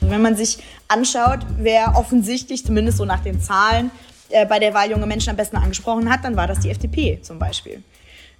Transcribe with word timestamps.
Wenn 0.00 0.22
man 0.22 0.36
sich 0.36 0.58
anschaut, 0.88 1.40
wer 1.56 1.96
offensichtlich, 1.96 2.66
zumindest 2.66 2.98
so 2.98 3.04
nach 3.04 3.20
den 3.20 3.40
Zahlen, 3.40 3.90
äh, 4.28 4.44
bei 4.46 4.58
der 4.58 4.74
Wahl 4.74 4.90
junge 4.90 5.06
Menschen 5.06 5.30
am 5.30 5.36
besten 5.36 5.56
angesprochen 5.56 6.10
hat, 6.10 6.24
dann 6.24 6.36
war 6.36 6.46
das 6.46 6.60
die 6.60 6.70
FDP 6.70 7.20
zum 7.22 7.38
Beispiel. 7.38 7.82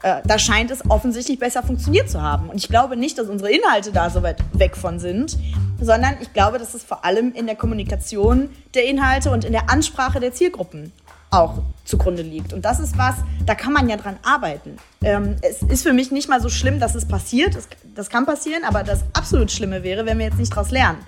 Äh, 0.02 0.22
da 0.24 0.38
scheint 0.38 0.70
es 0.70 0.88
offensichtlich 0.88 1.38
besser 1.38 1.62
funktioniert 1.62 2.08
zu 2.08 2.22
haben. 2.22 2.48
Und 2.48 2.56
ich 2.56 2.68
glaube 2.68 2.96
nicht, 2.96 3.18
dass 3.18 3.28
unsere 3.28 3.52
Inhalte 3.52 3.92
da 3.92 4.10
so 4.10 4.22
weit 4.22 4.38
weg 4.52 4.76
von 4.76 4.98
sind, 4.98 5.36
sondern 5.80 6.16
ich 6.20 6.32
glaube, 6.32 6.58
dass 6.58 6.74
es 6.74 6.82
vor 6.82 7.04
allem 7.04 7.32
in 7.34 7.46
der 7.46 7.56
Kommunikation 7.56 8.50
der 8.74 8.86
Inhalte 8.86 9.30
und 9.30 9.44
in 9.44 9.52
der 9.52 9.70
Ansprache 9.70 10.20
der 10.20 10.32
Zielgruppen 10.32 10.92
auch 11.30 11.62
zugrunde 11.84 12.22
liegt. 12.22 12.52
Und 12.52 12.64
das 12.64 12.80
ist 12.80 12.98
was, 12.98 13.16
da 13.46 13.54
kann 13.54 13.72
man 13.72 13.88
ja 13.88 13.96
dran 13.96 14.18
arbeiten. 14.22 14.76
Ähm, 15.02 15.36
es 15.42 15.62
ist 15.62 15.82
für 15.82 15.92
mich 15.92 16.10
nicht 16.10 16.28
mal 16.28 16.40
so 16.40 16.48
schlimm, 16.48 16.80
dass 16.80 16.94
es 16.94 17.06
passiert. 17.06 17.54
Das, 17.54 17.68
das 17.94 18.08
kann 18.10 18.26
passieren, 18.26 18.64
aber 18.64 18.82
das 18.82 19.04
absolut 19.12 19.50
Schlimme 19.50 19.82
wäre, 19.82 20.06
wenn 20.06 20.18
wir 20.18 20.26
jetzt 20.26 20.38
nicht 20.38 20.52
daraus 20.52 20.70
lernen. 20.70 20.98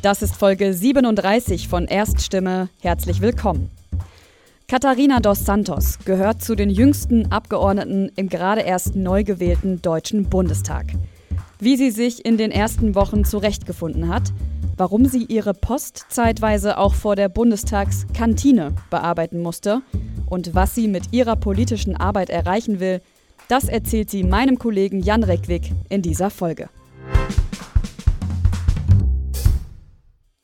Das 0.00 0.22
ist 0.22 0.36
Folge 0.36 0.72
37 0.72 1.68
von 1.68 1.86
Erststimme. 1.86 2.68
Herzlich 2.80 3.20
willkommen. 3.20 3.70
Katharina 4.70 5.20
dos 5.20 5.46
Santos 5.46 5.98
gehört 6.04 6.42
zu 6.42 6.54
den 6.54 6.68
jüngsten 6.68 7.32
Abgeordneten 7.32 8.12
im 8.16 8.28
gerade 8.28 8.60
erst 8.60 8.96
neu 8.96 9.24
gewählten 9.24 9.80
Deutschen 9.80 10.28
Bundestag. 10.28 10.92
Wie 11.58 11.78
sie 11.78 11.90
sich 11.90 12.26
in 12.26 12.36
den 12.36 12.50
ersten 12.50 12.94
Wochen 12.94 13.24
zurechtgefunden 13.24 14.08
hat, 14.08 14.24
warum 14.76 15.06
sie 15.06 15.24
ihre 15.24 15.54
Post 15.54 16.04
zeitweise 16.10 16.76
auch 16.76 16.92
vor 16.92 17.16
der 17.16 17.30
Bundestagskantine 17.30 18.74
bearbeiten 18.90 19.40
musste 19.40 19.80
und 20.26 20.54
was 20.54 20.74
sie 20.74 20.86
mit 20.86 21.14
ihrer 21.14 21.36
politischen 21.36 21.96
Arbeit 21.96 22.28
erreichen 22.28 22.78
will, 22.78 23.00
das 23.48 23.70
erzählt 23.70 24.10
sie 24.10 24.22
meinem 24.22 24.58
Kollegen 24.58 25.00
Jan 25.00 25.24
Reckwig 25.24 25.72
in 25.88 26.02
dieser 26.02 26.28
Folge. 26.28 26.68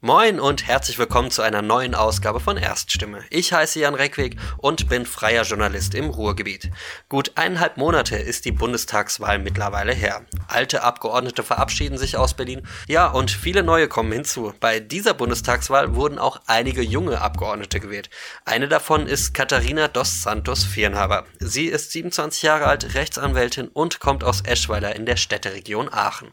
Moin 0.04 0.38
und 0.38 0.66
herzlich 0.66 0.98
willkommen 0.98 1.30
zu 1.30 1.40
einer 1.40 1.62
neuen 1.62 1.94
Ausgabe 1.94 2.38
von 2.38 2.58
Erststimme. 2.58 3.24
Ich 3.30 3.54
heiße 3.54 3.80
Jan 3.80 3.94
Reckweg 3.94 4.36
und 4.58 4.86
bin 4.90 5.06
freier 5.06 5.44
Journalist 5.44 5.94
im 5.94 6.10
Ruhrgebiet. 6.10 6.70
Gut 7.08 7.32
eineinhalb 7.36 7.78
Monate 7.78 8.16
ist 8.16 8.44
die 8.44 8.52
Bundestagswahl 8.52 9.38
mittlerweile 9.38 9.94
her. 9.94 10.20
Alte 10.46 10.82
Abgeordnete 10.82 11.42
verabschieden 11.42 11.96
sich 11.96 12.18
aus 12.18 12.34
Berlin. 12.34 12.66
Ja, 12.86 13.06
und 13.06 13.30
viele 13.30 13.62
neue 13.62 13.88
kommen 13.88 14.12
hinzu. 14.12 14.52
Bei 14.60 14.78
dieser 14.78 15.14
Bundestagswahl 15.14 15.94
wurden 15.94 16.18
auch 16.18 16.38
einige 16.46 16.82
junge 16.82 17.22
Abgeordnete 17.22 17.80
gewählt. 17.80 18.10
Eine 18.44 18.68
davon 18.68 19.06
ist 19.06 19.32
Katharina 19.32 19.88
dos 19.88 20.22
Santos 20.22 20.66
Vierenhaber. 20.66 21.24
Sie 21.38 21.64
ist 21.64 21.92
27 21.92 22.42
Jahre 22.42 22.66
alt, 22.66 22.94
Rechtsanwältin 22.94 23.68
und 23.68 24.00
kommt 24.00 24.22
aus 24.22 24.42
Eschweiler 24.42 24.94
in 24.96 25.06
der 25.06 25.16
Städteregion 25.16 25.88
Aachen. 25.90 26.28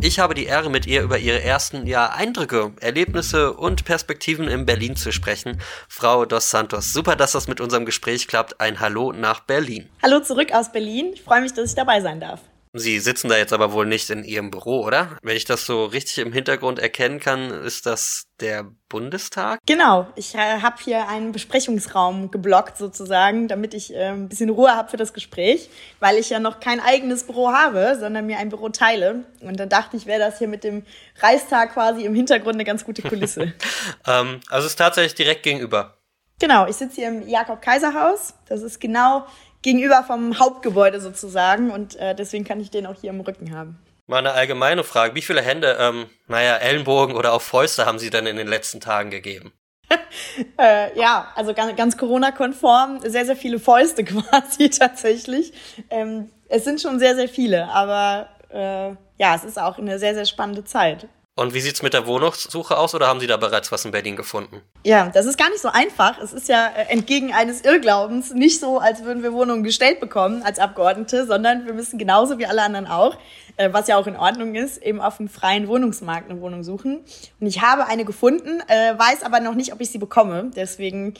Ich 0.00 0.20
habe 0.20 0.34
die 0.34 0.44
Ehre, 0.44 0.70
mit 0.70 0.86
ihr 0.86 1.02
über 1.02 1.18
ihre 1.18 1.42
ersten 1.42 1.84
ja, 1.84 2.10
Eindrücke, 2.10 2.72
Erlebnisse 2.98 3.52
und 3.52 3.84
Perspektiven 3.84 4.48
in 4.48 4.66
Berlin 4.66 4.96
zu 4.96 5.12
sprechen. 5.12 5.60
Frau 5.88 6.24
Dos 6.24 6.50
Santos, 6.50 6.92
super, 6.92 7.14
dass 7.14 7.30
das 7.30 7.46
mit 7.46 7.60
unserem 7.60 7.86
Gespräch 7.86 8.26
klappt. 8.26 8.60
Ein 8.60 8.80
Hallo 8.80 9.12
nach 9.12 9.38
Berlin. 9.38 9.88
Hallo 10.02 10.18
zurück 10.18 10.52
aus 10.52 10.72
Berlin. 10.72 11.12
Ich 11.14 11.22
freue 11.22 11.40
mich, 11.40 11.52
dass 11.52 11.70
ich 11.70 11.76
dabei 11.76 12.00
sein 12.00 12.18
darf. 12.18 12.40
Sie 12.72 12.98
sitzen 13.00 13.28
da 13.28 13.36
jetzt 13.36 13.52
aber 13.52 13.72
wohl 13.72 13.86
nicht 13.86 14.10
in 14.10 14.24
Ihrem 14.24 14.50
Büro, 14.50 14.84
oder? 14.84 15.16
Wenn 15.22 15.36
ich 15.36 15.44
das 15.44 15.66
so 15.66 15.84
richtig 15.84 16.18
im 16.18 16.32
Hintergrund 16.32 16.78
erkennen 16.78 17.20
kann, 17.20 17.50
ist 17.50 17.86
das 17.86 18.24
der 18.40 18.66
Bundestag? 18.88 19.60
Genau, 19.66 20.06
ich 20.16 20.34
äh, 20.34 20.60
habe 20.60 20.76
hier 20.82 21.08
einen 21.08 21.32
Besprechungsraum 21.32 22.30
geblockt 22.30 22.76
sozusagen, 22.76 23.48
damit 23.48 23.74
ich 23.74 23.94
äh, 23.94 24.10
ein 24.10 24.28
bisschen 24.28 24.50
Ruhe 24.50 24.70
habe 24.70 24.90
für 24.90 24.96
das 24.96 25.12
Gespräch, 25.12 25.70
weil 26.00 26.16
ich 26.16 26.30
ja 26.30 26.38
noch 26.38 26.60
kein 26.60 26.80
eigenes 26.80 27.24
Büro 27.24 27.50
habe, 27.50 27.96
sondern 27.98 28.26
mir 28.26 28.38
ein 28.38 28.48
Büro 28.48 28.68
teile. 28.68 29.24
Und 29.40 29.58
dann 29.58 29.68
dachte 29.68 29.96
ich, 29.96 30.06
wäre 30.06 30.20
das 30.20 30.38
hier 30.38 30.48
mit 30.48 30.64
dem 30.64 30.84
Reichstag 31.20 31.74
quasi 31.74 32.04
im 32.04 32.14
Hintergrund 32.14 32.54
eine 32.54 32.64
ganz 32.64 32.84
gute 32.84 33.02
Kulisse. 33.02 33.52
ähm, 34.06 34.40
also 34.48 34.66
es 34.66 34.72
ist 34.72 34.76
tatsächlich 34.76 35.14
direkt 35.14 35.42
gegenüber. 35.42 35.98
Genau, 36.40 36.68
ich 36.68 36.76
sitze 36.76 36.96
hier 36.96 37.08
im 37.08 37.26
Jakob-Kaiser-Haus. 37.26 38.34
Das 38.48 38.62
ist 38.62 38.80
genau 38.80 39.26
gegenüber 39.62 40.04
vom 40.06 40.38
Hauptgebäude 40.38 41.00
sozusagen 41.00 41.70
und 41.70 41.96
äh, 41.96 42.14
deswegen 42.14 42.44
kann 42.44 42.60
ich 42.60 42.70
den 42.70 42.86
auch 42.86 42.94
hier 43.00 43.10
im 43.10 43.20
Rücken 43.20 43.54
haben. 43.54 43.78
Mal 44.06 44.18
eine 44.18 44.32
allgemeine 44.32 44.84
Frage. 44.84 45.14
Wie 45.14 45.22
viele 45.22 45.42
Hände, 45.42 45.76
ähm, 45.78 46.06
naja, 46.28 46.56
Ellenbogen 46.56 47.14
oder 47.14 47.34
auch 47.34 47.42
Fäuste 47.42 47.84
haben 47.84 47.98
Sie 47.98 48.08
denn 48.08 48.26
in 48.26 48.36
den 48.36 48.48
letzten 48.48 48.80
Tagen 48.80 49.10
gegeben? 49.10 49.52
äh, 50.58 50.98
ja, 50.98 51.28
also 51.34 51.52
ganz, 51.52 51.76
ganz 51.76 51.96
Corona-konform, 51.96 53.00
sehr, 53.00 53.26
sehr 53.26 53.36
viele 53.36 53.58
Fäuste 53.58 54.04
quasi 54.04 54.70
tatsächlich. 54.70 55.52
Ähm, 55.90 56.30
es 56.48 56.64
sind 56.64 56.80
schon 56.80 56.98
sehr, 56.98 57.14
sehr 57.16 57.28
viele, 57.28 57.68
aber 57.68 58.28
äh, 58.50 58.90
ja, 59.18 59.34
es 59.34 59.44
ist 59.44 59.60
auch 59.60 59.78
eine 59.78 59.98
sehr, 59.98 60.14
sehr 60.14 60.24
spannende 60.24 60.64
Zeit. 60.64 61.08
Und 61.38 61.54
wie 61.54 61.60
sieht's 61.60 61.82
mit 61.82 61.94
der 61.94 62.08
Wohnungssuche 62.08 62.76
aus 62.76 62.96
oder 62.96 63.06
haben 63.06 63.20
Sie 63.20 63.28
da 63.28 63.36
bereits 63.36 63.70
was 63.70 63.84
in 63.84 63.92
Berlin 63.92 64.16
gefunden? 64.16 64.60
Ja, 64.84 65.08
das 65.08 65.24
ist 65.24 65.38
gar 65.38 65.48
nicht 65.50 65.62
so 65.62 65.68
einfach. 65.68 66.18
Es 66.20 66.32
ist 66.32 66.48
ja 66.48 66.66
äh, 66.66 66.92
entgegen 66.92 67.32
eines 67.32 67.60
Irrglaubens 67.60 68.34
nicht 68.34 68.58
so, 68.58 68.80
als 68.80 69.04
würden 69.04 69.22
wir 69.22 69.32
Wohnungen 69.32 69.62
gestellt 69.62 70.00
bekommen 70.00 70.42
als 70.42 70.58
Abgeordnete, 70.58 71.26
sondern 71.28 71.64
wir 71.64 71.74
müssen 71.74 71.96
genauso 71.96 72.40
wie 72.40 72.46
alle 72.46 72.62
anderen 72.62 72.88
auch, 72.88 73.16
äh, 73.56 73.72
was 73.72 73.86
ja 73.86 73.96
auch 73.98 74.08
in 74.08 74.16
Ordnung 74.16 74.56
ist, 74.56 74.82
eben 74.82 75.00
auf 75.00 75.18
dem 75.18 75.28
freien 75.28 75.68
Wohnungsmarkt 75.68 76.28
eine 76.28 76.40
Wohnung 76.40 76.64
suchen. 76.64 77.04
Und 77.38 77.46
ich 77.46 77.62
habe 77.62 77.86
eine 77.86 78.04
gefunden, 78.04 78.60
äh, 78.66 78.98
weiß 78.98 79.22
aber 79.22 79.38
noch 79.38 79.54
nicht, 79.54 79.72
ob 79.72 79.80
ich 79.80 79.92
sie 79.92 79.98
bekomme. 79.98 80.50
Deswegen 80.56 81.14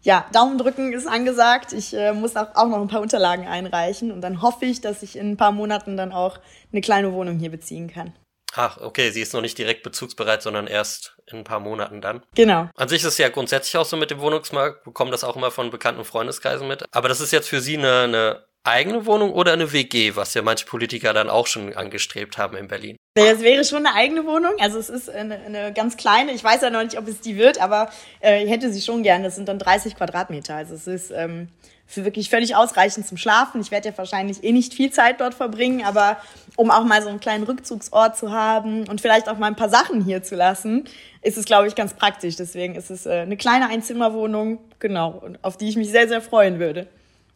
ja, 0.00 0.24
Daumen 0.32 0.56
drücken 0.56 0.94
ist 0.94 1.06
angesagt. 1.06 1.74
Ich 1.74 1.94
muss 2.14 2.36
auch 2.36 2.68
noch 2.68 2.80
ein 2.80 2.88
paar 2.88 3.02
Unterlagen 3.02 3.46
einreichen 3.46 4.12
und 4.12 4.22
dann 4.22 4.40
hoffe 4.40 4.64
ich, 4.64 4.80
dass 4.80 5.02
ich 5.02 5.18
in 5.18 5.32
ein 5.32 5.36
paar 5.36 5.52
Monaten 5.52 5.98
dann 5.98 6.12
auch 6.12 6.38
eine 6.72 6.80
kleine 6.80 7.12
Wohnung 7.12 7.38
hier 7.38 7.50
beziehen 7.50 7.88
kann. 7.92 8.14
Ach, 8.60 8.76
okay, 8.80 9.12
sie 9.12 9.20
ist 9.20 9.34
noch 9.34 9.40
nicht 9.40 9.56
direkt 9.56 9.84
bezugsbereit, 9.84 10.42
sondern 10.42 10.66
erst 10.66 11.16
in 11.26 11.38
ein 11.38 11.44
paar 11.44 11.60
Monaten 11.60 12.00
dann. 12.00 12.24
Genau. 12.34 12.68
An 12.74 12.88
sich 12.88 13.02
ist 13.02 13.06
es 13.12 13.18
ja 13.18 13.28
grundsätzlich 13.28 13.76
auch 13.76 13.84
so 13.84 13.96
mit 13.96 14.10
dem 14.10 14.18
Wohnungsmarkt, 14.18 14.82
bekommen 14.82 15.12
das 15.12 15.22
auch 15.22 15.36
immer 15.36 15.52
von 15.52 15.70
bekannten 15.70 16.04
Freundeskreisen 16.04 16.66
mit. 16.66 16.84
Aber 16.90 17.08
das 17.08 17.20
ist 17.20 17.30
jetzt 17.30 17.48
für 17.48 17.60
Sie 17.60 17.78
eine, 17.78 18.00
eine 18.00 18.44
eigene 18.64 19.06
Wohnung 19.06 19.32
oder 19.32 19.52
eine 19.52 19.72
WG, 19.72 20.16
was 20.16 20.34
ja 20.34 20.42
manche 20.42 20.66
Politiker 20.66 21.12
dann 21.12 21.30
auch 21.30 21.46
schon 21.46 21.72
angestrebt 21.76 22.36
haben 22.36 22.56
in 22.56 22.66
Berlin? 22.66 22.96
Das 23.14 23.42
wäre 23.42 23.64
schon 23.64 23.86
eine 23.86 23.94
eigene 23.94 24.26
Wohnung. 24.26 24.54
Also 24.58 24.80
es 24.80 24.90
ist 24.90 25.08
eine, 25.08 25.36
eine 25.36 25.72
ganz 25.72 25.96
kleine. 25.96 26.32
Ich 26.32 26.42
weiß 26.42 26.60
ja 26.62 26.70
noch 26.70 26.82
nicht, 26.82 26.98
ob 26.98 27.06
es 27.06 27.20
die 27.20 27.36
wird, 27.36 27.60
aber 27.60 27.90
äh, 28.20 28.42
ich 28.42 28.50
hätte 28.50 28.72
sie 28.72 28.80
schon 28.80 29.04
gern. 29.04 29.22
Das 29.22 29.36
sind 29.36 29.48
dann 29.48 29.60
30 29.60 29.94
Quadratmeter. 29.94 30.56
Also 30.56 30.74
es 30.74 30.88
ist 30.88 31.12
ähm, 31.12 31.48
für 31.88 32.04
wirklich 32.04 32.28
völlig 32.28 32.54
ausreichend 32.54 33.06
zum 33.06 33.16
Schlafen. 33.16 33.62
Ich 33.62 33.70
werde 33.70 33.88
ja 33.88 33.98
wahrscheinlich 33.98 34.44
eh 34.44 34.52
nicht 34.52 34.74
viel 34.74 34.90
Zeit 34.90 35.20
dort 35.20 35.32
verbringen, 35.32 35.84
aber 35.84 36.18
um 36.54 36.70
auch 36.70 36.84
mal 36.84 37.02
so 37.02 37.08
einen 37.08 37.18
kleinen 37.18 37.44
Rückzugsort 37.44 38.16
zu 38.16 38.30
haben 38.30 38.86
und 38.86 39.00
vielleicht 39.00 39.28
auch 39.28 39.38
mal 39.38 39.46
ein 39.46 39.56
paar 39.56 39.70
Sachen 39.70 40.04
hier 40.04 40.22
zu 40.22 40.36
lassen, 40.36 40.84
ist 41.22 41.38
es, 41.38 41.46
glaube 41.46 41.66
ich, 41.66 41.74
ganz 41.74 41.94
praktisch. 41.94 42.36
Deswegen 42.36 42.74
ist 42.74 42.90
es 42.90 43.06
äh, 43.06 43.20
eine 43.20 43.38
kleine 43.38 43.70
Einzimmerwohnung, 43.70 44.58
genau, 44.78 45.22
auf 45.40 45.56
die 45.56 45.68
ich 45.68 45.76
mich 45.76 45.90
sehr, 45.90 46.06
sehr 46.08 46.20
freuen 46.20 46.58
würde. 46.58 46.88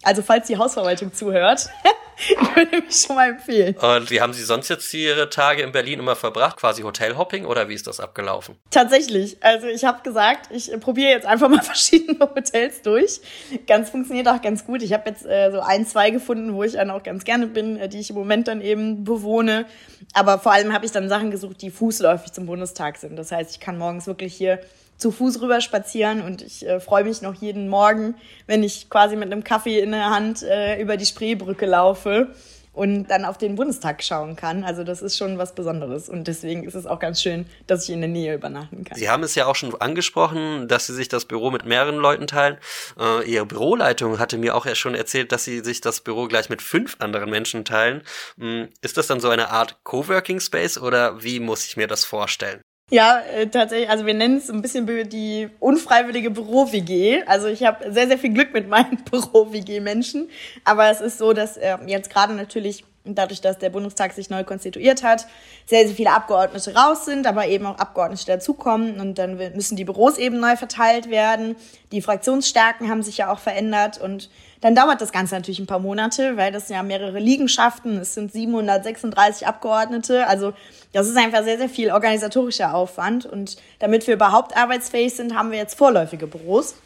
Also 0.02 0.22
falls 0.22 0.46
die 0.46 0.56
Hausverwaltung 0.56 1.12
zuhört, 1.12 1.68
würde 2.54 2.82
mich 2.82 2.96
schon 2.96 3.16
mal 3.16 3.30
empfehlen. 3.30 3.76
Und 3.76 4.10
wie 4.10 4.20
haben 4.20 4.32
Sie 4.32 4.42
sonst 4.42 4.68
jetzt 4.68 4.92
Ihre 4.94 5.30
Tage 5.30 5.62
in 5.62 5.72
Berlin 5.72 5.98
immer 5.98 6.16
verbracht? 6.16 6.56
Quasi 6.56 6.82
Hotelhopping 6.82 7.46
oder 7.46 7.68
wie 7.68 7.74
ist 7.74 7.86
das 7.86 8.00
abgelaufen? 8.00 8.56
Tatsächlich. 8.70 9.36
Also 9.42 9.66
ich 9.66 9.84
habe 9.84 10.02
gesagt, 10.02 10.48
ich 10.50 10.70
probiere 10.80 11.10
jetzt 11.10 11.26
einfach 11.26 11.48
mal 11.48 11.62
verschiedene 11.62 12.18
Hotels 12.20 12.82
durch. 12.82 13.20
Ganz 13.66 13.90
funktioniert 13.90 14.28
auch 14.28 14.40
ganz 14.42 14.64
gut. 14.64 14.82
Ich 14.82 14.92
habe 14.92 15.10
jetzt 15.10 15.24
äh, 15.24 15.50
so 15.50 15.60
ein, 15.60 15.86
zwei 15.86 16.10
gefunden, 16.10 16.54
wo 16.54 16.62
ich 16.62 16.74
dann 16.74 16.90
auch 16.90 17.02
ganz 17.02 17.24
gerne 17.24 17.46
bin, 17.46 17.76
äh, 17.76 17.88
die 17.88 18.00
ich 18.00 18.10
im 18.10 18.16
Moment 18.16 18.48
dann 18.48 18.60
eben 18.60 19.04
bewohne. 19.04 19.66
Aber 20.14 20.38
vor 20.38 20.52
allem 20.52 20.72
habe 20.72 20.84
ich 20.84 20.92
dann 20.92 21.08
Sachen 21.08 21.30
gesucht, 21.30 21.62
die 21.62 21.70
fußläufig 21.70 22.32
zum 22.32 22.46
Bundestag 22.46 22.98
sind. 22.98 23.16
Das 23.16 23.32
heißt, 23.32 23.52
ich 23.52 23.60
kann 23.60 23.78
morgens 23.78 24.06
wirklich 24.06 24.34
hier 24.34 24.60
zu 25.02 25.10
Fuß 25.10 25.42
rüber 25.42 25.60
spazieren 25.60 26.22
und 26.22 26.42
ich 26.42 26.66
äh, 26.66 26.80
freue 26.80 27.04
mich 27.04 27.22
noch 27.22 27.34
jeden 27.34 27.68
Morgen, 27.68 28.14
wenn 28.46 28.62
ich 28.62 28.88
quasi 28.88 29.16
mit 29.16 29.30
einem 29.32 29.42
Kaffee 29.42 29.80
in 29.80 29.90
der 29.90 30.10
Hand 30.10 30.42
äh, 30.42 30.80
über 30.80 30.96
die 30.96 31.06
Spreebrücke 31.06 31.66
laufe 31.66 32.28
und 32.72 33.08
dann 33.08 33.24
auf 33.24 33.36
den 33.36 33.56
Bundestag 33.56 34.02
schauen 34.02 34.36
kann. 34.36 34.62
Also 34.62 34.84
das 34.84 35.02
ist 35.02 35.18
schon 35.18 35.38
was 35.38 35.56
Besonderes 35.56 36.08
und 36.08 36.28
deswegen 36.28 36.62
ist 36.62 36.74
es 36.74 36.86
auch 36.86 37.00
ganz 37.00 37.20
schön, 37.20 37.46
dass 37.66 37.84
ich 37.84 37.90
in 37.90 38.00
der 38.00 38.08
Nähe 38.08 38.34
übernachten 38.34 38.84
kann. 38.84 38.96
Sie 38.96 39.10
haben 39.10 39.24
es 39.24 39.34
ja 39.34 39.46
auch 39.46 39.56
schon 39.56 39.74
angesprochen, 39.74 40.68
dass 40.68 40.86
Sie 40.86 40.94
sich 40.94 41.08
das 41.08 41.24
Büro 41.24 41.50
mit 41.50 41.66
mehreren 41.66 41.96
Leuten 41.96 42.28
teilen. 42.28 42.56
Äh, 42.98 43.28
Ihre 43.28 43.44
Büroleitung 43.44 44.20
hatte 44.20 44.38
mir 44.38 44.54
auch 44.54 44.66
ja 44.66 44.76
schon 44.76 44.94
erzählt, 44.94 45.32
dass 45.32 45.44
Sie 45.44 45.60
sich 45.60 45.80
das 45.80 46.00
Büro 46.00 46.28
gleich 46.28 46.48
mit 46.48 46.62
fünf 46.62 46.96
anderen 47.00 47.28
Menschen 47.28 47.64
teilen. 47.64 48.02
Hm, 48.38 48.68
ist 48.80 48.96
das 48.96 49.08
dann 49.08 49.18
so 49.18 49.28
eine 49.30 49.50
Art 49.50 49.82
Coworking 49.82 50.38
Space 50.38 50.78
oder 50.78 51.24
wie 51.24 51.40
muss 51.40 51.66
ich 51.66 51.76
mir 51.76 51.88
das 51.88 52.04
vorstellen? 52.04 52.62
Ja, 52.90 53.20
äh, 53.20 53.46
tatsächlich. 53.46 53.88
Also 53.88 54.04
wir 54.04 54.14
nennen 54.14 54.36
es 54.36 54.50
ein 54.50 54.60
bisschen 54.60 54.86
die 55.08 55.48
unfreiwillige 55.60 56.30
Büro-WG. 56.30 57.22
Also 57.26 57.46
ich 57.46 57.64
habe 57.64 57.90
sehr, 57.90 58.06
sehr 58.06 58.18
viel 58.18 58.34
Glück 58.34 58.52
mit 58.52 58.68
meinen 58.68 59.02
Büro-WG-Menschen. 59.10 60.28
Aber 60.64 60.90
es 60.90 61.00
ist 61.00 61.18
so, 61.18 61.32
dass 61.32 61.56
äh, 61.56 61.78
jetzt 61.86 62.10
gerade 62.10 62.34
natürlich 62.34 62.84
dadurch, 63.04 63.40
dass 63.40 63.58
der 63.58 63.70
Bundestag 63.70 64.12
sich 64.12 64.30
neu 64.30 64.44
konstituiert 64.44 65.02
hat, 65.02 65.26
sehr, 65.66 65.86
sehr 65.86 65.96
viele 65.96 66.12
Abgeordnete 66.12 66.74
raus 66.74 67.04
sind, 67.04 67.26
aber 67.26 67.46
eben 67.48 67.66
auch 67.66 67.78
Abgeordnete 67.78 68.26
dazukommen. 68.26 69.00
Und 69.00 69.18
dann 69.18 69.36
müssen 69.36 69.76
die 69.76 69.84
Büros 69.84 70.18
eben 70.18 70.38
neu 70.38 70.56
verteilt 70.56 71.10
werden. 71.10 71.56
Die 71.90 72.02
Fraktionsstärken 72.02 72.88
haben 72.88 73.02
sich 73.02 73.18
ja 73.18 73.32
auch 73.32 73.38
verändert. 73.38 73.98
Und 73.98 74.30
dann 74.62 74.76
dauert 74.76 75.00
das 75.00 75.10
Ganze 75.10 75.34
natürlich 75.34 75.58
ein 75.58 75.66
paar 75.66 75.80
Monate, 75.80 76.36
weil 76.36 76.52
das 76.52 76.68
ja 76.68 76.82
mehrere 76.84 77.18
Liegenschaften, 77.18 77.98
es 77.98 78.14
sind 78.14 78.32
736 78.32 79.46
Abgeordnete. 79.46 80.26
Also 80.28 80.52
das 80.92 81.08
ist 81.08 81.16
einfach 81.16 81.42
sehr, 81.42 81.58
sehr 81.58 81.68
viel 81.68 81.90
organisatorischer 81.90 82.72
Aufwand. 82.72 83.26
Und 83.26 83.56
damit 83.80 84.06
wir 84.06 84.14
überhaupt 84.14 84.56
arbeitsfähig 84.56 85.14
sind, 85.14 85.34
haben 85.34 85.50
wir 85.50 85.58
jetzt 85.58 85.76
vorläufige 85.76 86.28
Büros. 86.28 86.76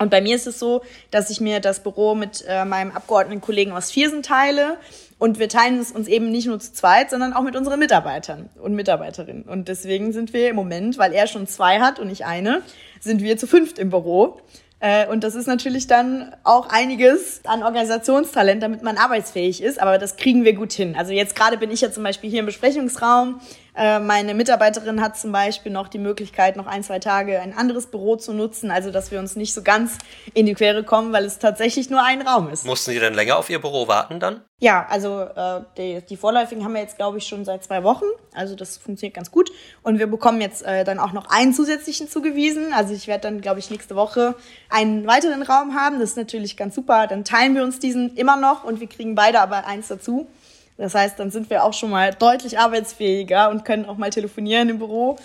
Und 0.00 0.10
bei 0.10 0.20
mir 0.20 0.34
ist 0.34 0.48
es 0.48 0.58
so, 0.58 0.82
dass 1.12 1.30
ich 1.30 1.40
mir 1.40 1.60
das 1.60 1.84
Büro 1.84 2.16
mit 2.16 2.44
äh, 2.48 2.64
meinem 2.64 2.90
Abgeordnetenkollegen 2.90 3.72
aus 3.72 3.92
Viersen 3.92 4.24
teile. 4.24 4.76
Und 5.20 5.38
wir 5.38 5.48
teilen 5.48 5.78
es 5.78 5.92
uns 5.92 6.08
eben 6.08 6.32
nicht 6.32 6.48
nur 6.48 6.58
zu 6.58 6.72
zweit, 6.72 7.10
sondern 7.10 7.32
auch 7.32 7.42
mit 7.42 7.54
unseren 7.54 7.78
Mitarbeitern 7.78 8.50
und 8.60 8.74
Mitarbeiterinnen. 8.74 9.44
Und 9.44 9.68
deswegen 9.68 10.12
sind 10.12 10.32
wir 10.32 10.50
im 10.50 10.56
Moment, 10.56 10.98
weil 10.98 11.12
er 11.12 11.28
schon 11.28 11.46
zwei 11.46 11.78
hat 11.78 12.00
und 12.00 12.10
ich 12.10 12.24
eine, 12.24 12.62
sind 12.98 13.22
wir 13.22 13.36
zu 13.36 13.46
fünft 13.46 13.78
im 13.78 13.90
Büro. 13.90 14.40
Äh, 14.84 15.06
und 15.08 15.24
das 15.24 15.34
ist 15.34 15.46
natürlich 15.46 15.86
dann 15.86 16.34
auch 16.44 16.68
einiges 16.68 17.40
an 17.46 17.62
Organisationstalent, 17.62 18.62
damit 18.62 18.82
man 18.82 18.98
arbeitsfähig 18.98 19.62
ist. 19.62 19.80
Aber 19.80 19.96
das 19.96 20.16
kriegen 20.16 20.44
wir 20.44 20.52
gut 20.52 20.74
hin. 20.74 20.94
Also 20.94 21.12
jetzt 21.12 21.34
gerade 21.34 21.56
bin 21.56 21.70
ich 21.70 21.80
ja 21.80 21.90
zum 21.90 22.02
Beispiel 22.02 22.28
hier 22.28 22.40
im 22.40 22.46
Besprechungsraum. 22.46 23.40
Äh, 23.76 23.98
meine 23.98 24.34
Mitarbeiterin 24.34 25.00
hat 25.00 25.18
zum 25.18 25.32
Beispiel 25.32 25.72
noch 25.72 25.88
die 25.88 25.98
Möglichkeit, 25.98 26.56
noch 26.56 26.66
ein, 26.66 26.84
zwei 26.84 27.00
Tage 27.00 27.40
ein 27.40 27.56
anderes 27.56 27.86
Büro 27.86 28.16
zu 28.16 28.32
nutzen. 28.32 28.70
Also 28.70 28.90
dass 28.90 29.10
wir 29.10 29.18
uns 29.18 29.34
nicht 29.34 29.52
so 29.52 29.62
ganz 29.62 29.98
in 30.32 30.46
die 30.46 30.54
Quere 30.54 30.84
kommen, 30.84 31.12
weil 31.12 31.24
es 31.24 31.38
tatsächlich 31.38 31.90
nur 31.90 32.02
ein 32.02 32.22
Raum 32.22 32.48
ist. 32.50 32.64
Mussten 32.64 32.92
Sie 32.92 33.00
denn 33.00 33.14
länger 33.14 33.36
auf 33.36 33.50
Ihr 33.50 33.60
Büro 33.60 33.88
warten 33.88 34.20
dann? 34.20 34.42
Ja, 34.60 34.86
also 34.88 35.22
äh, 35.22 35.60
die, 35.76 36.06
die 36.06 36.16
Vorläufigen 36.16 36.64
haben 36.64 36.74
wir 36.74 36.80
jetzt, 36.80 36.96
glaube 36.96 37.18
ich, 37.18 37.26
schon 37.26 37.44
seit 37.44 37.64
zwei 37.64 37.82
Wochen. 37.82 38.04
Also 38.32 38.54
das 38.54 38.76
funktioniert 38.76 39.14
ganz 39.14 39.30
gut. 39.30 39.50
Und 39.82 39.98
wir 39.98 40.06
bekommen 40.06 40.40
jetzt 40.40 40.62
äh, 40.62 40.84
dann 40.84 41.00
auch 41.00 41.12
noch 41.12 41.28
einen 41.28 41.52
zusätzlichen 41.52 42.08
zugewiesen. 42.08 42.72
Also 42.72 42.94
ich 42.94 43.08
werde 43.08 43.22
dann, 43.22 43.40
glaube 43.40 43.58
ich, 43.58 43.70
nächste 43.70 43.96
Woche 43.96 44.36
einen 44.70 45.06
weiteren 45.06 45.42
Raum 45.42 45.74
haben. 45.74 45.98
Das 45.98 46.10
ist 46.10 46.16
natürlich 46.16 46.56
ganz 46.56 46.76
super. 46.76 47.08
Dann 47.08 47.24
teilen 47.24 47.56
wir 47.56 47.64
uns 47.64 47.80
diesen 47.80 48.14
immer 48.16 48.36
noch 48.36 48.62
und 48.64 48.80
wir 48.80 48.86
kriegen 48.86 49.16
beide 49.16 49.40
aber 49.40 49.66
eins 49.66 49.88
dazu. 49.88 50.28
Das 50.76 50.94
heißt, 50.94 51.18
dann 51.18 51.30
sind 51.30 51.50
wir 51.50 51.62
auch 51.62 51.72
schon 51.72 51.90
mal 51.90 52.12
deutlich 52.12 52.58
arbeitsfähiger 52.58 53.50
und 53.50 53.64
können 53.64 53.84
auch 53.84 53.96
mal 53.96 54.10
telefonieren 54.10 54.68
im 54.68 54.78
Büro. 54.78 55.18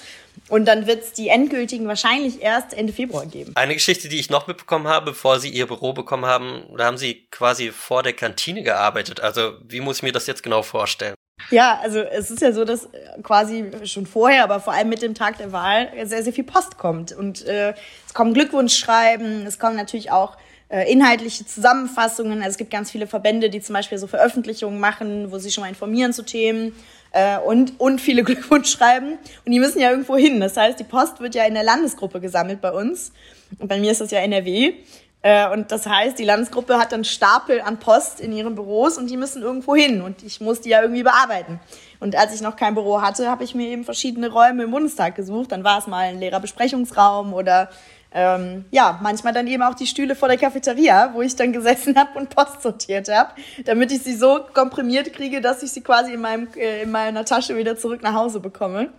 Und 0.48 0.66
dann 0.66 0.88
wird 0.88 1.04
es 1.04 1.14
die 1.14 1.30
endgültigen 1.30 1.88
wahrscheinlich 1.88 2.42
erst 2.42 2.74
Ende 2.74 2.94
Februar 2.94 3.26
geben. 3.26 3.52
Eine 3.56 3.74
Geschichte, 3.74 4.10
die 4.10 4.20
ich 4.20 4.30
noch 4.30 4.48
mitbekommen 4.48 4.88
habe, 4.88 5.08
bevor 5.12 5.40
Sie 5.40 5.50
Ihr 5.50 5.68
Büro 5.68 5.94
bekommen 5.94 6.26
haben, 6.26 6.64
da 6.78 6.86
haben 6.86 6.98
Sie 6.98 7.28
quasi 7.32 7.72
vor 7.72 8.04
der 8.04 8.14
Kantine 8.14 8.64
gearbeitet. 8.64 9.22
Also 9.22 9.54
wie 9.64 9.82
muss 9.82 9.98
ich 9.98 10.04
mir 10.04 10.12
das 10.12 10.28
jetzt 10.28 10.44
genau 10.44 10.62
vorstellen? 10.62 11.16
Ja, 11.52 11.80
also 11.82 12.00
es 12.00 12.30
ist 12.30 12.42
ja 12.42 12.52
so, 12.52 12.66
dass 12.66 12.90
quasi 13.24 13.72
schon 13.86 14.06
vorher, 14.06 14.44
aber 14.44 14.60
vor 14.60 14.74
allem 14.74 14.90
mit 14.90 15.02
dem 15.02 15.16
Tag 15.16 15.38
der 15.38 15.52
Wahl 15.52 15.90
sehr, 16.04 16.24
sehr 16.24 16.34
viel 16.34 16.44
Post 16.44 16.78
kommt. 16.78 17.12
Und 17.12 17.46
äh, 17.46 17.74
es 18.06 18.14
kommen 18.14 18.34
Glückwunschschreiben, 18.34 19.46
es 19.46 19.58
kommen 19.58 19.76
natürlich 19.76 20.12
auch 20.12 20.38
äh, 20.70 20.92
inhaltliche 20.92 21.46
Zusammenfassungen. 21.46 22.40
Also 22.40 22.52
es 22.52 22.58
gibt 22.58 22.72
ganz 22.72 22.92
viele 22.92 23.08
Verbände, 23.08 23.50
die 23.50 23.62
zum 23.62 23.74
Beispiel 23.74 23.98
so 23.98 24.08
Veröffentlichungen 24.08 24.80
machen, 24.80 25.32
wo 25.32 25.40
sie 25.40 25.52
schon 25.52 25.64
mal 25.64 25.70
informieren 25.70 26.14
zu 26.14 26.24
Themen 26.24 26.74
äh, 27.12 27.40
und, 27.40 27.80
und 27.80 28.00
viele 28.00 28.24
Glückwunsch 28.26 28.72
schreiben. 28.72 29.18
Und 29.46 29.52
die 29.52 29.60
müssen 29.60 29.80
ja 29.80 29.90
irgendwo 29.90 30.16
hin. 30.16 30.40
Das 30.40 30.56
heißt, 30.56 30.80
die 30.80 30.84
Post 30.84 31.20
wird 31.20 31.36
ja 31.36 31.46
in 31.46 31.56
der 31.56 31.64
Landesgruppe 31.64 32.20
gesammelt 32.20 32.62
bei 32.62 32.72
uns. 32.72 33.12
Und 33.58 33.68
bei 33.68 33.80
mir 33.80 33.92
ist 33.92 34.02
das 34.02 34.12
ja 34.12 34.20
NRW. 34.20 34.74
Äh, 35.22 35.52
und 35.52 35.72
das 35.72 35.86
heißt, 35.86 36.18
die 36.18 36.24
Landesgruppe 36.24 36.78
hat 36.78 36.92
dann 36.92 37.04
Stapel 37.04 37.62
an 37.62 37.80
Post 37.80 38.22
in 38.22 38.32
ihren 38.32 38.56
Büros 38.56 38.98
und 38.98 39.10
die 39.10 39.18
müssen 39.18 39.42
irgendwo 39.42 39.76
hin. 39.76 40.02
Und 40.02 40.24
ich 40.24 40.40
muss 40.40 40.62
die 40.62 40.70
ja 40.70 40.82
irgendwie 40.82 41.04
bearbeiten. 41.04 41.60
Und 42.00 42.16
als 42.16 42.34
ich 42.34 42.42
noch 42.42 42.56
kein 42.56 42.76
Büro 42.76 43.02
hatte, 43.02 43.30
habe 43.30 43.44
ich 43.44 43.54
mir 43.56 43.68
eben 43.68 43.84
verschiedene 43.84 44.32
Räume 44.32 44.64
im 44.64 44.72
Bundestag 44.72 45.16
gesucht. 45.16 45.52
Dann 45.52 45.64
war 45.64 45.80
es 45.80 45.88
mal 45.88 46.06
ein 46.06 46.20
leerer 46.20 46.40
Besprechungsraum 46.40 47.34
oder 47.34 47.70
ähm, 48.12 48.66
ja, 48.72 49.00
manchmal 49.02 49.34
dann 49.34 49.46
eben 49.48 49.62
auch 49.62 49.76
die 49.76 49.86
Stühle 49.86 50.16
vor 50.16 50.28
der 50.28 50.38
Cafeteria, 50.38 51.12
wo 51.14 51.22
ich 51.22 51.36
dann 51.36 51.54
gesessen 51.54 51.96
habe 51.96 52.18
und 52.18 52.30
Post 52.30 52.64
sortiert 52.64 53.08
habe, 53.10 53.32
damit 53.66 53.92
ich 53.92 54.02
sie 54.02 54.16
so 54.16 54.40
komprimiert 54.54 55.14
kriege, 55.14 55.42
dass 55.42 55.62
ich 55.62 55.72
sie 55.72 55.82
quasi 55.82 56.14
in, 56.14 56.22
meinem, 56.22 56.48
äh, 56.56 56.84
in 56.84 56.92
meiner 56.92 57.24
Tasche 57.26 57.56
wieder 57.56 57.78
zurück 57.78 58.02
nach 58.02 58.14
Hause 58.14 58.40
bekomme. 58.40 58.90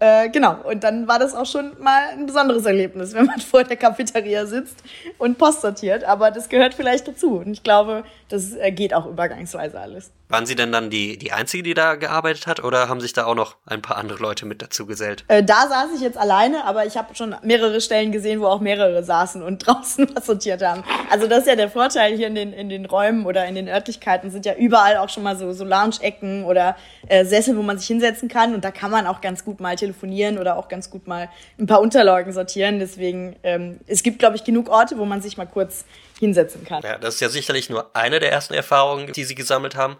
Äh, 0.00 0.28
genau, 0.28 0.56
und 0.64 0.84
dann 0.84 1.06
war 1.08 1.18
das 1.18 1.34
auch 1.34 1.46
schon 1.46 1.72
mal 1.80 2.10
ein 2.12 2.26
besonderes 2.26 2.66
Erlebnis, 2.66 3.14
wenn 3.14 3.26
man 3.26 3.40
vor 3.40 3.64
der 3.64 3.76
Cafeteria 3.76 4.46
sitzt 4.46 4.82
und 5.18 5.38
Post 5.38 5.62
sortiert. 5.62 6.04
Aber 6.04 6.30
das 6.30 6.48
gehört 6.48 6.74
vielleicht 6.74 7.08
dazu. 7.08 7.38
Und 7.38 7.52
ich 7.52 7.62
glaube, 7.62 8.04
das 8.28 8.52
äh, 8.54 8.70
geht 8.70 8.92
auch 8.92 9.06
übergangsweise 9.06 9.80
alles. 9.80 10.10
Waren 10.34 10.46
Sie 10.46 10.56
denn 10.56 10.72
dann 10.72 10.90
die, 10.90 11.16
die 11.16 11.30
Einzige, 11.30 11.62
die 11.62 11.74
da 11.74 11.94
gearbeitet 11.94 12.48
hat, 12.48 12.64
oder 12.64 12.88
haben 12.88 13.00
sich 13.00 13.12
da 13.12 13.24
auch 13.24 13.36
noch 13.36 13.54
ein 13.66 13.82
paar 13.82 13.98
andere 13.98 14.20
Leute 14.20 14.46
mit 14.46 14.62
dazu 14.62 14.84
gesellt? 14.84 15.24
Äh, 15.28 15.44
da 15.44 15.68
saß 15.68 15.90
ich 15.94 16.00
jetzt 16.00 16.18
alleine, 16.18 16.64
aber 16.64 16.84
ich 16.86 16.96
habe 16.96 17.14
schon 17.14 17.36
mehrere 17.44 17.80
Stellen 17.80 18.10
gesehen, 18.10 18.40
wo 18.40 18.46
auch 18.46 18.58
mehrere 18.58 19.04
saßen 19.04 19.44
und 19.44 19.58
draußen 19.64 20.10
was 20.12 20.26
sortiert 20.26 20.60
haben. 20.60 20.82
Also 21.08 21.28
das 21.28 21.42
ist 21.42 21.46
ja 21.46 21.54
der 21.54 21.70
Vorteil 21.70 22.16
hier 22.16 22.26
in 22.26 22.34
den, 22.34 22.52
in 22.52 22.68
den 22.68 22.84
Räumen 22.84 23.26
oder 23.26 23.46
in 23.46 23.54
den 23.54 23.68
Örtlichkeiten, 23.68 24.32
sind 24.32 24.44
ja 24.44 24.56
überall 24.56 24.96
auch 24.96 25.08
schon 25.08 25.22
mal 25.22 25.36
so, 25.36 25.52
so 25.52 25.62
Lounge-Ecken 25.62 26.42
oder 26.46 26.74
äh, 27.06 27.24
Sessel, 27.24 27.56
wo 27.56 27.62
man 27.62 27.78
sich 27.78 27.86
hinsetzen 27.86 28.28
kann. 28.28 28.56
Und 28.56 28.64
da 28.64 28.72
kann 28.72 28.90
man 28.90 29.06
auch 29.06 29.20
ganz 29.20 29.44
gut 29.44 29.60
mal 29.60 29.76
telefonieren 29.76 30.38
oder 30.38 30.56
auch 30.56 30.66
ganz 30.66 30.90
gut 30.90 31.06
mal 31.06 31.28
ein 31.60 31.68
paar 31.68 31.80
Unterlagen 31.80 32.32
sortieren. 32.32 32.80
Deswegen, 32.80 33.36
ähm, 33.44 33.78
es 33.86 34.02
gibt, 34.02 34.18
glaube 34.18 34.34
ich, 34.34 34.42
genug 34.42 34.68
Orte, 34.68 34.98
wo 34.98 35.04
man 35.04 35.22
sich 35.22 35.36
mal 35.36 35.46
kurz 35.46 35.84
hinsetzen 36.18 36.64
kann. 36.64 36.82
Ja, 36.82 36.98
das 36.98 37.14
ist 37.14 37.20
ja 37.20 37.28
sicherlich 37.28 37.70
nur 37.70 37.94
eine 37.94 38.20
der 38.20 38.32
ersten 38.32 38.54
Erfahrungen, 38.54 39.12
die 39.12 39.24
Sie 39.24 39.34
gesammelt 39.34 39.76
haben. 39.76 39.96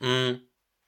Hm, 0.00 0.40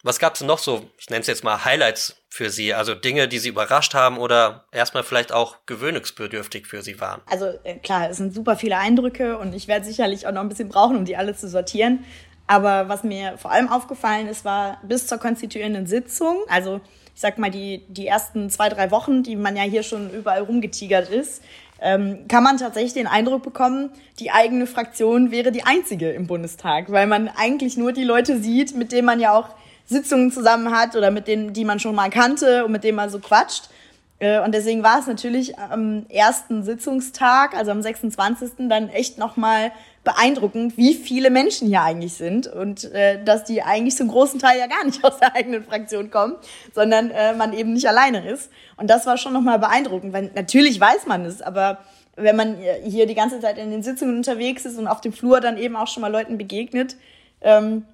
was 0.02 0.18
gab 0.18 0.34
es 0.34 0.40
noch 0.40 0.58
so, 0.58 0.88
ich 0.98 1.10
nenne 1.10 1.20
es 1.20 1.26
jetzt 1.26 1.44
mal 1.44 1.64
Highlights 1.64 2.16
für 2.30 2.48
Sie, 2.48 2.72
also 2.72 2.94
Dinge, 2.94 3.28
die 3.28 3.38
Sie 3.38 3.50
überrascht 3.50 3.92
haben 3.92 4.16
oder 4.16 4.64
erstmal 4.72 5.02
vielleicht 5.02 5.32
auch 5.32 5.66
gewöhnungsbedürftig 5.66 6.66
für 6.66 6.82
Sie 6.82 7.00
waren? 7.00 7.20
Also 7.30 7.46
äh, 7.64 7.76
klar, 7.76 8.08
es 8.08 8.16
sind 8.16 8.32
super 8.32 8.56
viele 8.56 8.78
Eindrücke 8.78 9.36
und 9.36 9.54
ich 9.54 9.68
werde 9.68 9.84
sicherlich 9.84 10.26
auch 10.26 10.32
noch 10.32 10.40
ein 10.40 10.48
bisschen 10.48 10.70
brauchen, 10.70 10.96
um 10.96 11.04
die 11.04 11.16
alle 11.16 11.36
zu 11.36 11.48
sortieren. 11.48 12.04
Aber 12.46 12.88
was 12.88 13.04
mir 13.04 13.36
vor 13.36 13.52
allem 13.52 13.68
aufgefallen 13.68 14.26
ist, 14.26 14.44
war 14.44 14.80
bis 14.82 15.06
zur 15.06 15.18
konstituierenden 15.18 15.86
Sitzung, 15.86 16.38
also 16.48 16.80
ich 17.14 17.20
sag 17.20 17.38
mal 17.38 17.50
die, 17.50 17.84
die 17.88 18.06
ersten 18.06 18.48
zwei, 18.48 18.70
drei 18.70 18.90
Wochen, 18.90 19.22
die 19.22 19.36
man 19.36 19.54
ja 19.54 19.62
hier 19.62 19.82
schon 19.82 20.10
überall 20.10 20.40
rumgetigert 20.40 21.10
ist, 21.10 21.42
ähm, 21.80 22.26
kann 22.28 22.42
man 22.42 22.58
tatsächlich 22.58 22.92
den 22.92 23.06
Eindruck 23.06 23.42
bekommen, 23.42 23.90
die 24.18 24.30
eigene 24.30 24.66
Fraktion 24.66 25.30
wäre 25.30 25.52
die 25.52 25.64
einzige 25.64 26.10
im 26.10 26.26
Bundestag, 26.26 26.90
weil 26.92 27.06
man 27.06 27.28
eigentlich 27.28 27.76
nur 27.76 27.92
die 27.92 28.04
Leute 28.04 28.38
sieht, 28.38 28.76
mit 28.76 28.92
denen 28.92 29.06
man 29.06 29.20
ja 29.20 29.32
auch 29.32 29.48
Sitzungen 29.86 30.30
zusammen 30.30 30.70
hat 30.70 30.94
oder 30.94 31.10
mit 31.10 31.26
denen, 31.26 31.52
die 31.52 31.64
man 31.64 31.80
schon 31.80 31.94
mal 31.94 32.10
kannte 32.10 32.64
und 32.64 32.72
mit 32.72 32.84
denen 32.84 32.96
man 32.96 33.10
so 33.10 33.18
quatscht. 33.18 33.70
Äh, 34.20 34.40
und 34.40 34.54
deswegen 34.54 34.84
war 34.84 35.00
es 35.00 35.06
natürlich 35.06 35.58
am 35.58 36.06
ersten 36.08 36.62
Sitzungstag, 36.62 37.56
also 37.56 37.72
am 37.72 37.82
26. 37.82 38.68
dann 38.68 38.88
echt 38.88 39.18
nochmal 39.18 39.72
beeindruckend, 40.04 40.76
wie 40.76 40.94
viele 40.94 41.30
Menschen 41.30 41.68
hier 41.68 41.82
eigentlich 41.82 42.14
sind 42.14 42.46
und 42.46 42.84
äh, 42.92 43.22
dass 43.24 43.44
die 43.44 43.62
eigentlich 43.62 43.96
zum 43.96 44.08
großen 44.08 44.38
Teil 44.38 44.58
ja 44.58 44.66
gar 44.66 44.84
nicht 44.84 45.04
aus 45.04 45.18
der 45.18 45.34
eigenen 45.34 45.64
Fraktion 45.64 46.10
kommen, 46.10 46.36
sondern 46.74 47.10
äh, 47.10 47.34
man 47.34 47.52
eben 47.52 47.72
nicht 47.72 47.88
alleine 47.88 48.28
ist. 48.30 48.50
Und 48.76 48.88
das 48.88 49.06
war 49.06 49.16
schon 49.16 49.32
nochmal 49.32 49.58
beeindruckend, 49.58 50.12
weil 50.12 50.30
natürlich 50.34 50.80
weiß 50.80 51.06
man 51.06 51.24
es, 51.24 51.42
aber 51.42 51.78
wenn 52.16 52.36
man 52.36 52.56
hier 52.84 53.06
die 53.06 53.14
ganze 53.14 53.40
Zeit 53.40 53.56
in 53.56 53.70
den 53.70 53.82
Sitzungen 53.82 54.16
unterwegs 54.16 54.66
ist 54.66 54.78
und 54.78 54.88
auf 54.88 55.00
dem 55.00 55.12
Flur 55.12 55.40
dann 55.40 55.56
eben 55.56 55.76
auch 55.76 55.86
schon 55.86 56.02
mal 56.02 56.12
Leuten 56.12 56.36
begegnet, 56.36 56.96
ähm, 57.40 57.86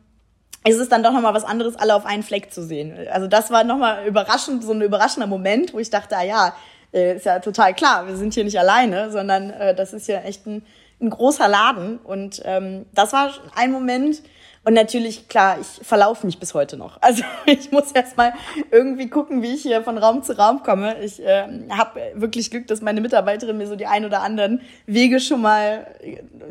ist 0.66 0.78
es 0.78 0.88
dann 0.88 1.02
doch 1.02 1.12
nochmal 1.12 1.34
was 1.34 1.44
anderes, 1.44 1.76
alle 1.76 1.94
auf 1.94 2.06
einen 2.06 2.22
Fleck 2.22 2.52
zu 2.52 2.62
sehen. 2.62 2.94
Also 3.12 3.26
das 3.26 3.50
war 3.50 3.64
nochmal 3.64 4.06
überraschend, 4.06 4.64
so 4.64 4.72
ein 4.72 4.82
überraschender 4.82 5.26
Moment, 5.26 5.72
wo 5.72 5.78
ich 5.78 5.90
dachte, 5.90 6.16
ah 6.16 6.24
ja, 6.24 6.56
äh, 6.92 7.16
ist 7.16 7.26
ja 7.26 7.38
total 7.38 7.74
klar, 7.74 8.06
wir 8.06 8.16
sind 8.16 8.34
hier 8.34 8.44
nicht 8.44 8.58
alleine, 8.58 9.10
sondern 9.10 9.50
äh, 9.50 9.74
das 9.74 9.92
ist 9.92 10.08
ja 10.08 10.20
echt 10.20 10.46
ein 10.46 10.62
ein 11.00 11.10
großer 11.10 11.48
Laden 11.48 11.98
und 11.98 12.42
ähm, 12.44 12.86
das 12.94 13.12
war 13.12 13.32
ein 13.54 13.72
Moment. 13.72 14.22
Und 14.64 14.74
natürlich, 14.74 15.28
klar, 15.28 15.58
ich 15.60 15.86
verlaufe 15.86 16.26
mich 16.26 16.40
bis 16.40 16.52
heute 16.52 16.76
noch. 16.76 17.00
Also 17.00 17.22
ich 17.46 17.70
muss 17.70 17.92
erst 17.92 18.16
mal 18.16 18.32
irgendwie 18.72 19.08
gucken, 19.08 19.40
wie 19.40 19.54
ich 19.54 19.62
hier 19.62 19.82
von 19.82 19.96
Raum 19.96 20.24
zu 20.24 20.36
Raum 20.36 20.64
komme. 20.64 21.00
Ich 21.04 21.24
äh, 21.24 21.46
habe 21.70 22.00
wirklich 22.14 22.50
Glück, 22.50 22.66
dass 22.66 22.80
meine 22.80 23.00
Mitarbeiterin 23.00 23.58
mir 23.58 23.68
so 23.68 23.76
die 23.76 23.86
ein 23.86 24.04
oder 24.04 24.22
anderen 24.22 24.60
Wege 24.86 25.20
schon 25.20 25.40
mal 25.40 25.86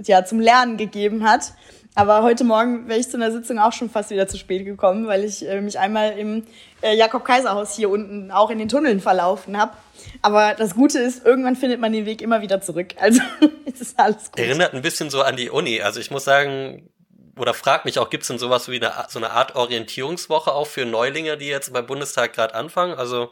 ja, 0.03 0.23
zum 0.23 0.39
Lernen 0.39 0.77
gegeben 0.77 1.29
hat. 1.29 1.53
Aber 1.95 2.23
heute 2.23 2.43
Morgen 2.43 2.89
wäre 2.89 2.99
ich 2.99 3.09
zu 3.09 3.15
einer 3.15 3.31
Sitzung 3.31 3.57
auch 3.57 3.71
schon 3.71 3.89
fast 3.89 4.09
wieder 4.09 4.27
zu 4.27 4.37
spät 4.37 4.65
gekommen, 4.65 5.07
weil 5.07 5.23
ich 5.23 5.47
äh, 5.47 5.61
mich 5.61 5.79
einmal 5.79 6.17
im 6.17 6.45
äh, 6.81 6.93
Jakob-Kaiser-Haus 6.93 7.73
hier 7.73 7.89
unten 7.89 8.31
auch 8.31 8.49
in 8.49 8.59
den 8.59 8.67
Tunneln 8.67 8.99
verlaufen 8.99 9.57
habe. 9.57 9.77
Aber 10.21 10.55
das 10.55 10.75
Gute 10.75 10.99
ist, 10.99 11.25
irgendwann 11.25 11.55
findet 11.55 11.79
man 11.79 11.93
den 11.93 12.05
Weg 12.05 12.21
immer 12.21 12.41
wieder 12.41 12.61
zurück. 12.61 12.93
Also 12.99 13.21
es 13.65 13.81
ist 13.81 13.99
alles 13.99 14.31
gut. 14.31 14.39
Erinnert 14.39 14.73
ein 14.73 14.81
bisschen 14.81 15.09
so 15.09 15.21
an 15.21 15.37
die 15.37 15.49
Uni. 15.49 15.81
Also 15.81 15.99
ich 15.99 16.11
muss 16.11 16.25
sagen, 16.25 16.89
oder 17.37 17.53
frag 17.53 17.85
mich 17.85 17.99
auch, 17.99 18.09
gibt 18.09 18.23
es 18.23 18.27
denn 18.27 18.39
sowas 18.39 18.67
wie 18.67 18.77
eine, 18.77 18.91
so 19.09 19.19
eine 19.19 19.31
Art 19.31 19.55
Orientierungswoche 19.55 20.51
auch 20.51 20.67
für 20.67 20.85
Neulinge, 20.85 21.37
die 21.37 21.47
jetzt 21.47 21.71
beim 21.71 21.85
Bundestag 21.85 22.33
gerade 22.33 22.55
anfangen? 22.55 22.95
Also 22.95 23.31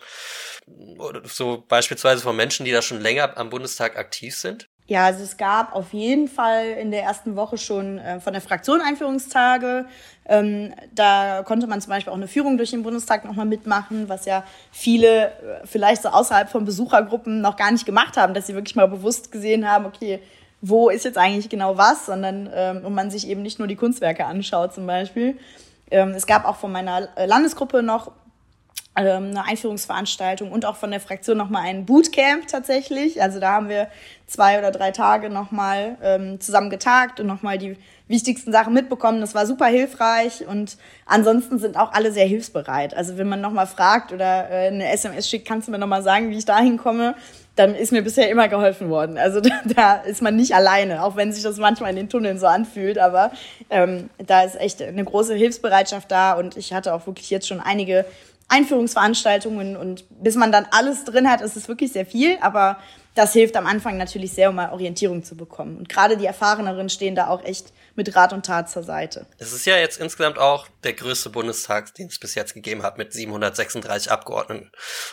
so 1.25 1.65
beispielsweise 1.67 2.22
von 2.22 2.36
Menschen, 2.36 2.65
die 2.65 2.72
da 2.72 2.82
schon 2.82 3.01
länger 3.01 3.38
am 3.38 3.50
Bundestag 3.50 3.98
aktiv 3.98 4.38
sind? 4.38 4.70
Ja, 4.86 5.06
also 5.06 5.24
es 5.24 5.38
gab 5.38 5.74
auf 5.75 5.94
jeden 5.94 6.28
Fall 6.28 6.66
in 6.80 6.92
der 6.92 7.04
ersten 7.04 7.38
Woche 7.38 7.58
schon 7.58 8.00
äh, 8.00 8.20
von 8.20 8.34
der 8.34 8.42
Fraktion 8.42 8.82
Einführungstage. 8.82 9.86
Ähm, 10.25 10.74
da 10.94 11.42
konnte 11.44 11.68
man 11.68 11.80
zum 11.80 11.90
Beispiel 11.92 12.12
auch 12.12 12.18
eine 12.18 12.28
Führung 12.28 12.58
durch 12.58 12.72
den 12.72 12.84
Bundestag 12.84 13.24
nochmal 13.24 13.46
mitmachen, 13.46 14.10
was 14.10 14.25
ja 14.25 14.44
viele 14.72 15.28
äh, 15.28 15.32
vielleicht 15.66 16.02
so 16.02 16.10
außerhalb 16.10 16.50
von 16.50 16.66
Besuchergruppen 16.66 17.40
noch 17.40 17.56
gar 17.56 17.72
nicht 17.72 17.86
gemacht 17.86 18.18
haben, 18.18 18.34
dass 18.34 18.48
sie 18.48 18.56
wirklich 18.56 18.75
mal 18.75 18.88
bewusst 18.88 19.32
gesehen 19.32 19.70
haben, 19.70 19.86
okay, 19.86 20.20
wo 20.62 20.90
ist 20.90 21.06
jetzt 21.06 21.18
eigentlich 21.18 21.50
genau 21.50 21.78
was, 21.78 22.06
sondern 22.06 22.50
ähm, 22.54 22.86
und 22.86 22.94
man 22.94 23.10
sich 23.10 23.28
eben 23.28 23.42
nicht 23.42 23.60
nur 23.60 23.70
die 23.70 23.75
Kunstwerke 23.78 24.25
anschaut 24.25 24.74
zum 24.74 24.86
Beispiel. 24.86 25.38
Ähm, 25.92 26.10
es 26.10 26.25
gab 26.25 26.46
auch 26.46 26.58
von 26.58 26.72
meiner 26.74 27.08
Landesgruppe 27.25 27.84
noch 27.84 28.12
eine 28.96 29.46
Einführungsveranstaltung 29.46 30.52
und 30.52 30.66
auch 30.66 30.76
von 30.76 30.92
der 30.92 31.00
Fraktion 31.00 31.38
nochmal 31.38 31.64
ein 31.64 31.86
Bootcamp 31.86 32.48
tatsächlich. 32.48 33.22
Also 33.22 33.40
da 33.40 33.54
haben 33.54 33.70
wir 33.70 33.88
zwei 34.28 34.60
oder 34.60 34.72
drei 34.72 34.92
Tage 34.92 35.30
nochmal 35.30 35.98
ähm, 36.04 36.40
zusammen 36.40 36.70
getagt 36.70 37.20
und 37.20 37.26
nochmal 37.28 37.58
die 37.58 37.76
wichtigsten 38.08 38.52
Sachen 38.52 38.74
mitbekommen. 38.74 39.22
Das 39.22 39.34
war 39.34 39.48
super 39.48 39.66
hilfreich 39.66 40.46
und 40.48 40.78
ansonsten 41.06 41.58
sind 41.58 41.78
auch 41.78 41.92
alle 41.94 42.12
sehr 42.12 42.28
hilfsbereit. 42.28 42.96
Also 42.96 43.18
wenn 43.18 43.28
man 43.28 43.42
nochmal 43.42 43.68
fragt 43.68 44.12
oder 44.12 44.50
äh, 44.52 44.68
eine 44.68 44.92
SMS 44.92 45.28
schickt, 45.28 45.48
kannst 45.48 45.68
du 45.68 45.72
mir 45.72 45.80
nochmal 45.80 46.04
sagen, 46.04 46.30
wie 46.30 46.38
ich 46.38 46.46
da 46.46 46.60
hinkomme, 46.60 47.16
dann 47.56 47.76
ist 47.76 47.92
mir 47.92 48.02
bisher 48.02 48.30
immer 48.30 48.48
geholfen 48.48 48.90
worden. 48.90 49.18
Also 49.18 49.40
da, 49.42 49.62
da 49.66 49.96
ist 49.96 50.22
man 50.22 50.36
nicht 50.36 50.54
alleine, 50.54 51.04
auch 51.04 51.16
wenn 51.16 51.32
sich 51.32 51.44
das 51.44 51.58
manchmal 51.58 51.92
in 51.92 51.96
den 51.96 52.10
Tunneln 52.10 52.38
so 52.38 52.48
anfühlt. 52.48 53.00
Aber 53.00 53.32
ähm, 53.70 54.10
da 54.20 54.44
ist 54.44 54.60
echt 54.60 54.82
eine 54.82 55.04
große 55.04 55.34
Hilfsbereitschaft 55.34 56.12
da 56.12 56.34
und 56.34 56.58
ich 56.58 56.74
hatte 56.74 56.94
auch 56.94 57.08
wirklich 57.08 57.30
jetzt 57.30 57.48
schon 57.48 57.60
einige 57.60 58.06
Einführungsveranstaltungen 58.48 59.76
und 59.76 60.06
bis 60.10 60.36
man 60.36 60.52
dann 60.52 60.68
alles 60.72 61.06
drin 61.06 61.30
hat, 61.30 61.42
ist 61.42 61.56
es 61.56 61.68
wirklich 61.68 61.92
sehr 61.92 62.06
viel, 62.06 62.38
aber 62.42 62.78
das 63.16 63.34
hilft 63.34 63.56
am 63.56 63.68
Anfang 63.68 63.98
natürlich 63.98 64.34
sehr, 64.34 64.50
um 64.50 64.56
mal 64.56 64.72
Orientierung 64.72 65.24
zu 65.24 65.36
bekommen. 65.36 65.78
Und 65.78 65.90
gerade 65.90 66.18
die 66.18 66.26
Erfahreneren 66.26 66.90
stehen 66.90 67.16
da 67.16 67.28
auch 67.28 67.44
echt 67.44 67.72
mit 67.96 68.16
Rat 68.16 68.34
und 68.34 68.46
Tat 68.46 68.70
zur 68.70 68.84
Seite. 68.84 69.28
Es 69.38 69.54
ist 69.54 69.66
ja 69.66 69.78
jetzt 69.78 70.00
insgesamt 70.00 70.40
auch 70.40 70.68
der 70.84 70.94
größte 70.94 71.30
Bundestag, 71.30 71.94
den 71.94 72.08
es 72.08 72.20
bis 72.20 72.34
jetzt 72.36 72.54
gegeben 72.56 72.82
hat, 72.82 72.98
mit 72.98 73.14
736 73.14 74.12
Abgeordneten. 74.12 74.72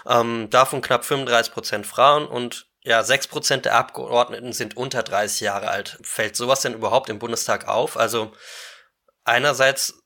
Ähm, 0.08 0.48
davon 0.50 0.80
knapp 0.80 1.04
35 1.04 1.52
Prozent 1.52 1.86
Frauen 1.86 2.26
und 2.26 2.66
ja, 2.82 3.02
6 3.04 3.28
Prozent 3.28 3.66
der 3.66 3.74
Abgeordneten 3.74 4.52
sind 4.54 4.76
unter 4.76 5.02
30 5.02 5.40
Jahre 5.40 5.68
alt. 5.68 5.98
Fällt 6.02 6.36
sowas 6.36 6.62
denn 6.62 6.72
überhaupt 6.72 7.10
im 7.10 7.18
Bundestag 7.18 7.68
auf? 7.68 7.98
Also 7.98 8.32
einerseits 9.24 10.02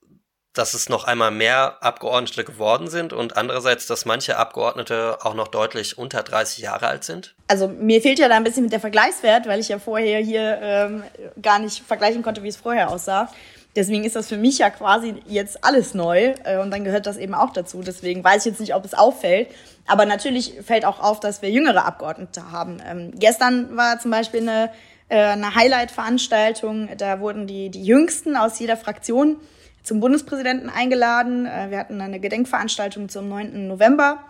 dass 0.55 0.73
es 0.73 0.89
noch 0.89 1.05
einmal 1.05 1.33
mehr 1.33 1.83
Abgeordnete 1.83 2.45
geworden 2.45 2.89
sind 2.89 3.13
und 3.13 3.37
andererseits, 3.37 3.87
dass 3.87 4.05
manche 4.05 4.37
Abgeordnete 4.37 5.19
auch 5.23 5.35
noch 5.35 5.49
deutlich 5.49 5.99
unter 5.99 6.23
30 6.23 6.61
Jahre 6.61 6.87
alt 6.87 7.05
sind? 7.05 7.35
Also 7.49 7.69
mir 7.69 8.01
fehlt 8.01 8.21
ja 8.21 8.29
da 8.29 8.37
ein 8.37 8.45
bisschen 8.45 8.63
mit 8.63 8.73
der 8.73 8.81
Vergleichswert, 8.81 9.47
weil 9.49 9.61
ich 9.61 9.69
ja 9.69 9.79
vorher 9.81 10.21
hier 10.21 10.59
ähm, 10.63 11.03
gar 11.43 11.59
nicht 11.59 11.83
vergleichen 11.85 12.23
konnte, 12.23 12.43
wie 12.45 12.49
es 12.49 12.57
vorher 12.57 12.91
aussah. 12.91 13.29
Deswegen 13.77 14.05
ist 14.05 14.15
das 14.15 14.29
für 14.29 14.37
mich 14.37 14.59
ja 14.59 14.71
quasi 14.71 15.17
jetzt 15.27 15.65
alles 15.65 15.95
neu 15.95 16.35
äh, 16.45 16.59
und 16.59 16.71
dann 16.71 16.85
gehört 16.85 17.07
das 17.07 17.17
eben 17.17 17.35
auch 17.35 17.53
dazu. 17.53 17.83
Deswegen 17.83 18.23
weiß 18.23 18.47
ich 18.47 18.53
jetzt 18.53 18.61
nicht, 18.61 18.75
ob 18.75 18.85
es 18.85 18.95
auffällt. 18.95 19.49
Aber 19.87 20.07
natürlich 20.07 20.55
fällt 20.65 20.85
auch 20.85 21.01
auf, 21.01 21.19
dass 21.19 21.43
wir 21.43 21.51
jüngere 21.51 21.85
Abgeordnete 21.85 22.53
haben. 22.53 22.81
Ähm, 22.89 23.11
gestern 23.17 23.77
war 23.77 23.99
zum 23.99 24.13
Beispiel 24.13 24.43
eine, 24.43 24.71
äh, 25.09 25.19
eine 25.19 25.57
Highlight-Veranstaltung. 25.57 26.91
Da 26.97 27.19
wurden 27.19 27.49
die, 27.49 27.71
die 27.71 27.85
Jüngsten 27.85 28.37
aus 28.37 28.61
jeder 28.61 28.77
Fraktion 28.77 29.39
zum 29.85 30.01
Bundespräsidenten 30.01 30.69
eingeladen. 30.69 31.47
Äh, 31.47 31.71
wir 31.71 31.79
hatten 31.79 32.01
eine 32.01 32.19
Gedenkveranstaltung 32.19 33.09
zum 33.09 33.29
9. 33.29 33.69
November. 33.69 34.25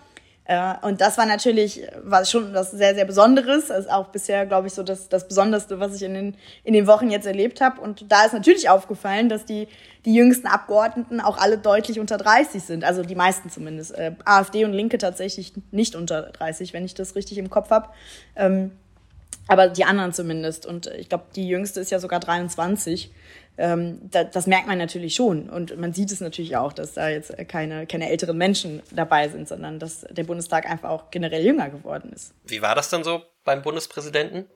Äh, 0.46 0.74
und 0.82 1.00
das 1.00 1.16
war 1.16 1.24
natürlich 1.24 1.82
war 2.02 2.24
schon 2.26 2.52
was 2.52 2.72
sehr, 2.72 2.94
sehr 2.94 3.06
Besonderes. 3.06 3.68
Das 3.68 3.86
ist 3.86 3.90
auch 3.90 4.08
bisher, 4.08 4.44
glaube 4.44 4.66
ich, 4.66 4.74
so 4.74 4.82
das, 4.82 5.08
das 5.08 5.26
Besonderste, 5.26 5.80
was 5.80 5.94
ich 5.96 6.02
in 6.02 6.12
den, 6.12 6.36
in 6.64 6.74
den 6.74 6.86
Wochen 6.86 7.10
jetzt 7.10 7.26
erlebt 7.26 7.60
habe. 7.60 7.80
Und 7.80 8.10
da 8.12 8.24
ist 8.26 8.34
natürlich 8.34 8.68
aufgefallen, 8.68 9.28
dass 9.28 9.46
die, 9.46 9.68
die 10.04 10.14
jüngsten 10.14 10.46
Abgeordneten 10.46 11.20
auch 11.20 11.38
alle 11.38 11.56
deutlich 11.56 11.98
unter 11.98 12.18
30 12.18 12.62
sind. 12.62 12.84
Also 12.84 13.02
die 13.02 13.14
meisten 13.14 13.48
zumindest. 13.48 13.94
Äh, 13.96 14.12
AfD 14.24 14.64
und 14.64 14.72
Linke 14.72 14.98
tatsächlich 14.98 15.54
nicht 15.70 15.94
unter 15.94 16.22
30, 16.22 16.74
wenn 16.74 16.84
ich 16.84 16.94
das 16.94 17.14
richtig 17.14 17.38
im 17.38 17.48
Kopf 17.48 17.70
habe. 17.70 17.88
Ähm, 18.36 18.72
aber 19.46 19.68
die 19.68 19.84
anderen 19.84 20.12
zumindest. 20.12 20.66
Und 20.66 20.86
ich 20.86 21.08
glaube, 21.08 21.24
die 21.36 21.48
jüngste 21.48 21.80
ist 21.80 21.90
ja 21.90 21.98
sogar 21.98 22.20
23 22.20 23.10
ähm, 23.56 24.00
da, 24.10 24.24
das 24.24 24.46
merkt 24.46 24.66
man 24.66 24.78
natürlich 24.78 25.14
schon. 25.14 25.48
Und 25.48 25.78
man 25.78 25.92
sieht 25.92 26.10
es 26.10 26.20
natürlich 26.20 26.56
auch, 26.56 26.72
dass 26.72 26.94
da 26.94 27.08
jetzt 27.08 27.32
keine, 27.48 27.86
keine 27.86 28.10
älteren 28.10 28.36
Menschen 28.36 28.82
dabei 28.90 29.28
sind, 29.28 29.48
sondern 29.48 29.78
dass 29.78 30.00
der 30.10 30.24
Bundestag 30.24 30.68
einfach 30.68 30.90
auch 30.90 31.10
generell 31.10 31.44
jünger 31.44 31.70
geworden 31.70 32.12
ist. 32.12 32.34
Wie 32.44 32.62
war 32.62 32.74
das 32.74 32.90
dann 32.90 33.04
so 33.04 33.22
beim 33.44 33.62
Bundespräsidenten? 33.62 34.46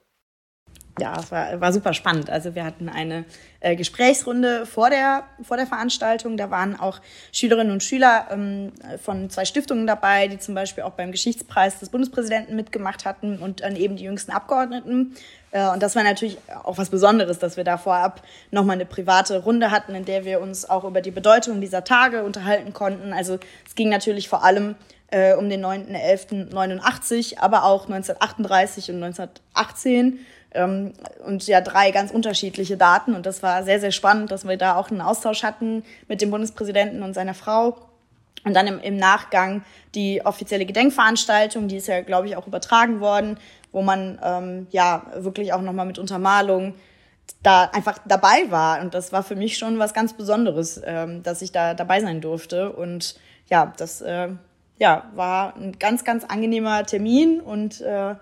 Ja, 0.99 1.17
es 1.19 1.31
war, 1.31 1.61
war 1.61 1.73
super 1.73 1.95
spannend. 1.95 2.31
Also 2.31 2.55
wir 2.55 2.65
hatten 2.65 2.89
eine 2.89 3.25
äh, 3.61 3.77
Gesprächsrunde 3.77 4.67
vor 4.67 4.91
der, 4.91 5.25
vor 5.43 5.57
der 5.57 5.67
Veranstaltung. 5.67 6.37
Da 6.37 6.51
waren 6.51 6.79
auch 6.79 7.01
Schülerinnen 7.33 7.73
und 7.73 7.83
Schüler 7.83 8.27
ähm, 8.31 8.73
von 9.03 9.31
zwei 9.31 9.45
Stiftungen 9.45 9.87
dabei, 9.87 10.29
die 10.29 10.39
zum 10.39 10.55
Beispiel 10.55 10.85
auch 10.85 10.93
beim 10.93 11.13
Geschichtspreis 11.13 11.79
des 11.79 11.89
Bundespräsidenten 11.89 12.57
mitgemacht 12.57 13.05
hatten 13.05 13.39
und 13.39 13.61
dann 13.61 13.77
eben 13.77 13.97
die 13.97 14.05
jüngsten 14.05 14.33
Abgeordneten. 14.33 15.15
Äh, 15.51 15.69
und 15.71 15.83
das 15.83 15.97
war 15.97 16.05
natürlich 16.05 16.39
auch 16.65 16.79
was 16.79 16.91
Besonderes, 16.91 17.39
dass 17.39 17.57
wir 17.57 17.65
da 17.65 17.79
vorab 17.79 18.23
nochmal 18.51 18.75
eine 18.75 18.87
private 18.87 19.43
Runde 19.43 19.71
hatten, 19.71 19.95
in 19.95 20.05
der 20.05 20.25
wir 20.25 20.41
uns 20.41 20.69
auch 20.69 20.85
über 20.85 21.01
die 21.01 21.11
Bedeutung 21.11 21.61
dieser 21.61 21.85
Tage 21.85 22.23
unterhalten 22.25 22.73
konnten. 22.73 23.13
Also 23.13 23.39
es 23.67 23.75
ging 23.75 23.89
natürlich 23.89 24.29
vor 24.29 24.45
allem 24.45 24.75
äh, 25.11 25.35
um 25.35 25.49
den 25.49 25.65
9.11.89, 25.65 27.39
aber 27.39 27.65
auch 27.65 27.85
1938 27.85 28.91
und 28.91 29.03
1918 29.03 30.19
ähm, 30.59 30.93
und 31.25 31.47
ja 31.47 31.61
drei 31.61 31.91
ganz 31.91 32.11
unterschiedliche 32.11 32.77
Daten. 32.77 33.15
Und 33.15 33.27
das 33.27 33.43
war 33.43 33.63
sehr, 33.63 33.81
sehr 33.81 33.93
spannend, 33.93 34.31
dass 34.31 34.47
wir 34.47 34.57
da 34.57 34.77
auch 34.77 34.91
einen 34.91 35.01
Austausch 35.01 35.43
hatten 35.43 35.85
mit 36.09 36.21
dem 36.21 36.31
Bundespräsidenten 36.31 37.03
und 37.03 37.15
seiner 37.15 37.35
Frau. 37.35 37.79
Und 38.45 38.55
dann 38.55 38.67
im, 38.67 38.81
im 38.81 38.97
Nachgang 38.97 39.63
die 39.95 40.25
offizielle 40.25 40.67
Gedenkveranstaltung, 40.67 41.69
die 41.69 41.77
ist 41.77 41.89
ja, 41.89 42.01
glaube 42.03 42.29
ich, 42.29 42.37
auch 42.37 42.47
übertragen 42.47 43.01
worden, 43.01 43.39
wo 43.73 43.83
man 43.83 44.19
ähm, 44.23 44.67
ja 44.71 45.07
wirklich 45.17 45.53
auch 45.53 45.63
nochmal 45.63 45.87
mit 45.87 45.99
Untermalung 45.99 46.75
da 47.43 47.65
einfach 47.65 47.99
dabei 48.07 48.51
war. 48.51 48.81
Und 48.81 48.95
das 48.95 49.13
war 49.13 49.23
für 49.23 49.37
mich 49.37 49.59
schon 49.59 49.79
was 49.79 49.95
ganz 49.95 50.15
Besonderes, 50.15 50.81
ähm, 50.85 51.23
dass 51.23 51.43
ich 51.43 51.53
da 51.53 51.75
dabei 51.75 52.01
sein 52.01 52.21
durfte. 52.21 52.73
Und 52.73 53.17
ja, 53.49 53.73
das 53.77 54.01
äh, 54.01 54.29
ja, 54.79 55.11
war 55.15 55.55
ein 55.57 55.79
ganz, 55.79 56.05
ganz 56.05 56.25
angenehmer 56.25 56.85
Termin 56.85 57.41
und 57.41 57.81
äh, 57.81 58.15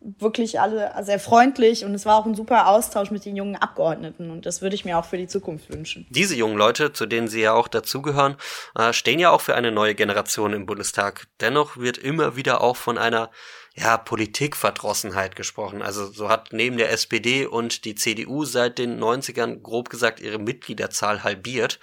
wirklich 0.00 0.60
alle 0.60 0.92
sehr 1.02 1.18
freundlich 1.18 1.84
und 1.84 1.94
es 1.94 2.06
war 2.06 2.16
auch 2.16 2.26
ein 2.26 2.34
super 2.34 2.68
Austausch 2.68 3.10
mit 3.10 3.24
den 3.24 3.36
jungen 3.36 3.56
Abgeordneten 3.56 4.30
und 4.30 4.46
das 4.46 4.62
würde 4.62 4.74
ich 4.74 4.84
mir 4.84 4.98
auch 4.98 5.04
für 5.04 5.18
die 5.18 5.26
Zukunft 5.26 5.72
wünschen. 5.72 6.06
Diese 6.10 6.34
jungen 6.34 6.56
Leute, 6.56 6.92
zu 6.92 7.06
denen 7.06 7.28
Sie 7.28 7.40
ja 7.40 7.52
auch 7.52 7.68
dazugehören, 7.68 8.36
äh, 8.76 8.92
stehen 8.92 9.18
ja 9.18 9.30
auch 9.30 9.40
für 9.40 9.54
eine 9.54 9.72
neue 9.72 9.94
Generation 9.94 10.52
im 10.52 10.66
Bundestag. 10.66 11.26
Dennoch 11.40 11.76
wird 11.76 11.98
immer 11.98 12.36
wieder 12.36 12.60
auch 12.60 12.76
von 12.76 12.98
einer 12.98 13.30
ja, 13.74 13.96
Politikverdrossenheit 13.96 15.36
gesprochen. 15.36 15.82
Also 15.82 16.06
so 16.06 16.28
hat 16.28 16.48
neben 16.52 16.78
der 16.78 16.90
SPD 16.90 17.46
und 17.46 17.84
die 17.84 17.94
CDU 17.94 18.44
seit 18.44 18.78
den 18.78 19.00
90ern 19.00 19.60
grob 19.62 19.88
gesagt 19.88 20.20
ihre 20.20 20.38
Mitgliederzahl 20.38 21.22
halbiert. 21.22 21.78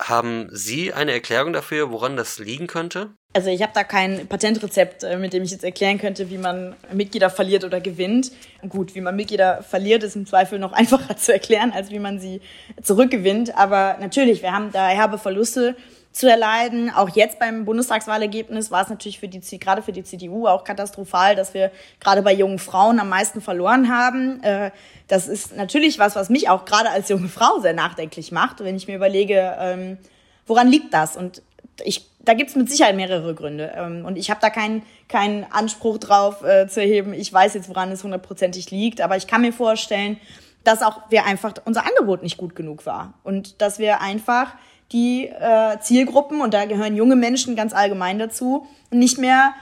Haben 0.00 0.48
Sie 0.50 0.92
eine 0.92 1.12
Erklärung 1.12 1.54
dafür, 1.54 1.90
woran 1.90 2.16
das 2.16 2.38
liegen 2.38 2.66
könnte? 2.66 3.10
Also 3.32 3.50
ich 3.50 3.62
habe 3.62 3.72
da 3.74 3.82
kein 3.84 4.26
Patentrezept, 4.26 5.04
äh, 5.04 5.16
mit 5.16 5.32
dem 5.32 5.42
ich 5.42 5.50
jetzt 5.50 5.64
erklären 5.64 5.98
könnte, 5.98 6.30
wie 6.30 6.38
man 6.38 6.74
Mitglieder 6.92 7.30
verliert 7.30 7.64
oder 7.64 7.80
gewinnt. 7.80 8.32
Gut, 8.68 8.94
wie 8.94 9.00
man 9.00 9.16
Mitglieder 9.16 9.62
verliert, 9.62 10.02
ist 10.02 10.16
im 10.16 10.26
Zweifel 10.26 10.58
noch 10.58 10.72
einfacher 10.74 11.16
zu 11.16 11.32
erklären, 11.32 11.72
als 11.72 11.90
wie 11.90 11.98
man 11.98 12.18
sie 12.18 12.40
zurückgewinnt. 12.82 13.56
Aber 13.56 13.96
natürlich, 14.00 14.42
wir 14.42 14.52
haben 14.52 14.70
da 14.72 14.88
herbe 14.88 15.18
Verluste 15.18 15.76
zu 16.16 16.30
erleiden. 16.30 16.90
Auch 16.90 17.10
jetzt 17.10 17.38
beim 17.38 17.66
Bundestagswahlergebnis 17.66 18.70
war 18.70 18.82
es 18.82 18.88
natürlich 18.88 19.20
für 19.20 19.28
die, 19.28 19.40
gerade 19.58 19.82
für 19.82 19.92
die 19.92 20.02
CDU 20.02 20.46
auch 20.46 20.64
katastrophal, 20.64 21.36
dass 21.36 21.52
wir 21.52 21.70
gerade 22.00 22.22
bei 22.22 22.32
jungen 22.32 22.58
Frauen 22.58 22.98
am 22.98 23.10
meisten 23.10 23.42
verloren 23.42 23.94
haben. 23.94 24.42
Äh, 24.42 24.70
das 25.08 25.28
ist 25.28 25.54
natürlich 25.54 25.98
was, 25.98 26.16
was 26.16 26.30
mich 26.30 26.48
auch 26.48 26.64
gerade 26.64 26.88
als 26.88 27.10
junge 27.10 27.28
Frau 27.28 27.60
sehr 27.60 27.74
nachdenklich 27.74 28.32
macht, 28.32 28.64
wenn 28.64 28.76
ich 28.76 28.88
mir 28.88 28.96
überlege, 28.96 29.56
ähm, 29.60 29.98
woran 30.46 30.68
liegt 30.68 30.94
das? 30.94 31.18
Und 31.18 31.42
ich 31.84 32.06
da 32.20 32.34
gibt 32.34 32.50
es 32.50 32.56
mit 32.56 32.68
Sicherheit 32.68 32.96
mehrere 32.96 33.34
Gründe. 33.34 33.72
Ähm, 33.76 34.06
und 34.06 34.16
ich 34.16 34.30
habe 34.30 34.40
da 34.40 34.48
keinen 34.48 34.82
keinen 35.08 35.44
Anspruch 35.44 35.98
drauf 35.98 36.42
äh, 36.42 36.66
zu 36.66 36.80
erheben, 36.80 37.12
ich 37.12 37.30
weiß 37.30 37.52
jetzt, 37.52 37.68
woran 37.68 37.92
es 37.92 38.02
hundertprozentig 38.02 38.70
liegt, 38.70 39.02
aber 39.02 39.18
ich 39.18 39.26
kann 39.26 39.42
mir 39.42 39.52
vorstellen, 39.52 40.18
dass 40.64 40.82
auch 40.82 41.02
wir 41.10 41.26
einfach 41.26 41.52
unser 41.66 41.86
Angebot 41.86 42.22
nicht 42.22 42.38
gut 42.38 42.56
genug 42.56 42.86
war. 42.86 43.12
Und 43.22 43.60
dass 43.60 43.78
wir 43.78 44.00
einfach 44.00 44.54
die 44.92 45.26
äh, 45.26 45.78
Zielgruppen, 45.80 46.40
und 46.40 46.54
da 46.54 46.64
gehören 46.64 46.96
junge 46.96 47.16
Menschen 47.16 47.56
ganz 47.56 47.72
allgemein 47.72 48.18
dazu, 48.18 48.66
nicht 48.90 49.18
mehr 49.18 49.54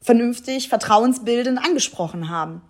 vernünftig, 0.00 0.68
vertrauensbildend 0.68 1.58
angesprochen 1.58 2.30
haben. 2.30 2.62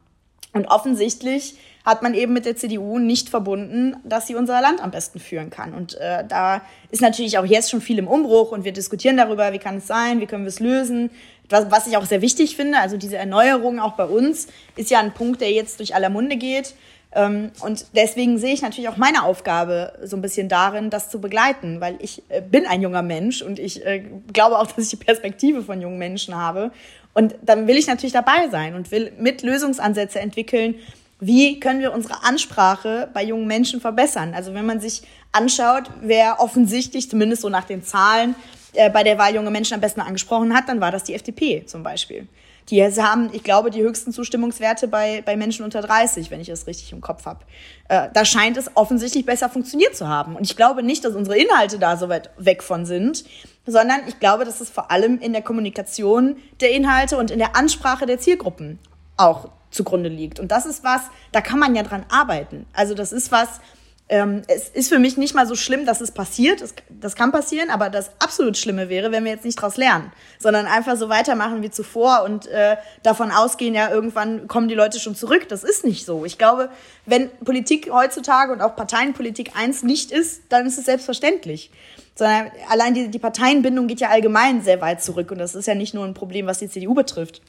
Und 0.52 0.66
offensichtlich 0.66 1.56
hat 1.84 2.02
man 2.02 2.14
eben 2.14 2.32
mit 2.32 2.46
der 2.46 2.56
CDU 2.56 2.98
nicht 2.98 3.28
verbunden, 3.28 3.96
dass 4.04 4.26
sie 4.26 4.34
unser 4.34 4.60
Land 4.60 4.82
am 4.82 4.90
besten 4.90 5.20
führen 5.20 5.50
kann. 5.50 5.72
Und 5.72 5.94
äh, 5.94 6.24
da 6.26 6.62
ist 6.90 7.00
natürlich 7.00 7.38
auch 7.38 7.44
jetzt 7.44 7.70
schon 7.70 7.80
viel 7.80 7.98
im 7.98 8.08
Umbruch 8.08 8.50
und 8.50 8.64
wir 8.64 8.72
diskutieren 8.72 9.16
darüber, 9.16 9.52
wie 9.52 9.58
kann 9.58 9.76
es 9.76 9.86
sein, 9.86 10.20
wie 10.20 10.26
können 10.26 10.44
wir 10.44 10.48
es 10.48 10.58
lösen. 10.58 11.10
Was, 11.48 11.70
was 11.70 11.86
ich 11.86 11.96
auch 11.96 12.04
sehr 12.04 12.22
wichtig 12.22 12.56
finde, 12.56 12.78
also 12.78 12.96
diese 12.96 13.16
Erneuerung 13.16 13.78
auch 13.78 13.92
bei 13.92 14.06
uns, 14.06 14.48
ist 14.74 14.90
ja 14.90 14.98
ein 14.98 15.14
Punkt, 15.14 15.40
der 15.40 15.52
jetzt 15.52 15.78
durch 15.78 15.94
aller 15.94 16.08
Munde 16.08 16.36
geht. 16.36 16.74
Ähm, 17.16 17.50
und 17.60 17.86
deswegen 17.96 18.38
sehe 18.38 18.52
ich 18.52 18.60
natürlich 18.60 18.90
auch 18.90 18.98
meine 18.98 19.24
Aufgabe 19.24 19.94
so 20.04 20.16
ein 20.16 20.22
bisschen 20.22 20.50
darin, 20.50 20.90
das 20.90 21.08
zu 21.08 21.18
begleiten, 21.18 21.80
weil 21.80 21.96
ich 22.00 22.22
äh, 22.28 22.42
bin 22.42 22.66
ein 22.66 22.82
junger 22.82 23.00
Mensch 23.00 23.40
und 23.40 23.58
ich 23.58 23.84
äh, 23.86 24.04
glaube 24.34 24.58
auch, 24.58 24.66
dass 24.72 24.84
ich 24.84 24.90
die 24.90 25.04
Perspektive 25.04 25.62
von 25.62 25.80
jungen 25.80 25.98
Menschen 25.98 26.36
habe. 26.36 26.70
Und 27.14 27.34
dann 27.40 27.66
will 27.66 27.78
ich 27.78 27.86
natürlich 27.86 28.12
dabei 28.12 28.48
sein 28.50 28.74
und 28.74 28.90
will 28.90 29.12
mit 29.18 29.42
Lösungsansätze 29.42 30.20
entwickeln, 30.20 30.74
wie 31.18 31.58
können 31.58 31.80
wir 31.80 31.94
unsere 31.94 32.22
Ansprache 32.22 33.08
bei 33.14 33.24
jungen 33.24 33.46
Menschen 33.46 33.80
verbessern? 33.80 34.34
Also 34.34 34.52
wenn 34.52 34.66
man 34.66 34.80
sich 34.80 35.02
anschaut, 35.32 35.84
wer 36.02 36.40
offensichtlich, 36.40 37.08
zumindest 37.08 37.40
so 37.40 37.48
nach 37.48 37.64
den 37.64 37.82
Zahlen, 37.82 38.34
äh, 38.74 38.90
bei 38.90 39.02
der 39.02 39.16
Wahl 39.16 39.34
junge 39.34 39.50
Menschen 39.50 39.72
am 39.72 39.80
besten 39.80 40.02
angesprochen 40.02 40.54
hat, 40.54 40.68
dann 40.68 40.82
war 40.82 40.92
das 40.92 41.04
die 41.04 41.14
FDP 41.14 41.64
zum 41.64 41.82
Beispiel. 41.82 42.28
Die 42.70 42.82
haben, 42.82 43.30
ich 43.32 43.44
glaube, 43.44 43.70
die 43.70 43.82
höchsten 43.82 44.12
Zustimmungswerte 44.12 44.88
bei, 44.88 45.22
bei 45.24 45.36
Menschen 45.36 45.64
unter 45.64 45.80
30, 45.82 46.30
wenn 46.30 46.40
ich 46.40 46.48
das 46.48 46.66
richtig 46.66 46.92
im 46.92 47.00
Kopf 47.00 47.24
habe. 47.24 47.44
Äh, 47.88 48.08
da 48.12 48.24
scheint 48.24 48.56
es 48.56 48.70
offensichtlich 48.74 49.24
besser 49.24 49.48
funktioniert 49.48 49.94
zu 49.94 50.08
haben. 50.08 50.34
Und 50.34 50.42
ich 50.42 50.56
glaube 50.56 50.82
nicht, 50.82 51.04
dass 51.04 51.14
unsere 51.14 51.38
Inhalte 51.38 51.78
da 51.78 51.96
so 51.96 52.08
weit 52.08 52.30
weg 52.38 52.64
von 52.64 52.84
sind, 52.84 53.24
sondern 53.66 54.00
ich 54.08 54.18
glaube, 54.18 54.44
dass 54.44 54.60
es 54.60 54.68
vor 54.68 54.90
allem 54.90 55.20
in 55.20 55.32
der 55.32 55.42
Kommunikation 55.42 56.36
der 56.60 56.72
Inhalte 56.72 57.18
und 57.18 57.30
in 57.30 57.38
der 57.38 57.54
Ansprache 57.54 58.06
der 58.06 58.18
Zielgruppen 58.18 58.80
auch 59.16 59.48
zugrunde 59.70 60.08
liegt. 60.08 60.40
Und 60.40 60.50
das 60.50 60.66
ist 60.66 60.82
was, 60.82 61.02
da 61.32 61.40
kann 61.40 61.58
man 61.58 61.74
ja 61.74 61.82
dran 61.82 62.04
arbeiten. 62.08 62.66
Also 62.72 62.94
das 62.94 63.12
ist 63.12 63.30
was, 63.30 63.60
ähm, 64.08 64.42
es 64.46 64.68
ist 64.68 64.88
für 64.88 65.00
mich 65.00 65.16
nicht 65.16 65.34
mal 65.34 65.48
so 65.48 65.56
schlimm, 65.56 65.84
dass 65.84 66.00
es 66.00 66.12
passiert. 66.12 66.60
Es, 66.60 66.74
das 66.88 67.16
kann 67.16 67.32
passieren, 67.32 67.70
aber 67.70 67.90
das 67.90 68.10
absolut 68.20 68.56
Schlimme 68.56 68.88
wäre, 68.88 69.10
wenn 69.10 69.24
wir 69.24 69.32
jetzt 69.32 69.44
nicht 69.44 69.58
daraus 69.58 69.76
lernen, 69.76 70.12
sondern 70.38 70.66
einfach 70.66 70.96
so 70.96 71.08
weitermachen 71.08 71.60
wie 71.62 71.70
zuvor 71.70 72.22
und 72.22 72.46
äh, 72.46 72.76
davon 73.02 73.32
ausgehen, 73.32 73.74
ja, 73.74 73.90
irgendwann 73.90 74.46
kommen 74.46 74.68
die 74.68 74.76
Leute 74.76 75.00
schon 75.00 75.16
zurück. 75.16 75.48
Das 75.48 75.64
ist 75.64 75.84
nicht 75.84 76.06
so. 76.06 76.24
Ich 76.24 76.38
glaube, 76.38 76.70
wenn 77.04 77.30
Politik 77.44 77.90
heutzutage 77.92 78.52
und 78.52 78.60
auch 78.60 78.76
Parteienpolitik 78.76 79.56
eins 79.56 79.82
nicht 79.82 80.12
ist, 80.12 80.42
dann 80.50 80.66
ist 80.66 80.78
es 80.78 80.84
selbstverständlich. 80.84 81.72
Sondern 82.14 82.52
allein 82.70 82.94
die, 82.94 83.08
die 83.08 83.18
Parteienbindung 83.18 83.88
geht 83.88 84.00
ja 84.00 84.10
allgemein 84.10 84.62
sehr 84.62 84.80
weit 84.80 85.02
zurück 85.02 85.32
und 85.32 85.38
das 85.38 85.56
ist 85.56 85.66
ja 85.66 85.74
nicht 85.74 85.94
nur 85.94 86.04
ein 86.04 86.14
Problem, 86.14 86.46
was 86.46 86.60
die 86.60 86.68
CDU 86.68 86.94
betrifft. 86.94 87.42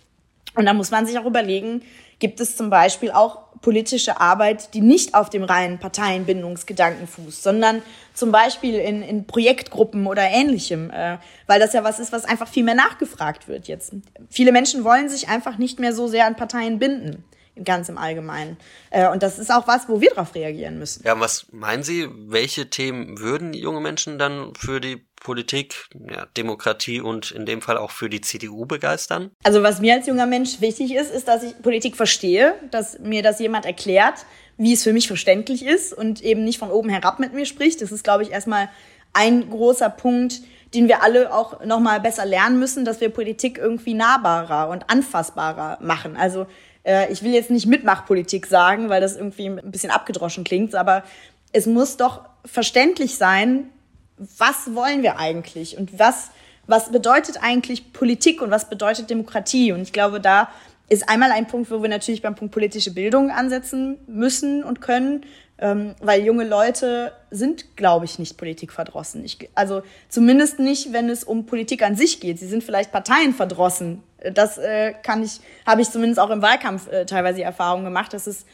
Und 0.55 0.65
da 0.65 0.73
muss 0.73 0.89
man 0.89 1.05
sich 1.05 1.19
auch 1.19 1.25
überlegen, 1.25 1.83
gibt 2.17 2.39
es 2.39 2.55
zum 2.55 2.71
Beispiel 2.71 3.11
auch 3.11 3.46
politische 3.61 4.19
Arbeit, 4.19 4.73
die 4.73 4.81
nicht 4.81 5.13
auf 5.13 5.29
dem 5.29 5.43
reinen 5.43 5.79
Parteienbindungsgedanken 5.79 7.07
fußt, 7.07 7.43
sondern 7.43 7.81
zum 8.13 8.31
Beispiel 8.31 8.75
in, 8.75 9.01
in 9.01 9.25
Projektgruppen 9.27 10.07
oder 10.07 10.23
ähnlichem, 10.23 10.89
äh, 10.89 11.17
weil 11.45 11.59
das 11.59 11.73
ja 11.73 11.83
was 11.83 11.99
ist, 11.99 12.11
was 12.11 12.25
einfach 12.25 12.47
viel 12.47 12.63
mehr 12.63 12.75
nachgefragt 12.75 13.47
wird 13.47 13.67
jetzt. 13.67 13.93
Viele 14.29 14.51
Menschen 14.51 14.83
wollen 14.83 15.09
sich 15.09 15.29
einfach 15.29 15.57
nicht 15.57 15.79
mehr 15.79 15.93
so 15.93 16.07
sehr 16.07 16.25
an 16.25 16.35
Parteien 16.35 16.79
binden 16.79 17.23
ganz 17.63 17.89
im 17.89 17.97
Allgemeinen. 17.97 18.57
Äh, 18.89 19.09
und 19.09 19.23
das 19.23 19.39
ist 19.39 19.51
auch 19.51 19.67
was, 19.67 19.89
wo 19.89 20.01
wir 20.01 20.09
darauf 20.09 20.35
reagieren 20.35 20.79
müssen. 20.79 21.03
Ja, 21.05 21.19
was 21.19 21.47
meinen 21.51 21.83
Sie, 21.83 22.07
welche 22.11 22.69
Themen 22.69 23.19
würden 23.19 23.53
junge 23.53 23.81
Menschen 23.81 24.19
dann 24.19 24.53
für 24.55 24.79
die 24.79 25.05
Politik, 25.19 25.87
ja, 26.09 26.27
Demokratie 26.37 27.01
und 27.01 27.31
in 27.31 27.45
dem 27.45 27.61
Fall 27.61 27.77
auch 27.77 27.91
für 27.91 28.09
die 28.09 28.21
CDU 28.21 28.65
begeistern? 28.65 29.31
Also 29.43 29.63
was 29.63 29.81
mir 29.81 29.95
als 29.95 30.07
junger 30.07 30.27
Mensch 30.27 30.61
wichtig 30.61 30.93
ist, 30.93 31.11
ist, 31.11 31.27
dass 31.27 31.43
ich 31.43 31.61
Politik 31.61 31.95
verstehe, 31.95 32.55
dass 32.71 32.99
mir 32.99 33.23
das 33.23 33.39
jemand 33.39 33.65
erklärt, 33.65 34.25
wie 34.57 34.73
es 34.73 34.83
für 34.83 34.93
mich 34.93 35.07
verständlich 35.07 35.65
ist 35.65 35.93
und 35.93 36.23
eben 36.23 36.43
nicht 36.43 36.59
von 36.59 36.71
oben 36.71 36.89
herab 36.89 37.19
mit 37.19 37.33
mir 37.33 37.45
spricht. 37.45 37.81
Das 37.81 37.91
ist, 37.91 38.03
glaube 38.03 38.23
ich, 38.23 38.31
erstmal 38.31 38.69
ein 39.13 39.49
großer 39.49 39.89
Punkt, 39.89 40.41
den 40.73 40.87
wir 40.87 41.01
alle 41.01 41.33
auch 41.33 41.63
noch 41.63 41.79
mal 41.79 41.99
besser 41.99 42.25
lernen 42.25 42.59
müssen, 42.59 42.85
dass 42.85 42.99
wir 43.01 43.09
Politik 43.09 43.57
irgendwie 43.57 43.93
nahbarer 43.93 44.69
und 44.69 44.89
anfassbarer 44.89 45.77
machen. 45.81 46.17
Also 46.17 46.45
äh, 46.87 47.11
ich 47.11 47.21
will 47.21 47.33
jetzt 47.33 47.51
nicht 47.51 47.67
Mitmachpolitik 47.67 48.47
sagen, 48.47 48.89
weil 48.89 49.01
das 49.01 49.17
irgendwie 49.17 49.47
ein 49.47 49.71
bisschen 49.71 49.91
abgedroschen 49.91 50.43
klingt, 50.43 50.73
aber 50.73 51.03
es 51.51 51.65
muss 51.65 51.97
doch 51.97 52.21
verständlich 52.45 53.17
sein, 53.17 53.69
was 54.17 54.73
wollen 54.73 55.03
wir 55.03 55.19
eigentlich 55.19 55.77
und 55.77 55.99
was, 55.99 56.31
was 56.65 56.91
bedeutet 56.91 57.37
eigentlich 57.41 57.93
Politik 57.93 58.41
und 58.41 58.49
was 58.49 58.69
bedeutet 58.69 59.09
Demokratie? 59.09 59.71
Und 59.71 59.81
ich 59.81 59.93
glaube, 59.93 60.19
da 60.19 60.49
ist 60.89 61.09
einmal 61.09 61.31
ein 61.31 61.47
Punkt, 61.47 61.69
wo 61.69 61.81
wir 61.81 61.89
natürlich 61.89 62.21
beim 62.21 62.35
Punkt 62.35 62.53
politische 62.53 62.91
Bildung 62.91 63.29
ansetzen 63.29 63.97
müssen 64.07 64.63
und 64.63 64.81
können, 64.81 65.25
ähm, 65.59 65.95
weil 66.01 66.23
junge 66.23 66.45
Leute 66.45 67.13
sind, 67.31 67.75
glaube 67.75 68.05
ich, 68.05 68.19
nicht 68.19 68.37
politikverdrossen. 68.37 69.25
Ich, 69.25 69.49
also 69.55 69.81
zumindest 70.07 70.59
nicht, 70.59 70.93
wenn 70.93 71.09
es 71.09 71.23
um 71.23 71.45
Politik 71.45 71.83
an 71.83 71.95
sich 71.95 72.19
geht. 72.19 72.39
Sie 72.39 72.47
sind 72.47 72.63
vielleicht 72.63 72.91
parteienverdrossen. 72.91 74.03
Das 74.33 74.57
äh, 74.57 74.93
kann 75.01 75.23
ich, 75.23 75.39
habe 75.65 75.81
ich 75.81 75.89
zumindest 75.89 76.19
auch 76.19 76.29
im 76.29 76.41
Wahlkampf 76.41 76.91
äh, 76.91 77.05
teilweise 77.05 77.41
Erfahrungen 77.41 77.85
gemacht, 77.85 78.13
dass 78.13 78.27
es 78.27 78.45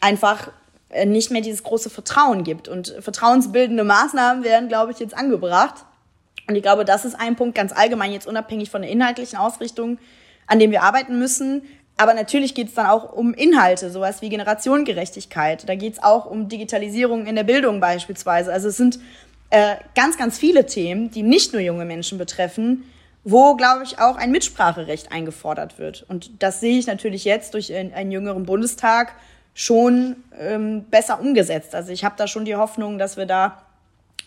einfach 0.00 0.50
äh, 0.90 1.04
nicht 1.04 1.30
mehr 1.30 1.42
dieses 1.42 1.62
große 1.62 1.90
Vertrauen 1.90 2.44
gibt. 2.44 2.66
Und 2.66 2.94
vertrauensbildende 3.00 3.84
Maßnahmen 3.84 4.42
werden, 4.42 4.68
glaube 4.68 4.92
ich, 4.92 4.98
jetzt 4.98 5.16
angebracht. 5.16 5.84
Und 6.46 6.56
ich 6.56 6.62
glaube, 6.62 6.86
das 6.86 7.04
ist 7.04 7.14
ein 7.14 7.36
Punkt 7.36 7.54
ganz 7.54 7.72
allgemein, 7.72 8.12
jetzt 8.12 8.26
unabhängig 8.26 8.70
von 8.70 8.80
der 8.80 8.90
inhaltlichen 8.90 9.38
Ausrichtung, 9.38 9.98
an 10.46 10.58
dem 10.58 10.70
wir 10.70 10.82
arbeiten 10.82 11.18
müssen. 11.18 11.62
Aber 11.98 12.14
natürlich 12.14 12.54
geht 12.54 12.68
es 12.68 12.74
dann 12.74 12.86
auch 12.86 13.12
um 13.12 13.34
Inhalte, 13.34 13.90
sowas 13.90 14.22
wie 14.22 14.28
Generationengerechtigkeit. 14.28 15.68
Da 15.68 15.74
geht 15.74 15.94
es 15.94 16.02
auch 16.02 16.26
um 16.26 16.48
Digitalisierung 16.48 17.26
in 17.26 17.34
der 17.34 17.42
Bildung 17.42 17.80
beispielsweise. 17.80 18.52
Also 18.52 18.68
es 18.68 18.76
sind 18.76 19.00
äh, 19.50 19.74
ganz, 19.96 20.16
ganz 20.16 20.38
viele 20.38 20.64
Themen, 20.64 21.10
die 21.10 21.22
nicht 21.24 21.52
nur 21.52 21.60
junge 21.60 21.84
Menschen 21.84 22.16
betreffen, 22.16 22.84
wo, 23.24 23.56
glaube 23.56 23.82
ich, 23.82 23.98
auch 23.98 24.16
ein 24.16 24.30
Mitspracherecht 24.30 25.10
eingefordert 25.10 25.80
wird. 25.80 26.06
Und 26.08 26.30
das 26.40 26.60
sehe 26.60 26.78
ich 26.78 26.86
natürlich 26.86 27.24
jetzt 27.24 27.54
durch 27.54 27.74
einen 27.74 28.12
jüngeren 28.12 28.46
Bundestag 28.46 29.14
schon 29.52 30.16
ähm, 30.38 30.84
besser 30.84 31.20
umgesetzt. 31.20 31.74
Also 31.74 31.90
ich 31.90 32.04
habe 32.04 32.14
da 32.16 32.28
schon 32.28 32.44
die 32.44 32.54
Hoffnung, 32.54 32.98
dass 32.98 33.16
wir 33.16 33.26
da 33.26 33.62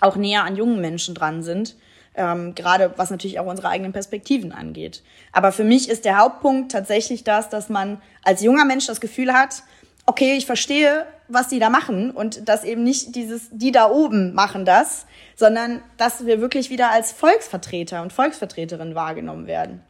auch 0.02 0.18
näher 0.18 0.44
an 0.44 0.58
jungen 0.58 0.82
Menschen 0.82 1.16
dran 1.16 1.42
sind. 1.42 1.78
Ähm, 2.14 2.56
gerade 2.56 2.94
was 2.98 3.10
natürlich 3.10 3.40
auch 3.40 3.46
unsere 3.46 3.70
eigenen 3.70 3.94
Perspektiven 3.94 4.52
angeht. 4.52 5.02
Aber 5.32 5.52
für 5.52 5.64
mich 5.64 5.90
ist 5.90 6.04
der 6.04 6.18
Hauptpunkt 6.18 6.72
tatsächlich 6.72 7.24
das, 7.24 7.50
dass 7.50 7.70
man 7.70 8.02
als 8.24 8.42
junger 8.42 8.66
Mensch 8.66 8.88
das 8.88 9.00
Gefühl 9.00 9.32
hat, 9.32 9.64
okay, 10.06 10.36
ich 10.36 10.46
verstehe, 10.46 11.06
was 11.30 11.48
die 11.48 11.60
da 11.60 11.70
machen 11.70 12.12
und 12.12 12.50
dass 12.50 12.66
eben 12.66 12.84
nicht 12.84 13.16
dieses, 13.16 13.48
die 13.52 13.72
da 13.72 13.90
oben 13.90 14.34
machen 14.34 14.66
das, 14.66 15.06
sondern 15.38 15.82
dass 15.96 16.26
wir 16.26 16.42
wirklich 16.42 16.70
wieder 16.70 16.92
als 16.92 17.14
Volksvertreter 17.14 18.02
und 18.02 18.12
Volksvertreterin 18.12 18.94
wahrgenommen 18.94 19.48
werden 19.48 19.82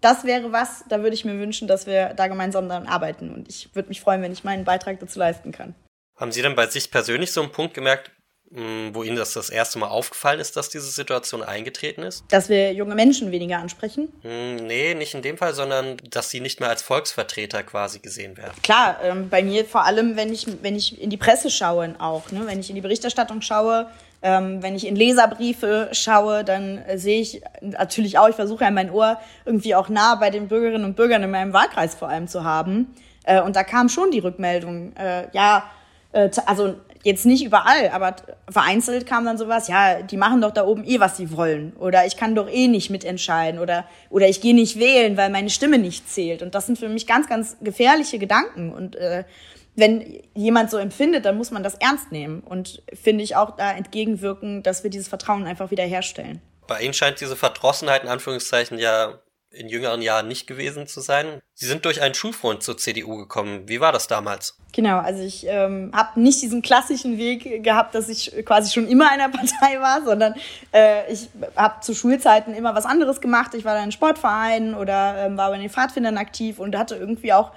das 0.00 0.24
wäre 0.24 0.52
was, 0.52 0.84
da 0.88 1.02
würde 1.02 1.14
ich 1.14 1.24
mir 1.24 1.38
wünschen, 1.38 1.68
dass 1.68 1.86
wir 1.86 2.14
da 2.14 2.26
gemeinsam 2.26 2.68
daran 2.68 2.86
arbeiten. 2.86 3.32
Und 3.32 3.48
ich 3.48 3.74
würde 3.74 3.88
mich 3.88 4.00
freuen, 4.00 4.22
wenn 4.22 4.32
ich 4.32 4.44
meinen 4.44 4.64
Beitrag 4.64 5.00
dazu 5.00 5.18
leisten 5.18 5.52
kann. 5.52 5.74
Haben 6.16 6.32
Sie 6.32 6.42
denn 6.42 6.54
bei 6.54 6.66
sich 6.66 6.90
persönlich 6.90 7.32
so 7.32 7.42
einen 7.42 7.52
Punkt 7.52 7.74
gemerkt, 7.74 8.10
wo 8.50 9.02
Ihnen 9.02 9.16
das 9.16 9.34
das 9.34 9.50
erste 9.50 9.78
Mal 9.78 9.88
aufgefallen 9.88 10.40
ist, 10.40 10.56
dass 10.56 10.70
diese 10.70 10.90
Situation 10.90 11.42
eingetreten 11.42 12.02
ist? 12.02 12.24
Dass 12.28 12.48
wir 12.48 12.72
junge 12.72 12.94
Menschen 12.94 13.30
weniger 13.30 13.58
ansprechen? 13.58 14.08
Hm, 14.22 14.66
nee, 14.66 14.94
nicht 14.94 15.14
in 15.14 15.22
dem 15.22 15.36
Fall, 15.36 15.52
sondern 15.52 15.98
dass 16.10 16.30
sie 16.30 16.40
nicht 16.40 16.60
mehr 16.60 16.70
als 16.70 16.82
Volksvertreter 16.82 17.62
quasi 17.62 17.98
gesehen 17.98 18.36
werden. 18.36 18.52
Klar, 18.62 18.98
ähm, 19.02 19.28
bei 19.28 19.42
mir 19.42 19.66
vor 19.66 19.84
allem, 19.84 20.16
wenn 20.16 20.32
ich, 20.32 20.46
wenn 20.62 20.76
ich 20.76 21.00
in 21.00 21.10
die 21.10 21.18
Presse 21.18 21.50
schaue 21.50 21.94
auch, 21.98 22.30
ne? 22.30 22.42
wenn 22.46 22.60
ich 22.60 22.70
in 22.70 22.74
die 22.74 22.80
Berichterstattung 22.80 23.42
schaue, 23.42 23.88
ähm, 24.22 24.62
wenn 24.62 24.74
ich 24.74 24.86
in 24.86 24.96
Leserbriefe 24.96 25.90
schaue, 25.92 26.42
dann 26.42 26.78
äh, 26.78 26.98
sehe 26.98 27.20
ich 27.20 27.42
natürlich 27.60 28.18
auch, 28.18 28.28
ich 28.28 28.34
versuche 28.34 28.64
ja 28.64 28.70
mein 28.70 28.90
Ohr 28.90 29.20
irgendwie 29.44 29.74
auch 29.74 29.88
nah 29.88 30.16
bei 30.16 30.30
den 30.30 30.48
Bürgerinnen 30.48 30.84
und 30.84 30.96
Bürgern 30.96 31.22
in 31.22 31.30
meinem 31.30 31.52
Wahlkreis 31.52 31.94
vor 31.94 32.08
allem 32.08 32.26
zu 32.26 32.44
haben. 32.44 32.94
Äh, 33.24 33.40
und 33.42 33.56
da 33.56 33.62
kam 33.62 33.88
schon 33.88 34.10
die 34.10 34.18
Rückmeldung, 34.18 34.96
äh, 34.96 35.28
ja, 35.32 35.70
äh, 36.12 36.30
also 36.46 36.74
jetzt 37.04 37.26
nicht 37.26 37.44
überall, 37.44 37.90
aber 37.90 38.16
vereinzelt 38.48 39.06
kam 39.06 39.24
dann 39.24 39.38
sowas, 39.38 39.68
ja, 39.68 40.02
die 40.02 40.16
machen 40.16 40.40
doch 40.40 40.50
da 40.50 40.66
oben 40.66 40.84
eh, 40.84 41.00
was 41.00 41.16
sie 41.16 41.36
wollen. 41.36 41.72
Oder 41.78 42.06
ich 42.06 42.16
kann 42.16 42.34
doch 42.34 42.48
eh 42.50 42.68
nicht 42.68 42.90
mitentscheiden. 42.90 43.60
Oder, 43.60 43.86
oder 44.10 44.28
ich 44.28 44.40
gehe 44.40 44.54
nicht 44.54 44.78
wählen, 44.78 45.16
weil 45.16 45.30
meine 45.30 45.50
Stimme 45.50 45.78
nicht 45.78 46.10
zählt. 46.10 46.42
Und 46.42 46.54
das 46.54 46.66
sind 46.66 46.78
für 46.78 46.88
mich 46.88 47.06
ganz, 47.06 47.28
ganz 47.28 47.56
gefährliche 47.60 48.18
Gedanken. 48.18 48.72
Und 48.72 48.96
äh, 48.96 49.24
wenn 49.76 50.22
jemand 50.34 50.70
so 50.70 50.76
empfindet, 50.76 51.24
dann 51.24 51.36
muss 51.36 51.50
man 51.50 51.62
das 51.62 51.76
ernst 51.76 52.10
nehmen 52.10 52.40
und 52.40 52.82
finde 52.92 53.22
ich 53.22 53.36
auch 53.36 53.56
da 53.56 53.70
entgegenwirken, 53.72 54.64
dass 54.64 54.82
wir 54.82 54.90
dieses 54.90 55.06
Vertrauen 55.06 55.46
einfach 55.46 55.70
wieder 55.70 55.84
herstellen. 55.84 56.42
Bei 56.66 56.80
Ihnen 56.80 56.94
scheint 56.94 57.20
diese 57.20 57.36
Verdrossenheit 57.36 58.02
in 58.02 58.08
Anführungszeichen 58.08 58.78
ja 58.78 59.20
in 59.50 59.68
jüngeren 59.68 60.02
Jahren 60.02 60.28
nicht 60.28 60.46
gewesen 60.46 60.86
zu 60.86 61.00
sein. 61.00 61.40
Sie 61.54 61.66
sind 61.66 61.84
durch 61.84 62.02
einen 62.02 62.14
Schulfreund 62.14 62.62
zur 62.62 62.76
CDU 62.76 63.16
gekommen. 63.16 63.62
Wie 63.66 63.80
war 63.80 63.92
das 63.92 64.06
damals? 64.06 64.56
Genau, 64.72 64.98
also 64.98 65.22
ich 65.22 65.46
ähm, 65.48 65.90
habe 65.94 66.20
nicht 66.20 66.42
diesen 66.42 66.60
klassischen 66.60 67.16
Weg 67.16 67.64
gehabt, 67.64 67.94
dass 67.94 68.08
ich 68.08 68.32
quasi 68.44 68.72
schon 68.72 68.86
immer 68.86 69.10
in 69.12 69.18
der 69.18 69.28
Partei 69.36 69.80
war, 69.80 70.04
sondern 70.04 70.34
äh, 70.72 71.10
ich 71.10 71.28
habe 71.56 71.80
zu 71.80 71.94
Schulzeiten 71.94 72.54
immer 72.54 72.74
was 72.74 72.84
anderes 72.84 73.20
gemacht. 73.20 73.54
Ich 73.54 73.64
war 73.64 73.74
dann 73.74 73.84
in 73.84 73.92
Sportvereinen 73.92 74.74
oder 74.74 75.26
ähm, 75.26 75.36
war 75.36 75.50
bei 75.50 75.58
den 75.58 75.70
Pfadfindern 75.70 76.18
aktiv 76.18 76.58
und 76.58 76.76
hatte 76.76 76.96
irgendwie 76.96 77.32
auch 77.32 77.52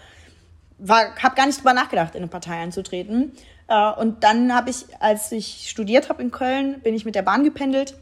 habe 0.88 1.36
gar 1.36 1.46
nicht 1.46 1.60
drüber 1.60 1.74
nachgedacht, 1.74 2.16
in 2.16 2.22
eine 2.22 2.28
Partei 2.28 2.60
einzutreten. 2.60 3.34
Äh, 3.68 3.92
und 3.92 4.24
dann 4.24 4.56
habe 4.56 4.70
ich, 4.70 4.86
als 5.00 5.32
ich 5.32 5.68
studiert 5.70 6.10
habe 6.10 6.22
in 6.22 6.32
Köln, 6.32 6.80
bin 6.82 6.96
ich 6.96 7.06
mit 7.06 7.16
der 7.16 7.22
Bahn 7.22 7.44
gependelt 7.44 7.96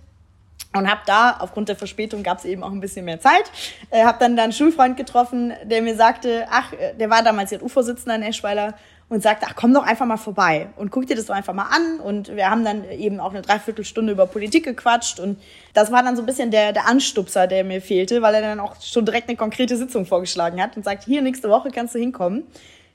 und 0.73 0.89
habe 0.89 1.01
da, 1.05 1.38
aufgrund 1.39 1.69
der 1.69 1.75
Verspätung 1.75 2.21
gab 2.21 2.38
es 2.39 2.45
eben 2.45 2.63
auch 2.63 2.71
ein 2.71 2.79
bisschen 2.79 3.05
mehr 3.05 3.19
Zeit, 3.19 3.51
äh, 3.89 4.03
habe 4.03 4.17
dann 4.19 4.36
da 4.36 4.43
einen 4.43 4.53
Schulfreund 4.53 4.97
getroffen, 4.97 5.53
der 5.63 5.82
mir 5.82 5.95
sagte, 5.95 6.45
ach, 6.49 6.73
äh, 6.73 6.93
der 6.93 7.10
war 7.10 7.23
damals 7.23 7.51
JU-Vorsitzender 7.51 8.15
in 8.15 8.23
Eschweiler 8.23 8.75
und 9.10 9.23
sagte, 9.23 9.47
ach, 9.49 9.55
komm 9.55 9.73
doch 9.73 9.84
einfach 9.84 10.05
mal 10.05 10.17
vorbei 10.17 10.67
und 10.75 10.91
guck 10.91 11.08
dir 11.08 11.15
das 11.15 11.25
doch 11.25 11.34
einfach 11.34 11.53
mal 11.53 11.67
an. 11.71 11.99
Und 11.99 12.36
wir 12.36 12.51
haben 12.51 12.63
dann 12.63 12.88
eben 12.91 13.19
auch 13.19 13.32
eine 13.32 13.41
Dreiviertelstunde 13.41 14.13
über 14.13 14.27
Politik 14.27 14.63
gequatscht 14.65 15.19
und 15.19 15.41
das 15.73 15.91
war 15.91 16.03
dann 16.03 16.15
so 16.15 16.21
ein 16.21 16.27
bisschen 16.27 16.51
der, 16.51 16.71
der 16.71 16.88
Anstupser, 16.88 17.47
der 17.47 17.63
mir 17.63 17.82
fehlte, 17.82 18.21
weil 18.21 18.36
er 18.36 18.41
dann 18.41 18.60
auch 18.60 18.79
schon 18.82 19.05
direkt 19.05 19.27
eine 19.27 19.38
konkrete 19.38 19.75
Sitzung 19.75 20.05
vorgeschlagen 20.05 20.62
hat 20.62 20.77
und 20.77 20.86
sagt, 20.86 21.03
hier, 21.05 21.23
nächste 21.23 21.49
Woche 21.49 21.71
kannst 21.71 21.95
du 21.95 21.99
hinkommen. 21.99 22.43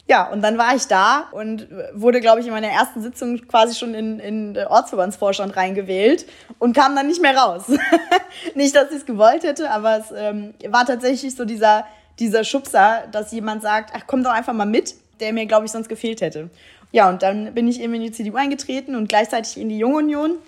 Ja, 0.06 0.30
und 0.30 0.42
dann 0.42 0.58
war 0.58 0.76
ich 0.76 0.86
da 0.86 1.28
und 1.32 1.66
wurde, 1.94 2.20
glaube 2.20 2.40
ich, 2.40 2.46
in 2.46 2.52
meiner 2.52 2.68
ersten 2.68 3.00
Sitzung 3.00 3.38
quasi 3.48 3.74
schon 3.74 3.94
in, 3.94 4.20
in 4.20 4.58
Ortsverbandsvorstand 4.58 5.56
reingewählt 5.56 6.26
und 6.58 6.76
kam 6.76 6.94
dann 6.94 7.06
nicht 7.06 7.22
mehr 7.22 7.36
raus. 7.36 7.64
nicht, 8.54 8.76
dass 8.76 8.90
ich 8.90 8.98
es 8.98 9.06
gewollt 9.06 9.44
hätte, 9.44 9.70
aber 9.70 9.98
es 9.98 10.12
ähm, 10.14 10.52
war 10.68 10.84
tatsächlich 10.84 11.34
so 11.34 11.46
dieser, 11.46 11.86
dieser 12.18 12.44
Schubser, 12.44 13.04
dass 13.12 13.32
jemand 13.32 13.62
sagt, 13.62 13.92
ach, 13.96 14.02
komm 14.06 14.22
doch 14.22 14.32
einfach 14.32 14.52
mal 14.52 14.66
mit, 14.66 14.94
der 15.20 15.32
mir, 15.32 15.46
glaube 15.46 15.64
ich, 15.64 15.72
sonst 15.72 15.88
gefehlt 15.88 16.20
hätte. 16.20 16.50
Ja, 16.92 17.08
und 17.08 17.22
dann 17.22 17.54
bin 17.54 17.66
ich 17.66 17.80
eben 17.80 17.94
in 17.94 18.02
die 18.02 18.12
CDU 18.12 18.36
eingetreten 18.36 18.96
und 18.96 19.08
gleichzeitig 19.08 19.56
in 19.56 19.70
die 19.70 19.78
Junge 19.78 19.96
Union 19.96 20.38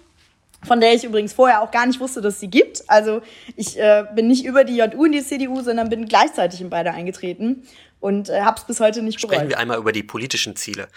von 0.62 0.80
der 0.80 0.94
ich 0.94 1.04
übrigens 1.04 1.32
vorher 1.32 1.62
auch 1.62 1.70
gar 1.70 1.86
nicht 1.86 2.00
wusste, 2.00 2.20
dass 2.20 2.40
sie 2.40 2.48
gibt. 2.48 2.82
Also 2.88 3.20
ich 3.56 3.78
äh, 3.78 4.04
bin 4.14 4.26
nicht 4.26 4.44
über 4.44 4.64
die 4.64 4.76
JU 4.76 5.04
in 5.04 5.12
die 5.12 5.22
CDU, 5.22 5.60
sondern 5.60 5.88
bin 5.88 6.06
gleichzeitig 6.06 6.60
in 6.60 6.70
beide 6.70 6.92
eingetreten 6.92 7.62
und 8.00 8.28
äh, 8.28 8.42
habe 8.42 8.58
es 8.58 8.64
bis 8.64 8.80
heute 8.80 9.02
nicht 9.02 9.20
bereut. 9.20 9.34
Sprechen 9.34 9.48
wir 9.48 9.58
einmal 9.58 9.78
über 9.78 9.92
die 9.92 10.02
politischen 10.02 10.54
Ziele. 10.56 10.88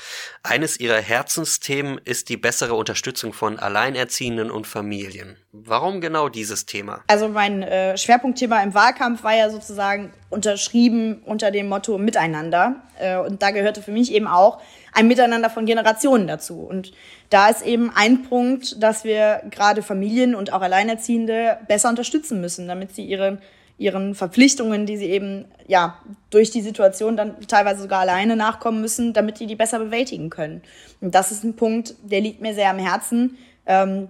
Eines 0.44 0.80
ihrer 0.80 1.00
Herzensthemen 1.00 2.00
ist 2.04 2.30
die 2.30 2.38
bessere 2.38 2.76
Unterstützung 2.76 3.34
von 3.34 3.58
Alleinerziehenden 3.58 4.52
und 4.52 4.68
Familien. 4.68 5.38
Warum 5.52 6.02
genau 6.02 6.30
dieses 6.30 6.66
Thema? 6.66 7.04
Also 7.08 7.30
mein 7.30 7.64
äh, 7.64 7.98
Schwerpunktthema 7.98 8.62
im 8.62 8.74
Wahlkampf 8.74 9.24
war 9.24 9.34
ja 9.34 9.50
sozusagen 9.50 10.14
unterschrieben 10.30 11.24
unter 11.26 11.52
dem 11.52 11.70
Motto 11.70 11.98
Miteinander. 11.98 12.76
Äh, 13.00 13.18
und 13.18 13.42
da 13.42 13.52
gehörte 13.52 13.82
für 13.82 13.92
mich 13.92 14.12
eben 14.12 14.28
auch 14.28 14.62
ein 14.94 15.08
Miteinander 15.08 15.50
von 15.50 15.66
Generationen 15.66 16.28
dazu. 16.28 16.60
Und 16.60 16.92
da 17.30 17.50
ist 17.50 17.62
eben 17.62 17.92
ein 17.96 18.24
Punkt, 18.24 18.82
dass 18.84 19.04
wir 19.04 19.42
gerade 19.50 19.82
Familien 19.82 20.36
und 20.36 20.52
auch 20.52 20.62
Alleinerziehende 20.62 21.60
besser 21.68 21.90
unterstützen 21.90 22.42
müssen, 22.42 22.68
damit 22.68 22.94
sie 22.94 23.06
ihren 23.06 23.42
ihren 23.80 24.14
Verpflichtungen, 24.14 24.86
die 24.86 24.98
sie 24.98 25.10
eben 25.10 25.46
ja 25.68 25.98
durch 26.30 26.52
die 26.52 26.62
Situation 26.62 27.18
dann 27.18 27.40
teilweise 27.48 27.82
sogar 27.82 28.02
alleine 28.02 28.36
nachkommen 28.36 28.82
müssen, 28.82 29.14
damit 29.14 29.40
die 29.40 29.48
die 29.48 29.56
besser 29.56 29.80
bewältigen 29.80 30.30
können. 30.30 30.62
Und 31.02 31.16
das 31.16 31.32
ist 31.32 31.44
ein 31.44 31.56
Punkt, 31.56 31.96
der 32.04 32.22
liegt 32.22 32.42
mir 32.42 32.54
sehr 32.54 32.70
am 32.70 32.78
Herzen, 32.78 33.38
ähm, 33.66 34.10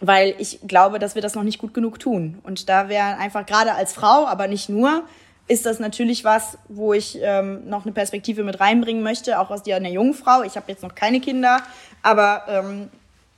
weil 0.00 0.34
ich 0.38 0.60
glaube, 0.68 0.98
dass 0.98 1.14
wir 1.14 1.22
das 1.22 1.34
noch 1.34 1.42
nicht 1.42 1.58
gut 1.58 1.74
genug 1.74 1.98
tun. 1.98 2.38
Und 2.44 2.68
da 2.68 2.88
wäre 2.88 3.16
einfach 3.16 3.46
gerade 3.46 3.74
als 3.74 3.94
Frau, 3.94 4.26
aber 4.26 4.46
nicht 4.46 4.68
nur, 4.68 5.02
ist 5.48 5.64
das 5.64 5.78
natürlich 5.78 6.24
was, 6.24 6.58
wo 6.68 6.92
ich 6.92 7.18
ähm, 7.22 7.68
noch 7.68 7.84
eine 7.84 7.92
Perspektive 7.92 8.44
mit 8.44 8.60
reinbringen 8.60 9.02
möchte, 9.02 9.40
auch 9.40 9.50
aus 9.50 9.66
einer 9.66 9.88
jungen 9.88 10.12
Frau. 10.12 10.42
Ich 10.42 10.56
habe 10.56 10.70
jetzt 10.70 10.82
noch 10.82 10.94
keine 10.94 11.20
Kinder, 11.20 11.62
aber 12.02 12.42
ähm, 12.48 12.90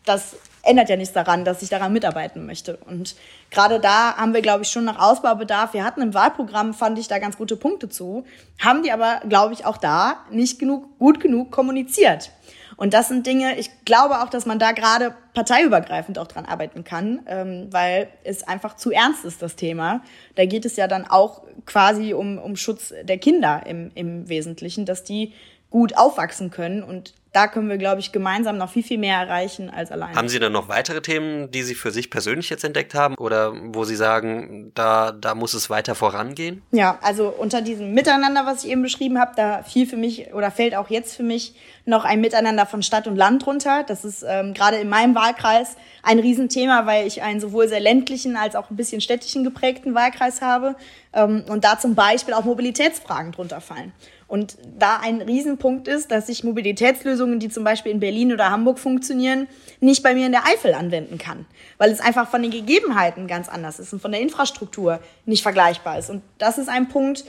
das 0.05 0.35
ändert 0.63 0.89
ja 0.89 0.97
nichts 0.97 1.15
daran, 1.15 1.45
dass 1.45 1.63
ich 1.63 1.69
daran 1.69 1.93
mitarbeiten 1.93 2.47
möchte. 2.47 2.77
Und 2.77 3.17
gerade 3.51 3.81
da 3.81 4.17
haben 4.17 4.35
wir, 4.35 4.43
glaube 4.43 4.63
ich, 4.63 4.71
schon 4.71 4.85
noch 4.85 4.99
Ausbaubedarf. 4.99 5.75
Wir 5.75 5.85
hatten 5.85 6.03
im 6.03 6.15
Wahlprogramm, 6.15 6.75
fand 6.75 6.99
ich 6.99 7.09
da 7.09 7.19
ganz 7.19 7.37
gute 7.37 7.57
Punkte 7.57 7.89
zu, 7.89 8.25
haben 8.61 8.83
die 8.83 8.93
aber, 8.93 9.21
glaube 9.29 9.55
ich, 9.55 9.65
auch 9.65 9.77
da 9.77 10.25
nicht 10.31 10.59
genug, 10.59 10.99
gut 10.99 11.21
genug 11.21 11.51
kommuniziert. 11.51 12.31
Und 12.77 12.95
das 12.95 13.09
sind 13.09 13.27
Dinge, 13.27 13.59
ich 13.59 13.85
glaube 13.85 14.23
auch, 14.23 14.31
dass 14.31 14.47
man 14.47 14.59
da 14.59 14.73
gerade 14.73 15.15
parteiübergreifend 15.35 16.19
auch 16.19 16.27
dran 16.27 16.47
arbeiten 16.47 16.83
kann, 16.83 17.21
ähm, 17.27 17.69
weil 17.71 18.09
es 18.25 18.43
einfach 18.43 18.75
zu 18.75 18.91
ernst 18.91 19.27
ist, 19.27 19.43
das 19.43 19.55
Thema. 19.55 20.03
Da 20.35 20.47
geht 20.47 20.65
es 20.65 20.77
ja 20.77 20.89
dann 20.89 21.07
auch 21.07 21.43
quasi 21.67 22.15
um, 22.15 22.39
um 22.39 22.57
Schutz 22.57 22.95
der 23.03 23.19
Kinder 23.19 23.65
im, 23.67 23.91
im 23.95 24.31
Wesentlichen, 24.31 24.87
dass 24.87 25.05
die 25.05 25.35
gut 25.71 25.97
aufwachsen 25.97 26.51
können. 26.51 26.83
Und 26.83 27.15
da 27.33 27.47
können 27.47 27.69
wir, 27.69 27.79
glaube 27.79 28.01
ich, 28.01 28.11
gemeinsam 28.11 28.59
noch 28.59 28.71
viel, 28.71 28.83
viel 28.83 28.99
mehr 28.99 29.17
erreichen 29.17 29.71
als 29.71 29.93
alleine. 29.93 30.17
Haben 30.17 30.29
Sie 30.29 30.41
dann 30.41 30.53
noch 30.53 30.69
weitere 30.69 31.01
Themen, 31.01 31.51
die 31.53 31.63
Sie 31.63 31.77
für 31.77 31.93
sich 31.93 32.11
persönlich 32.11 32.51
jetzt 32.51 32.65
entdeckt 32.65 32.93
haben 32.95 33.15
oder 33.15 33.53
wo 33.73 33.85
Sie 33.85 33.95
sagen, 33.95 34.73
da, 34.75 35.13
da 35.13 35.37
muss 35.37 35.55
es 35.55 35.71
weiter 35.71 35.95
vorangehen? 35.95 36.63
Ja, 36.73 36.99
also 37.03 37.29
unter 37.29 37.63
diesem 37.63 37.95
Miteinander, 37.95 38.47
was 38.47 38.65
ich 38.65 38.71
eben 38.71 38.83
beschrieben 38.83 39.21
habe, 39.21 39.33
da 39.37 39.63
fiel 39.63 39.87
für 39.87 39.97
mich 39.97 40.35
oder 40.35 40.51
fällt 40.51 40.75
auch 40.75 40.91
jetzt 40.91 41.17
für 41.17 41.23
mich 41.23 41.55
noch 41.85 42.05
ein 42.05 42.21
Miteinander 42.21 42.67
von 42.67 42.83
Stadt 42.83 43.07
und 43.07 43.15
Land 43.15 43.47
drunter. 43.47 43.85
Das 43.87 44.05
ist 44.05 44.25
ähm, 44.27 44.53
gerade 44.53 44.79
in 44.79 44.89
meinem 44.89 45.15
Wahlkreis 45.15 45.77
ein 46.03 46.19
Riesenthema, 46.19 46.85
weil 46.87 47.07
ich 47.07 47.23
einen 47.23 47.41
sowohl 47.41 47.69
sehr 47.69 47.81
ländlichen 47.81 48.37
als 48.37 48.57
auch 48.57 48.71
ein 48.71 48.77
bisschen 48.77 49.01
städtischen 49.01 49.45
geprägten 49.45 49.95
Wahlkreis 49.95 50.43
habe 50.43 50.75
ähm, 51.13 51.45
und 51.49 51.63
da 51.63 51.79
zum 51.79 51.95
Beispiel 51.95 52.35
auch 52.35 52.45
Mobilitätsfragen 52.45 53.31
drunter 53.31 53.61
fallen. 53.61 53.93
Und 54.31 54.59
da 54.79 55.01
ein 55.03 55.23
Riesenpunkt 55.23 55.89
ist, 55.89 56.13
dass 56.13 56.29
ich 56.29 56.45
Mobilitätslösungen, 56.45 57.41
die 57.41 57.49
zum 57.49 57.65
Beispiel 57.65 57.91
in 57.91 57.99
Berlin 57.99 58.33
oder 58.33 58.51
Hamburg 58.51 58.79
funktionieren, 58.79 59.49
nicht 59.81 60.05
bei 60.05 60.15
mir 60.15 60.25
in 60.25 60.31
der 60.31 60.47
Eifel 60.47 60.73
anwenden 60.73 61.19
kann, 61.19 61.47
weil 61.79 61.91
es 61.91 61.99
einfach 61.99 62.31
von 62.31 62.41
den 62.41 62.53
Gegebenheiten 62.53 63.27
ganz 63.27 63.49
anders 63.49 63.81
ist 63.81 63.93
und 63.93 64.01
von 64.01 64.13
der 64.13 64.21
Infrastruktur 64.21 65.01
nicht 65.27 65.43
vergleichbar 65.43 65.99
ist. 65.99 66.11
Und 66.11 66.23
das 66.39 66.59
ist 66.59 66.69
ein 66.69 66.89
Punkt, 66.89 67.25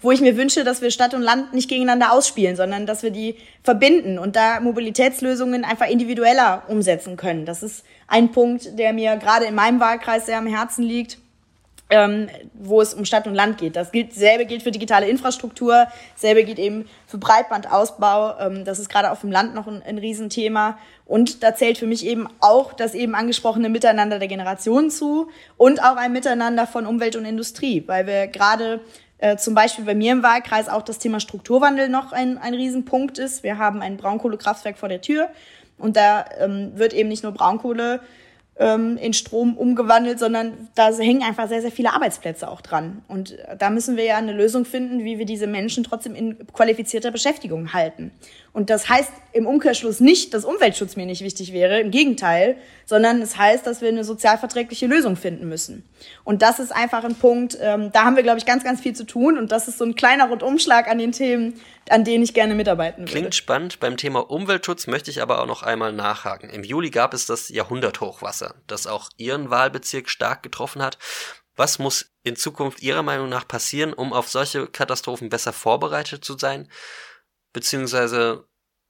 wo 0.00 0.12
ich 0.12 0.22
mir 0.22 0.38
wünsche, 0.38 0.64
dass 0.64 0.80
wir 0.80 0.90
Stadt 0.90 1.12
und 1.12 1.20
Land 1.20 1.52
nicht 1.52 1.68
gegeneinander 1.68 2.10
ausspielen, 2.14 2.56
sondern 2.56 2.86
dass 2.86 3.02
wir 3.02 3.10
die 3.10 3.36
verbinden 3.62 4.18
und 4.18 4.34
da 4.34 4.58
Mobilitätslösungen 4.60 5.62
einfach 5.62 5.90
individueller 5.90 6.62
umsetzen 6.68 7.18
können. 7.18 7.44
Das 7.44 7.62
ist 7.62 7.84
ein 8.06 8.32
Punkt, 8.32 8.78
der 8.78 8.94
mir 8.94 9.16
gerade 9.16 9.44
in 9.44 9.54
meinem 9.54 9.78
Wahlkreis 9.78 10.24
sehr 10.24 10.38
am 10.38 10.46
Herzen 10.46 10.84
liegt 10.84 11.18
ähm, 11.88 12.28
wo 12.54 12.80
es 12.80 12.94
um 12.94 13.04
Stadt 13.04 13.26
und 13.26 13.34
Land 13.34 13.58
geht. 13.58 13.76
Das 13.76 13.92
gilt, 13.92 14.12
selbe 14.12 14.44
gilt 14.44 14.62
für 14.62 14.72
digitale 14.72 15.08
Infrastruktur, 15.08 15.86
selbe 16.16 16.44
gilt 16.44 16.58
eben 16.58 16.88
für 17.06 17.18
Breitbandausbau. 17.18 18.38
Ähm, 18.40 18.64
das 18.64 18.78
ist 18.78 18.88
gerade 18.88 19.10
auf 19.10 19.20
dem 19.20 19.30
Land 19.30 19.54
noch 19.54 19.66
ein, 19.66 19.82
ein 19.82 19.98
Riesenthema. 19.98 20.78
Und 21.04 21.44
da 21.44 21.54
zählt 21.54 21.78
für 21.78 21.86
mich 21.86 22.04
eben 22.04 22.28
auch 22.40 22.72
das 22.72 22.94
eben 22.94 23.14
angesprochene 23.14 23.68
Miteinander 23.68 24.18
der 24.18 24.26
Generationen 24.26 24.90
zu 24.90 25.28
und 25.56 25.80
auch 25.82 25.96
ein 25.96 26.12
Miteinander 26.12 26.66
von 26.66 26.86
Umwelt 26.86 27.14
und 27.14 27.24
Industrie, 27.24 27.84
weil 27.86 28.08
wir 28.08 28.26
gerade 28.26 28.80
äh, 29.18 29.36
zum 29.36 29.54
Beispiel 29.54 29.84
bei 29.84 29.94
mir 29.94 30.10
im 30.12 30.24
Wahlkreis 30.24 30.68
auch 30.68 30.82
das 30.82 30.98
Thema 30.98 31.20
Strukturwandel 31.20 31.88
noch 31.88 32.12
ein, 32.12 32.38
ein 32.38 32.54
Riesenpunkt 32.54 33.18
ist. 33.18 33.44
Wir 33.44 33.58
haben 33.58 33.80
ein 33.80 33.96
Braunkohlekraftwerk 33.96 34.76
vor 34.76 34.88
der 34.88 35.00
Tür 35.00 35.28
und 35.78 35.96
da 35.96 36.24
ähm, 36.40 36.72
wird 36.74 36.92
eben 36.92 37.08
nicht 37.08 37.22
nur 37.22 37.32
Braunkohle 37.32 38.00
ähm, 38.58 38.96
in 38.96 39.12
Strom 39.12 39.56
umgewandelt, 39.56 40.18
sondern 40.18 40.68
da 40.74 40.90
hängen 40.92 41.22
einfach 41.22 41.48
sehr, 41.48 41.60
sehr 41.60 41.70
viele 41.70 41.92
Arbeitsplätze 41.92 42.48
auch 42.48 42.60
dran. 42.60 43.02
Und 43.08 43.36
da 43.58 43.70
müssen 43.70 43.96
wir 43.96 44.04
ja 44.04 44.16
eine 44.16 44.32
Lösung 44.32 44.64
finden, 44.64 45.04
wie 45.04 45.18
wir 45.18 45.26
diese 45.26 45.46
Menschen 45.46 45.84
trotzdem 45.84 46.14
in 46.14 46.46
qualifizierter 46.52 47.10
Beschäftigung 47.10 47.72
halten. 47.72 48.12
Und 48.56 48.70
das 48.70 48.88
heißt 48.88 49.12
im 49.34 49.46
Umkehrschluss 49.46 50.00
nicht, 50.00 50.32
dass 50.32 50.46
Umweltschutz 50.46 50.96
mir 50.96 51.04
nicht 51.04 51.20
wichtig 51.20 51.52
wäre, 51.52 51.78
im 51.78 51.90
Gegenteil, 51.90 52.56
sondern 52.86 53.20
es 53.20 53.36
heißt, 53.36 53.66
dass 53.66 53.82
wir 53.82 53.90
eine 53.90 54.02
sozialverträgliche 54.02 54.86
Lösung 54.86 55.16
finden 55.16 55.46
müssen. 55.46 55.86
Und 56.24 56.40
das 56.40 56.58
ist 56.58 56.74
einfach 56.74 57.04
ein 57.04 57.16
Punkt, 57.16 57.58
ähm, 57.60 57.92
da 57.92 58.06
haben 58.06 58.16
wir, 58.16 58.22
glaube 58.22 58.38
ich, 58.38 58.46
ganz, 58.46 58.64
ganz 58.64 58.80
viel 58.80 58.96
zu 58.96 59.04
tun. 59.04 59.36
Und 59.36 59.52
das 59.52 59.68
ist 59.68 59.76
so 59.76 59.84
ein 59.84 59.94
kleiner 59.94 60.30
Rundumschlag 60.30 60.88
an 60.88 60.96
den 60.96 61.12
Themen, 61.12 61.60
an 61.90 62.04
denen 62.04 62.24
ich 62.24 62.32
gerne 62.32 62.54
mitarbeiten 62.54 63.02
würde. 63.02 63.12
Klingt 63.12 63.34
spannend. 63.34 63.78
Beim 63.78 63.98
Thema 63.98 64.20
Umweltschutz 64.20 64.86
möchte 64.86 65.10
ich 65.10 65.20
aber 65.20 65.42
auch 65.42 65.46
noch 65.46 65.62
einmal 65.62 65.92
nachhaken. 65.92 66.48
Im 66.48 66.64
Juli 66.64 66.88
gab 66.88 67.12
es 67.12 67.26
das 67.26 67.50
Jahrhunderthochwasser, 67.50 68.54
das 68.68 68.86
auch 68.86 69.10
Ihren 69.18 69.50
Wahlbezirk 69.50 70.08
stark 70.08 70.42
getroffen 70.42 70.80
hat. 70.80 70.96
Was 71.56 71.78
muss 71.78 72.10
in 72.22 72.36
Zukunft 72.36 72.80
Ihrer 72.80 73.02
Meinung 73.02 73.28
nach 73.28 73.46
passieren, 73.46 73.92
um 73.92 74.14
auf 74.14 74.30
solche 74.30 74.66
Katastrophen 74.66 75.28
besser 75.28 75.52
vorbereitet 75.52 76.24
zu 76.24 76.38
sein? 76.38 76.70
Beziehungsweise 77.56 78.44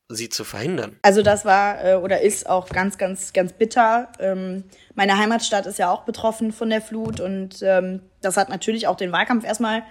sie 0.09 0.29
zu 0.29 0.43
verhindern. 0.43 0.99
Also 1.03 1.23
das 1.23 1.45
war 1.45 1.85
äh, 1.85 1.95
oder 1.95 2.23
ist 2.23 2.51
auch 2.51 2.69
ganz, 2.69 2.99
ganz, 2.99 3.33
ganz 3.33 3.53
bitter. 3.53 4.09
Ähm, 4.19 4.65
meine 4.97 5.17
Heimatstadt 5.17 5.67
ist 5.67 5.79
ja 5.79 5.89
auch 5.89 6.03
betroffen 6.03 6.51
von 6.51 6.69
der 6.69 6.81
Flut 6.81 7.21
und 7.21 7.63
ähm, 7.63 8.03
das 8.23 8.37
hat 8.37 8.49
natürlich 8.49 8.89
auch 8.89 8.97
den 8.97 9.13
Wahlkampf 9.13 9.45
erstmal 9.45 9.85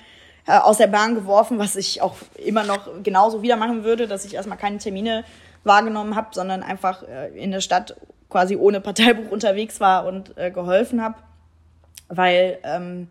äh, 0.46 0.58
aus 0.58 0.78
der 0.78 0.88
Bahn 0.88 1.16
geworfen, 1.16 1.58
was 1.58 1.78
ich 1.78 2.02
auch 2.02 2.18
immer 2.36 2.66
noch 2.66 3.02
genauso 3.02 3.42
wieder 3.42 3.56
machen 3.56 3.86
würde, 3.86 4.10
dass 4.10 4.26
ich 4.26 4.34
erstmal 4.34 4.58
keine 4.58 4.78
Termine 4.78 5.24
wahrgenommen 5.64 6.18
habe, 6.18 6.28
sondern 6.34 6.62
einfach 6.62 7.04
äh, 7.04 7.30
in 7.30 7.52
der 7.52 7.62
Stadt 7.62 7.96
quasi 8.30 8.58
ohne 8.58 8.82
Parteibuch 8.82 9.32
unterwegs 9.32 9.80
war 9.80 10.06
und 10.06 10.38
äh, 10.38 10.52
geholfen 10.52 11.02
habe, 11.02 11.16
weil 12.10 12.60
ähm, 12.64 13.08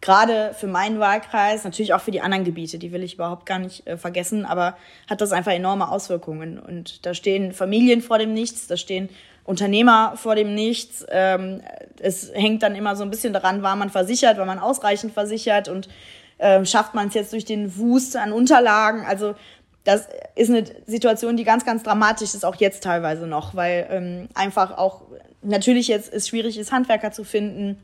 gerade 0.00 0.54
für 0.54 0.66
meinen 0.66 1.00
Wahlkreis, 1.00 1.64
natürlich 1.64 1.94
auch 1.94 2.00
für 2.00 2.10
die 2.10 2.20
anderen 2.20 2.44
Gebiete, 2.44 2.78
die 2.78 2.92
will 2.92 3.02
ich 3.02 3.14
überhaupt 3.14 3.46
gar 3.46 3.58
nicht 3.58 3.86
äh, 3.86 3.96
vergessen, 3.96 4.44
aber 4.44 4.76
hat 5.08 5.20
das 5.20 5.32
einfach 5.32 5.52
enorme 5.52 5.90
Auswirkungen. 5.90 6.58
Und 6.58 7.06
da 7.06 7.14
stehen 7.14 7.52
Familien 7.52 8.02
vor 8.02 8.18
dem 8.18 8.34
Nichts, 8.34 8.66
da 8.66 8.76
stehen 8.76 9.08
Unternehmer 9.44 10.14
vor 10.16 10.34
dem 10.34 10.54
Nichts. 10.54 11.04
Ähm, 11.10 11.62
es 12.00 12.30
hängt 12.34 12.62
dann 12.62 12.74
immer 12.74 12.96
so 12.96 13.02
ein 13.02 13.10
bisschen 13.10 13.32
daran, 13.32 13.62
war 13.62 13.76
man 13.76 13.90
versichert, 13.90 14.38
war 14.38 14.46
man 14.46 14.58
ausreichend 14.58 15.12
versichert 15.12 15.68
und 15.68 15.88
äh, 16.38 16.64
schafft 16.64 16.94
man 16.94 17.08
es 17.08 17.14
jetzt 17.14 17.32
durch 17.32 17.44
den 17.44 17.76
Wust 17.76 18.16
an 18.16 18.32
Unterlagen. 18.32 19.04
Also 19.06 19.34
das 19.84 20.08
ist 20.34 20.50
eine 20.50 20.64
Situation, 20.86 21.36
die 21.36 21.44
ganz, 21.44 21.64
ganz 21.64 21.82
dramatisch 21.82 22.34
ist, 22.34 22.44
auch 22.44 22.56
jetzt 22.56 22.82
teilweise 22.82 23.26
noch, 23.26 23.54
weil 23.54 23.86
ähm, 23.90 24.28
einfach 24.34 24.76
auch 24.76 25.02
natürlich 25.42 25.88
jetzt 25.88 26.12
es 26.12 26.28
schwierig 26.28 26.58
ist, 26.58 26.72
Handwerker 26.72 27.12
zu 27.12 27.22
finden. 27.22 27.78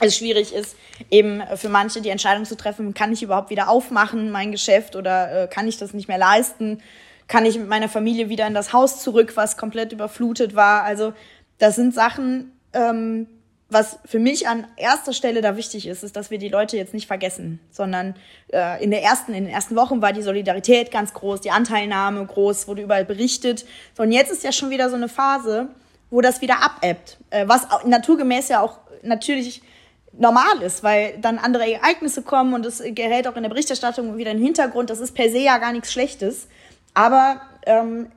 Es 0.00 0.16
schwierig 0.16 0.54
ist, 0.54 0.76
eben 1.10 1.42
für 1.56 1.68
manche 1.68 2.00
die 2.00 2.08
Entscheidung 2.08 2.44
zu 2.44 2.56
treffen, 2.56 2.94
kann 2.94 3.12
ich 3.12 3.22
überhaupt 3.22 3.50
wieder 3.50 3.68
aufmachen, 3.68 4.30
mein 4.30 4.50
Geschäft, 4.50 4.96
oder 4.96 5.44
äh, 5.44 5.48
kann 5.48 5.68
ich 5.68 5.78
das 5.78 5.92
nicht 5.92 6.08
mehr 6.08 6.18
leisten? 6.18 6.82
Kann 7.28 7.44
ich 7.46 7.58
mit 7.58 7.68
meiner 7.68 7.88
Familie 7.88 8.28
wieder 8.28 8.46
in 8.46 8.54
das 8.54 8.72
Haus 8.72 9.02
zurück, 9.02 9.32
was 9.36 9.56
komplett 9.56 9.92
überflutet 9.92 10.56
war? 10.56 10.82
Also 10.82 11.12
das 11.58 11.76
sind 11.76 11.94
Sachen, 11.94 12.52
ähm, 12.72 13.26
was 13.70 13.98
für 14.04 14.18
mich 14.18 14.48
an 14.48 14.66
erster 14.76 15.12
Stelle 15.12 15.42
da 15.42 15.56
wichtig 15.56 15.86
ist, 15.86 16.02
ist, 16.02 16.16
dass 16.16 16.30
wir 16.30 16.38
die 16.38 16.48
Leute 16.48 16.76
jetzt 16.76 16.92
nicht 16.92 17.06
vergessen, 17.06 17.60
sondern 17.70 18.16
äh, 18.52 18.82
in 18.82 18.90
der 18.90 19.02
ersten, 19.02 19.32
in 19.32 19.44
den 19.44 19.52
ersten 19.52 19.76
Wochen 19.76 20.02
war 20.02 20.12
die 20.12 20.22
Solidarität 20.22 20.90
ganz 20.90 21.14
groß, 21.14 21.40
die 21.40 21.52
Anteilnahme 21.52 22.26
groß, 22.26 22.66
wurde 22.66 22.82
überall 22.82 23.04
berichtet. 23.04 23.64
So, 23.96 24.02
und 24.02 24.10
jetzt 24.10 24.32
ist 24.32 24.42
ja 24.42 24.50
schon 24.50 24.70
wieder 24.70 24.90
so 24.90 24.96
eine 24.96 25.08
Phase, 25.08 25.68
wo 26.10 26.20
das 26.20 26.40
wieder 26.40 26.62
abebbt, 26.62 27.18
äh, 27.30 27.46
was 27.46 27.68
naturgemäß 27.84 28.48
ja 28.48 28.60
auch 28.60 28.78
natürlich 29.02 29.62
normal 30.12 30.62
ist, 30.62 30.82
weil 30.82 31.18
dann 31.18 31.38
andere 31.38 31.70
Ereignisse 31.70 32.22
kommen 32.22 32.54
und 32.54 32.66
es 32.66 32.82
gerät 32.94 33.28
auch 33.28 33.36
in 33.36 33.42
der 33.42 33.50
Berichterstattung 33.50 34.16
wieder 34.16 34.30
in 34.32 34.38
den 34.38 34.44
Hintergrund. 34.44 34.90
Das 34.90 35.00
ist 35.00 35.14
per 35.14 35.30
se 35.30 35.38
ja 35.38 35.58
gar 35.58 35.72
nichts 35.72 35.92
Schlechtes. 35.92 36.48
Aber 36.94 37.40
ähm, 37.66 38.10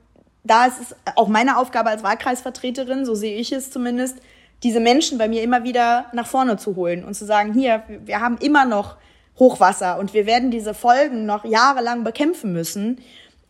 da 0.44 0.66
ist 0.66 0.82
es 0.82 0.96
auch 1.16 1.28
meine 1.28 1.58
Aufgabe 1.58 1.90
als 1.90 2.04
Wahlkreisvertreterin, 2.04 3.06
so 3.06 3.16
sehe 3.16 3.38
ich 3.38 3.52
es 3.52 3.72
zumindest, 3.72 4.18
diese 4.64 4.80
Menschen 4.80 5.18
bei 5.18 5.28
mir 5.28 5.44
immer 5.44 5.64
wieder 5.64 6.06
nach 6.14 6.28
vorne 6.28 6.58
zu 6.58 6.76
holen 6.76 7.04
und 7.04 7.14
zu 7.14 7.26
sagen, 7.26 7.54
hier, 7.54 7.84
wir 8.06 8.22
haben 8.22 8.38
immer 8.38 8.66
noch 8.66 8.96
Hochwasser 9.38 10.00
und 10.00 10.14
wir 10.14 10.26
werden 10.26 10.52
diese 10.52 10.74
Folgen 10.74 11.26
noch 11.26 11.44
jahrelang 11.44 12.04
bekämpfen 12.04 12.54
müssen. 12.54 13.02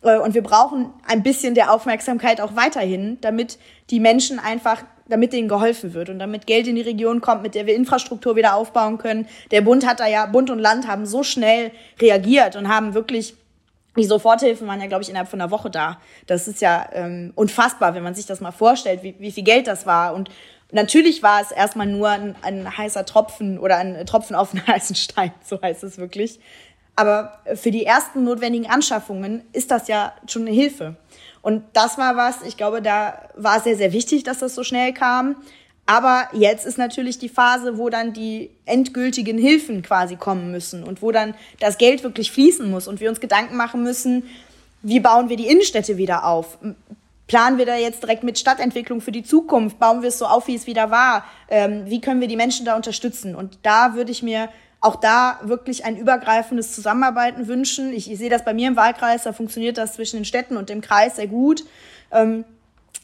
Äh, 0.02 0.18
und 0.18 0.34
wir 0.34 0.42
brauchen 0.42 0.90
ein 1.06 1.22
bisschen 1.22 1.54
der 1.54 1.72
Aufmerksamkeit 1.72 2.40
auch 2.40 2.56
weiterhin, 2.56 3.18
damit 3.20 3.58
die 3.90 4.00
Menschen 4.00 4.38
einfach, 4.38 4.82
damit 5.08 5.32
denen 5.32 5.48
geholfen 5.48 5.94
wird 5.94 6.08
und 6.08 6.18
damit 6.18 6.46
Geld 6.46 6.66
in 6.66 6.76
die 6.76 6.82
Region 6.82 7.20
kommt, 7.20 7.42
mit 7.42 7.54
der 7.54 7.66
wir 7.66 7.74
Infrastruktur 7.74 8.36
wieder 8.36 8.54
aufbauen 8.54 8.98
können. 8.98 9.26
Der 9.50 9.60
Bund 9.60 9.86
hat 9.86 10.00
da 10.00 10.06
ja, 10.06 10.26
Bund 10.26 10.50
und 10.50 10.58
Land 10.58 10.88
haben 10.88 11.06
so 11.06 11.22
schnell 11.22 11.72
reagiert 12.00 12.56
und 12.56 12.68
haben 12.68 12.94
wirklich 12.94 13.34
die 13.96 14.04
Soforthilfen 14.04 14.66
waren 14.66 14.80
ja, 14.80 14.88
glaube 14.88 15.04
ich, 15.04 15.08
innerhalb 15.08 15.28
von 15.28 15.40
einer 15.40 15.52
Woche 15.52 15.70
da. 15.70 16.00
Das 16.26 16.48
ist 16.48 16.60
ja 16.60 16.88
ähm, 16.94 17.32
unfassbar, 17.36 17.94
wenn 17.94 18.02
man 18.02 18.14
sich 18.16 18.26
das 18.26 18.40
mal 18.40 18.50
vorstellt, 18.50 19.04
wie, 19.04 19.14
wie 19.20 19.30
viel 19.30 19.44
Geld 19.44 19.68
das 19.68 19.86
war. 19.86 20.14
Und 20.14 20.30
Natürlich 20.74 21.22
war 21.22 21.40
es 21.40 21.52
erstmal 21.52 21.86
nur 21.86 22.08
ein, 22.08 22.34
ein 22.42 22.76
heißer 22.76 23.06
Tropfen 23.06 23.60
oder 23.60 23.76
ein 23.76 24.04
Tropfen 24.06 24.34
auf 24.34 24.52
einen 24.52 24.66
heißen 24.66 24.96
Stein, 24.96 25.32
so 25.44 25.62
heißt 25.62 25.84
es 25.84 25.98
wirklich. 25.98 26.40
Aber 26.96 27.38
für 27.54 27.70
die 27.70 27.86
ersten 27.86 28.24
notwendigen 28.24 28.68
Anschaffungen 28.68 29.42
ist 29.52 29.70
das 29.70 29.86
ja 29.86 30.12
schon 30.26 30.42
eine 30.42 30.50
Hilfe. 30.50 30.96
Und 31.44 31.62
das 31.74 31.98
war 31.98 32.16
was, 32.16 32.42
ich 32.42 32.56
glaube, 32.56 32.80
da 32.80 33.28
war 33.36 33.58
es 33.58 33.64
sehr, 33.64 33.76
sehr 33.76 33.92
wichtig, 33.92 34.24
dass 34.24 34.38
das 34.38 34.54
so 34.54 34.64
schnell 34.64 34.94
kam. 34.94 35.36
Aber 35.84 36.28
jetzt 36.32 36.64
ist 36.64 36.78
natürlich 36.78 37.18
die 37.18 37.28
Phase, 37.28 37.76
wo 37.76 37.90
dann 37.90 38.14
die 38.14 38.50
endgültigen 38.64 39.36
Hilfen 39.36 39.82
quasi 39.82 40.16
kommen 40.16 40.50
müssen 40.50 40.82
und 40.82 41.02
wo 41.02 41.12
dann 41.12 41.34
das 41.60 41.76
Geld 41.76 42.02
wirklich 42.02 42.32
fließen 42.32 42.70
muss 42.70 42.88
und 42.88 43.00
wir 43.00 43.10
uns 43.10 43.20
Gedanken 43.20 43.56
machen 43.56 43.82
müssen, 43.82 44.24
wie 44.82 45.00
bauen 45.00 45.28
wir 45.28 45.36
die 45.36 45.46
Innenstädte 45.46 45.98
wieder 45.98 46.24
auf? 46.24 46.58
planen 47.26 47.58
wir 47.58 47.66
da 47.66 47.76
jetzt 47.76 48.02
direkt 48.02 48.22
mit 48.22 48.38
Stadtentwicklung 48.38 49.00
für 49.00 49.12
die 49.12 49.22
Zukunft? 49.22 49.78
Bauen 49.78 50.02
wir 50.02 50.08
es 50.08 50.18
so 50.18 50.26
auf, 50.26 50.46
wie 50.46 50.54
es 50.54 50.66
wieder 50.66 50.90
war? 50.90 51.24
Ähm, 51.48 51.84
wie 51.86 52.00
können 52.00 52.20
wir 52.20 52.28
die 52.28 52.36
Menschen 52.36 52.66
da 52.66 52.76
unterstützen? 52.76 53.34
Und 53.34 53.58
da 53.62 53.94
würde 53.94 54.12
ich 54.12 54.22
mir 54.22 54.48
auch 54.84 54.96
da 54.96 55.40
wirklich 55.42 55.86
ein 55.86 55.96
übergreifendes 55.96 56.74
Zusammenarbeiten 56.74 57.48
wünschen. 57.48 57.94
Ich, 57.94 58.10
ich 58.10 58.18
sehe 58.18 58.28
das 58.28 58.44
bei 58.44 58.52
mir 58.52 58.68
im 58.68 58.76
Wahlkreis, 58.76 59.22
da 59.22 59.32
funktioniert 59.32 59.78
das 59.78 59.94
zwischen 59.94 60.16
den 60.16 60.24
Städten 60.26 60.58
und 60.58 60.68
dem 60.68 60.82
Kreis 60.82 61.16
sehr 61.16 61.26
gut. 61.26 61.64
Ähm, 62.12 62.44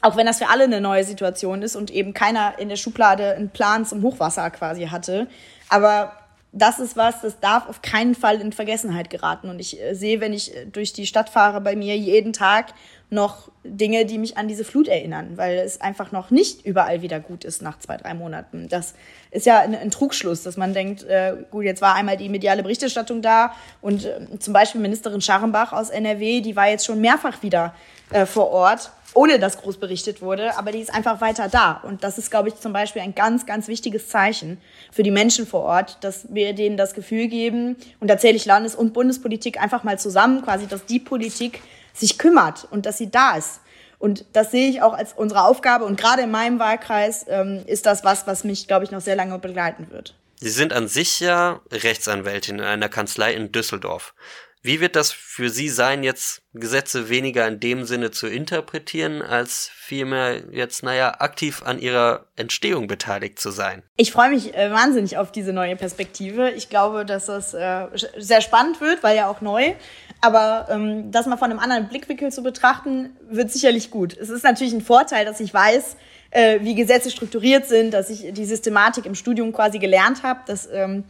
auch 0.02 0.16
wenn 0.16 0.26
das 0.26 0.38
für 0.38 0.48
alle 0.48 0.64
eine 0.64 0.82
neue 0.82 1.04
Situation 1.04 1.62
ist 1.62 1.76
und 1.76 1.90
eben 1.90 2.12
keiner 2.12 2.58
in 2.58 2.68
der 2.68 2.76
Schublade 2.76 3.34
einen 3.34 3.48
Plan 3.48 3.86
zum 3.86 4.02
Hochwasser 4.02 4.50
quasi 4.50 4.88
hatte. 4.88 5.26
Aber 5.70 6.12
das 6.52 6.80
ist 6.80 6.98
was, 6.98 7.22
das 7.22 7.40
darf 7.40 7.66
auf 7.66 7.80
keinen 7.80 8.14
Fall 8.14 8.42
in 8.42 8.52
Vergessenheit 8.52 9.08
geraten. 9.08 9.48
Und 9.48 9.58
ich 9.58 9.80
äh, 9.80 9.94
sehe, 9.94 10.20
wenn 10.20 10.34
ich 10.34 10.54
äh, 10.54 10.66
durch 10.66 10.92
die 10.92 11.06
Stadt 11.06 11.30
fahre, 11.30 11.62
bei 11.62 11.76
mir 11.76 11.96
jeden 11.96 12.34
Tag 12.34 12.74
noch 13.10 13.50
Dinge, 13.64 14.06
die 14.06 14.18
mich 14.18 14.38
an 14.38 14.48
diese 14.48 14.64
Flut 14.64 14.88
erinnern, 14.88 15.32
weil 15.36 15.58
es 15.58 15.80
einfach 15.80 16.12
noch 16.12 16.30
nicht 16.30 16.64
überall 16.64 17.02
wieder 17.02 17.20
gut 17.20 17.44
ist 17.44 17.60
nach 17.60 17.78
zwei, 17.78 17.96
drei 17.96 18.14
Monaten. 18.14 18.68
Das 18.68 18.94
ist 19.30 19.46
ja 19.46 19.60
ein, 19.60 19.74
ein 19.74 19.90
Trugschluss, 19.90 20.44
dass 20.44 20.56
man 20.56 20.72
denkt, 20.72 21.02
äh, 21.04 21.34
gut, 21.50 21.64
jetzt 21.64 21.82
war 21.82 21.94
einmal 21.94 22.16
die 22.16 22.28
mediale 22.28 22.62
Berichterstattung 22.62 23.20
da 23.20 23.52
und 23.80 24.04
äh, 24.04 24.38
zum 24.38 24.54
Beispiel 24.54 24.80
Ministerin 24.80 25.20
Scharrenbach 25.20 25.72
aus 25.72 25.90
NRW, 25.90 26.40
die 26.40 26.56
war 26.56 26.68
jetzt 26.68 26.86
schon 26.86 27.00
mehrfach 27.00 27.42
wieder 27.42 27.74
äh, 28.10 28.26
vor 28.26 28.50
Ort, 28.50 28.92
ohne 29.14 29.38
dass 29.38 29.60
groß 29.60 29.78
berichtet 29.78 30.22
wurde, 30.22 30.56
aber 30.56 30.72
die 30.72 30.78
ist 30.78 30.94
einfach 30.94 31.20
weiter 31.20 31.48
da. 31.48 31.80
Und 31.82 32.04
das 32.04 32.16
ist, 32.16 32.30
glaube 32.30 32.48
ich, 32.48 32.56
zum 32.56 32.72
Beispiel 32.72 33.02
ein 33.02 33.14
ganz, 33.14 33.44
ganz 33.44 33.68
wichtiges 33.68 34.08
Zeichen 34.08 34.58
für 34.92 35.02
die 35.02 35.10
Menschen 35.10 35.46
vor 35.46 35.62
Ort, 35.62 35.98
dass 36.02 36.32
wir 36.32 36.52
denen 36.54 36.76
das 36.76 36.94
Gefühl 36.94 37.28
geben, 37.28 37.76
und 37.98 38.08
da 38.08 38.18
zähle 38.18 38.36
ich 38.36 38.46
Landes- 38.46 38.74
und 38.74 38.92
Bundespolitik 38.92 39.60
einfach 39.60 39.82
mal 39.82 39.98
zusammen, 39.98 40.42
quasi, 40.42 40.66
dass 40.66 40.86
die 40.86 41.00
Politik 41.00 41.60
sich 41.94 42.18
kümmert 42.18 42.66
und 42.70 42.86
dass 42.86 42.98
sie 42.98 43.10
da 43.10 43.36
ist. 43.36 43.60
Und 43.98 44.24
das 44.32 44.50
sehe 44.50 44.68
ich 44.70 44.80
auch 44.82 44.94
als 44.94 45.12
unsere 45.12 45.44
Aufgabe. 45.44 45.84
Und 45.84 46.00
gerade 46.00 46.22
in 46.22 46.30
meinem 46.30 46.58
Wahlkreis 46.58 47.26
ähm, 47.28 47.62
ist 47.66 47.84
das 47.84 48.02
was, 48.02 48.26
was 48.26 48.44
mich, 48.44 48.66
glaube 48.66 48.84
ich, 48.84 48.90
noch 48.90 49.02
sehr 49.02 49.16
lange 49.16 49.38
begleiten 49.38 49.88
wird. 49.90 50.14
Sie 50.36 50.48
sind 50.48 50.72
an 50.72 50.88
sich 50.88 51.20
ja 51.20 51.60
Rechtsanwältin 51.70 52.60
in 52.60 52.64
einer 52.64 52.88
Kanzlei 52.88 53.34
in 53.34 53.52
Düsseldorf. 53.52 54.14
Wie 54.62 54.80
wird 54.80 54.94
das 54.94 55.10
für 55.10 55.48
Sie 55.48 55.70
sein, 55.70 56.02
jetzt 56.02 56.42
Gesetze 56.52 57.08
weniger 57.08 57.48
in 57.48 57.60
dem 57.60 57.84
Sinne 57.84 58.10
zu 58.10 58.26
interpretieren, 58.26 59.22
als 59.22 59.70
vielmehr 59.74 60.42
jetzt, 60.50 60.82
naja, 60.82 61.16
aktiv 61.18 61.62
an 61.64 61.78
ihrer 61.78 62.26
Entstehung 62.36 62.86
beteiligt 62.86 63.38
zu 63.38 63.52
sein? 63.52 63.82
Ich 63.96 64.12
freue 64.12 64.28
mich 64.28 64.54
äh, 64.54 64.70
wahnsinnig 64.70 65.16
auf 65.16 65.32
diese 65.32 65.54
neue 65.54 65.76
Perspektive. 65.76 66.50
Ich 66.50 66.68
glaube, 66.68 67.06
dass 67.06 67.26
das 67.26 67.54
äh, 67.54 67.86
sehr 68.18 68.42
spannend 68.42 68.82
wird, 68.82 69.02
weil 69.02 69.16
ja 69.16 69.28
auch 69.28 69.40
neu. 69.40 69.72
Aber 70.20 70.66
ähm, 70.70 71.10
das 71.10 71.26
mal 71.26 71.36
von 71.36 71.50
einem 71.50 71.60
anderen 71.60 71.88
Blickwinkel 71.88 72.30
zu 72.30 72.42
betrachten, 72.42 73.16
wird 73.30 73.50
sicherlich 73.50 73.90
gut. 73.90 74.16
Es 74.16 74.28
ist 74.28 74.44
natürlich 74.44 74.72
ein 74.72 74.82
Vorteil, 74.82 75.24
dass 75.24 75.40
ich 75.40 75.52
weiß, 75.52 75.96
äh, 76.30 76.60
wie 76.60 76.74
Gesetze 76.74 77.10
strukturiert 77.10 77.66
sind, 77.66 77.92
dass 77.94 78.10
ich 78.10 78.32
die 78.32 78.44
Systematik 78.44 79.06
im 79.06 79.14
Studium 79.14 79.52
quasi 79.52 79.78
gelernt 79.78 80.22
habe. 80.22 80.40
Das 80.46 80.68
ähm, 80.72 81.04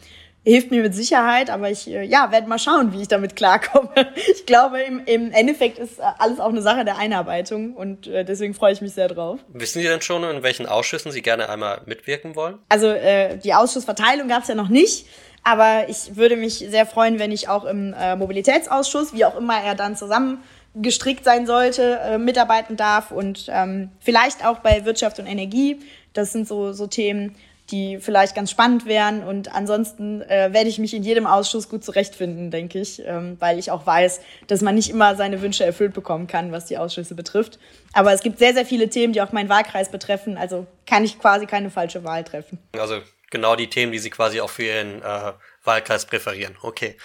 hilft 0.44 0.70
mir 0.70 0.82
mit 0.82 0.94
Sicherheit, 0.94 1.50
aber 1.50 1.70
ich 1.70 1.88
äh, 1.88 2.04
ja, 2.04 2.30
werde 2.30 2.48
mal 2.48 2.58
schauen, 2.58 2.92
wie 2.92 3.02
ich 3.02 3.08
damit 3.08 3.36
klarkomme. 3.36 3.90
Ich 4.32 4.46
glaube, 4.46 4.80
im, 4.80 5.02
im 5.04 5.32
Endeffekt 5.32 5.78
ist 5.78 6.00
alles 6.00 6.40
auch 6.40 6.48
eine 6.48 6.62
Sache 6.62 6.84
der 6.84 6.98
Einarbeitung 6.98 7.74
und 7.74 8.06
äh, 8.06 8.24
deswegen 8.24 8.54
freue 8.54 8.72
ich 8.72 8.80
mich 8.80 8.92
sehr 8.92 9.08
drauf. 9.08 9.40
Wissen 9.48 9.80
Sie 9.80 9.86
denn 9.86 10.00
schon, 10.00 10.24
in 10.24 10.42
welchen 10.42 10.66
Ausschüssen 10.66 11.12
Sie 11.12 11.22
gerne 11.22 11.48
einmal 11.48 11.82
mitwirken 11.86 12.36
wollen? 12.36 12.58
Also 12.68 12.88
äh, 12.88 13.36
die 13.38 13.54
Ausschussverteilung 13.54 14.28
gab 14.28 14.42
es 14.42 14.48
ja 14.48 14.54
noch 14.54 14.68
nicht. 14.68 15.06
Aber 15.42 15.88
ich 15.88 16.16
würde 16.16 16.36
mich 16.36 16.58
sehr 16.58 16.86
freuen, 16.86 17.18
wenn 17.18 17.32
ich 17.32 17.48
auch 17.48 17.64
im 17.64 17.94
äh, 17.94 18.16
Mobilitätsausschuss, 18.16 19.14
wie 19.14 19.24
auch 19.24 19.36
immer 19.36 19.60
er 19.62 19.74
dann 19.74 19.96
zusammengestrickt 19.96 21.24
sein 21.24 21.46
sollte, 21.46 21.98
äh, 22.00 22.18
mitarbeiten 22.18 22.76
darf 22.76 23.10
und 23.10 23.46
ähm, 23.48 23.90
vielleicht 24.00 24.44
auch 24.44 24.58
bei 24.58 24.84
Wirtschaft 24.84 25.18
und 25.18 25.26
Energie. 25.26 25.80
Das 26.12 26.32
sind 26.32 26.46
so, 26.46 26.72
so 26.72 26.86
Themen, 26.86 27.36
die 27.70 27.98
vielleicht 27.98 28.34
ganz 28.34 28.50
spannend 28.50 28.86
wären. 28.86 29.22
Und 29.22 29.54
ansonsten 29.54 30.22
äh, 30.22 30.52
werde 30.52 30.68
ich 30.68 30.78
mich 30.78 30.94
in 30.94 31.02
jedem 31.02 31.26
Ausschuss 31.26 31.68
gut 31.68 31.84
zurechtfinden, 31.84 32.50
denke 32.50 32.80
ich, 32.80 33.02
ähm, 33.04 33.36
weil 33.38 33.58
ich 33.58 33.70
auch 33.70 33.86
weiß, 33.86 34.20
dass 34.46 34.60
man 34.60 34.74
nicht 34.74 34.90
immer 34.90 35.16
seine 35.16 35.40
Wünsche 35.40 35.64
erfüllt 35.64 35.94
bekommen 35.94 36.26
kann, 36.26 36.52
was 36.52 36.66
die 36.66 36.78
Ausschüsse 36.78 37.14
betrifft. 37.14 37.58
Aber 37.92 38.12
es 38.12 38.22
gibt 38.22 38.38
sehr, 38.38 38.54
sehr 38.54 38.66
viele 38.66 38.88
Themen, 38.88 39.12
die 39.12 39.22
auch 39.22 39.32
meinen 39.32 39.48
Wahlkreis 39.48 39.90
betreffen. 39.90 40.36
Also 40.36 40.66
kann 40.86 41.04
ich 41.04 41.18
quasi 41.18 41.46
keine 41.46 41.70
falsche 41.70 42.04
Wahl 42.04 42.24
treffen. 42.24 42.58
Also 42.78 42.96
genau 43.30 43.56
die 43.56 43.70
Themen, 43.70 43.92
die 43.92 43.98
Sie 43.98 44.10
quasi 44.10 44.40
auch 44.40 44.50
für 44.50 44.64
Ihren 44.64 45.02
äh, 45.02 45.32
Wahlkreis 45.64 46.06
präferieren. 46.06 46.56
Okay. 46.62 46.96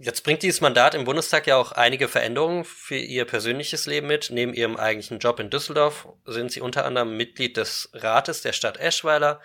Jetzt 0.00 0.22
bringt 0.22 0.44
dieses 0.44 0.60
Mandat 0.60 0.94
im 0.94 1.04
Bundestag 1.04 1.48
ja 1.48 1.56
auch 1.56 1.72
einige 1.72 2.06
Veränderungen 2.06 2.64
für 2.64 2.96
Ihr 2.96 3.24
persönliches 3.24 3.86
Leben 3.86 4.06
mit. 4.06 4.30
Neben 4.30 4.54
Ihrem 4.54 4.76
eigentlichen 4.76 5.18
Job 5.18 5.40
in 5.40 5.50
Düsseldorf 5.50 6.06
sind 6.24 6.52
Sie 6.52 6.60
unter 6.60 6.84
anderem 6.84 7.16
Mitglied 7.16 7.56
des 7.56 7.90
Rates 7.94 8.42
der 8.42 8.52
Stadt 8.52 8.76
Eschweiler, 8.76 9.40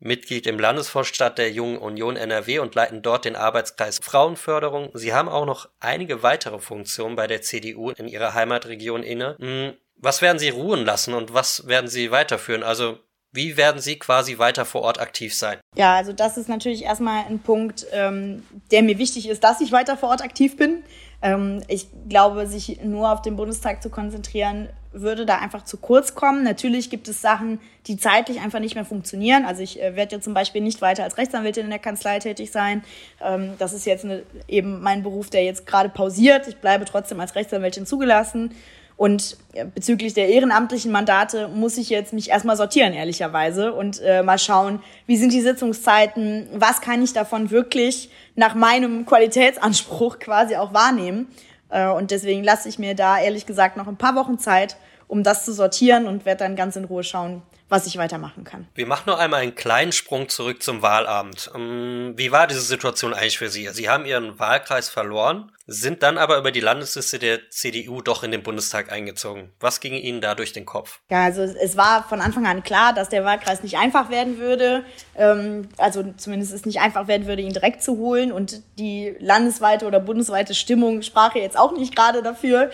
Mitglied 0.00 0.48
im 0.48 0.58
Landesvorstand 0.58 1.38
der 1.38 1.52
Jungen 1.52 1.78
Union 1.78 2.16
NRW 2.16 2.58
und 2.58 2.74
leiten 2.74 3.02
dort 3.02 3.26
den 3.26 3.36
Arbeitskreis 3.36 4.00
Frauenförderung. 4.02 4.90
Sie 4.94 5.12
haben 5.12 5.28
auch 5.28 5.46
noch 5.46 5.68
einige 5.78 6.24
weitere 6.24 6.58
Funktionen 6.58 7.14
bei 7.14 7.28
der 7.28 7.42
CDU 7.42 7.90
in 7.90 8.08
Ihrer 8.08 8.34
Heimatregion 8.34 9.04
inne. 9.04 9.36
Hm, 9.38 9.74
was 9.94 10.20
werden 10.20 10.38
Sie 10.38 10.48
ruhen 10.48 10.84
lassen 10.84 11.14
und 11.14 11.32
was 11.32 11.68
werden 11.68 11.88
Sie 11.88 12.10
weiterführen? 12.10 12.62
Also 12.62 12.98
wie 13.32 13.56
werden 13.56 13.80
Sie 13.80 13.96
quasi 13.96 14.38
weiter 14.38 14.64
vor 14.64 14.82
Ort 14.82 15.00
aktiv 15.00 15.34
sein? 15.34 15.58
Ja, 15.76 15.94
also 15.94 16.12
das 16.12 16.36
ist 16.36 16.48
natürlich 16.48 16.84
erstmal 16.84 17.24
ein 17.26 17.38
Punkt, 17.38 17.86
ähm, 17.92 18.42
der 18.70 18.82
mir 18.82 18.98
wichtig 18.98 19.28
ist, 19.28 19.44
dass 19.44 19.60
ich 19.60 19.70
weiter 19.70 19.96
vor 19.96 20.08
Ort 20.08 20.22
aktiv 20.22 20.56
bin. 20.56 20.82
Ähm, 21.22 21.62
ich 21.68 21.86
glaube, 22.08 22.46
sich 22.46 22.82
nur 22.82 23.12
auf 23.12 23.22
den 23.22 23.36
Bundestag 23.36 23.82
zu 23.82 23.90
konzentrieren, 23.90 24.68
würde 24.92 25.26
da 25.26 25.38
einfach 25.38 25.64
zu 25.64 25.76
kurz 25.76 26.16
kommen. 26.16 26.42
Natürlich 26.42 26.90
gibt 26.90 27.06
es 27.06 27.20
Sachen, 27.20 27.60
die 27.86 27.96
zeitlich 27.96 28.40
einfach 28.40 28.58
nicht 28.58 28.74
mehr 28.74 28.84
funktionieren. 28.84 29.44
Also 29.44 29.62
ich 29.62 29.80
äh, 29.80 29.94
werde 29.94 30.16
ja 30.16 30.20
zum 30.20 30.34
Beispiel 30.34 30.62
nicht 30.62 30.82
weiter 30.82 31.04
als 31.04 31.16
Rechtsanwältin 31.16 31.64
in 31.64 31.70
der 31.70 31.78
Kanzlei 31.78 32.18
tätig 32.18 32.50
sein. 32.50 32.82
Ähm, 33.20 33.52
das 33.58 33.72
ist 33.72 33.86
jetzt 33.86 34.04
eine, 34.04 34.24
eben 34.48 34.80
mein 34.80 35.04
Beruf, 35.04 35.30
der 35.30 35.44
jetzt 35.44 35.66
gerade 35.66 35.88
pausiert. 35.88 36.48
Ich 36.48 36.56
bleibe 36.56 36.84
trotzdem 36.84 37.20
als 37.20 37.36
Rechtsanwältin 37.36 37.86
zugelassen. 37.86 38.54
Und 39.00 39.38
bezüglich 39.74 40.12
der 40.12 40.28
ehrenamtlichen 40.28 40.92
Mandate 40.92 41.48
muss 41.48 41.78
ich 41.78 41.88
jetzt 41.88 42.12
mich 42.12 42.28
erstmal 42.28 42.58
sortieren, 42.58 42.92
ehrlicherweise, 42.92 43.72
und 43.72 43.98
äh, 44.02 44.22
mal 44.22 44.38
schauen, 44.38 44.82
wie 45.06 45.16
sind 45.16 45.32
die 45.32 45.40
Sitzungszeiten, 45.40 46.50
was 46.52 46.82
kann 46.82 47.02
ich 47.02 47.14
davon 47.14 47.50
wirklich 47.50 48.10
nach 48.34 48.54
meinem 48.54 49.06
Qualitätsanspruch 49.06 50.18
quasi 50.20 50.56
auch 50.56 50.74
wahrnehmen. 50.74 51.28
Äh, 51.70 51.88
und 51.88 52.10
deswegen 52.10 52.44
lasse 52.44 52.68
ich 52.68 52.78
mir 52.78 52.94
da 52.94 53.18
ehrlich 53.18 53.46
gesagt 53.46 53.78
noch 53.78 53.88
ein 53.88 53.96
paar 53.96 54.16
Wochen 54.16 54.38
Zeit, 54.38 54.76
um 55.08 55.22
das 55.22 55.46
zu 55.46 55.54
sortieren 55.54 56.06
und 56.06 56.26
werde 56.26 56.44
dann 56.44 56.54
ganz 56.54 56.76
in 56.76 56.84
Ruhe 56.84 57.02
schauen, 57.02 57.40
was 57.70 57.86
ich 57.86 57.96
weitermachen 57.96 58.44
kann. 58.44 58.66
Wir 58.74 58.86
machen 58.86 59.04
noch 59.06 59.18
einmal 59.18 59.40
einen 59.40 59.54
kleinen 59.54 59.92
Sprung 59.92 60.28
zurück 60.28 60.62
zum 60.62 60.82
Wahlabend. 60.82 61.50
Ähm, 61.54 62.12
wie 62.16 62.32
war 62.32 62.46
diese 62.46 62.60
Situation 62.60 63.14
eigentlich 63.14 63.38
für 63.38 63.48
Sie? 63.48 63.68
Sie 63.68 63.88
haben 63.88 64.04
Ihren 64.04 64.38
Wahlkreis 64.38 64.88
verloren, 64.88 65.52
sind 65.66 66.02
dann 66.02 66.18
aber 66.18 66.36
über 66.36 66.50
die 66.50 66.60
Landesliste 66.60 67.20
der 67.20 67.48
CDU 67.50 68.02
doch 68.02 68.24
in 68.24 68.32
den 68.32 68.42
Bundestag 68.42 68.90
eingezogen. 68.90 69.52
Was 69.60 69.78
ging 69.78 69.94
Ihnen 69.94 70.20
da 70.20 70.34
durch 70.34 70.52
den 70.52 70.66
Kopf? 70.66 70.98
Ja, 71.10 71.24
also 71.24 71.42
es 71.42 71.76
war 71.76 72.02
von 72.08 72.20
Anfang 72.20 72.44
an 72.46 72.64
klar, 72.64 72.92
dass 72.92 73.08
der 73.08 73.24
Wahlkreis 73.24 73.62
nicht 73.62 73.78
einfach 73.78 74.10
werden 74.10 74.38
würde. 74.38 74.84
Ähm, 75.14 75.68
also 75.78 76.12
zumindest 76.16 76.52
es 76.52 76.66
nicht 76.66 76.80
einfach 76.80 77.06
werden 77.06 77.28
würde, 77.28 77.42
ihn 77.42 77.52
direkt 77.52 77.84
zu 77.84 77.98
holen. 77.98 78.32
Und 78.32 78.62
die 78.80 79.14
landesweite 79.20 79.86
oder 79.86 80.00
bundesweite 80.00 80.54
Stimmung 80.54 81.02
sprach 81.02 81.36
jetzt 81.36 81.56
auch 81.56 81.72
nicht 81.72 81.94
gerade 81.94 82.22
dafür 82.22 82.70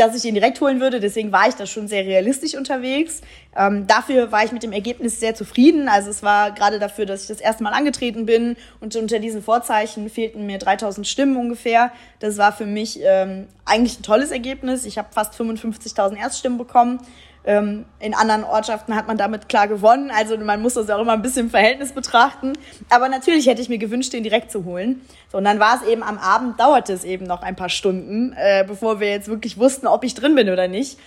dass 0.00 0.16
ich 0.16 0.24
ihn 0.24 0.34
direkt 0.34 0.60
holen 0.60 0.80
würde. 0.80 0.98
Deswegen 0.98 1.30
war 1.30 1.48
ich 1.48 1.54
da 1.54 1.66
schon 1.66 1.86
sehr 1.86 2.04
realistisch 2.04 2.54
unterwegs. 2.54 3.20
Ähm, 3.56 3.86
dafür 3.86 4.32
war 4.32 4.44
ich 4.44 4.52
mit 4.52 4.62
dem 4.62 4.72
Ergebnis 4.72 5.20
sehr 5.20 5.34
zufrieden. 5.34 5.88
Also 5.88 6.10
es 6.10 6.22
war 6.22 6.52
gerade 6.52 6.78
dafür, 6.78 7.04
dass 7.04 7.22
ich 7.22 7.28
das 7.28 7.40
erste 7.40 7.62
Mal 7.62 7.72
angetreten 7.72 8.24
bin 8.26 8.56
und 8.80 8.96
unter 8.96 9.18
diesen 9.18 9.42
Vorzeichen 9.42 10.08
fehlten 10.08 10.46
mir 10.46 10.58
3000 10.58 11.06
Stimmen 11.06 11.36
ungefähr. 11.36 11.92
Das 12.18 12.38
war 12.38 12.52
für 12.52 12.66
mich 12.66 13.00
ähm, 13.02 13.48
eigentlich 13.64 14.00
ein 14.00 14.02
tolles 14.02 14.30
Ergebnis. 14.30 14.86
Ich 14.86 14.96
habe 14.96 15.08
fast 15.12 15.34
55.000 15.34 16.16
Erststimmen 16.16 16.58
bekommen. 16.58 17.00
Ähm, 17.44 17.86
in 18.00 18.14
anderen 18.14 18.44
Ortschaften 18.44 18.94
hat 18.94 19.06
man 19.06 19.16
damit 19.16 19.48
klar 19.48 19.66
gewonnen. 19.66 20.10
Also 20.10 20.36
man 20.36 20.60
muss 20.60 20.74
das 20.74 20.88
ja 20.88 20.96
auch 20.96 21.00
immer 21.00 21.12
ein 21.12 21.22
bisschen 21.22 21.46
im 21.46 21.50
Verhältnis 21.50 21.92
betrachten. 21.92 22.52
Aber 22.90 23.08
natürlich 23.08 23.46
hätte 23.46 23.62
ich 23.62 23.68
mir 23.68 23.78
gewünscht, 23.78 24.12
den 24.12 24.22
direkt 24.22 24.52
zu 24.52 24.64
holen. 24.64 25.00
So, 25.32 25.38
und 25.38 25.44
dann 25.44 25.58
war 25.58 25.76
es 25.76 25.88
eben 25.88 26.02
am 26.02 26.18
Abend, 26.18 26.60
dauerte 26.60 26.92
es 26.92 27.04
eben 27.04 27.24
noch 27.24 27.42
ein 27.42 27.56
paar 27.56 27.70
Stunden, 27.70 28.34
äh, 28.36 28.64
bevor 28.66 29.00
wir 29.00 29.08
jetzt 29.08 29.28
wirklich 29.28 29.58
wussten, 29.58 29.86
ob 29.86 30.04
ich 30.04 30.14
drin 30.14 30.34
bin 30.34 30.50
oder 30.50 30.68
nicht. 30.68 30.98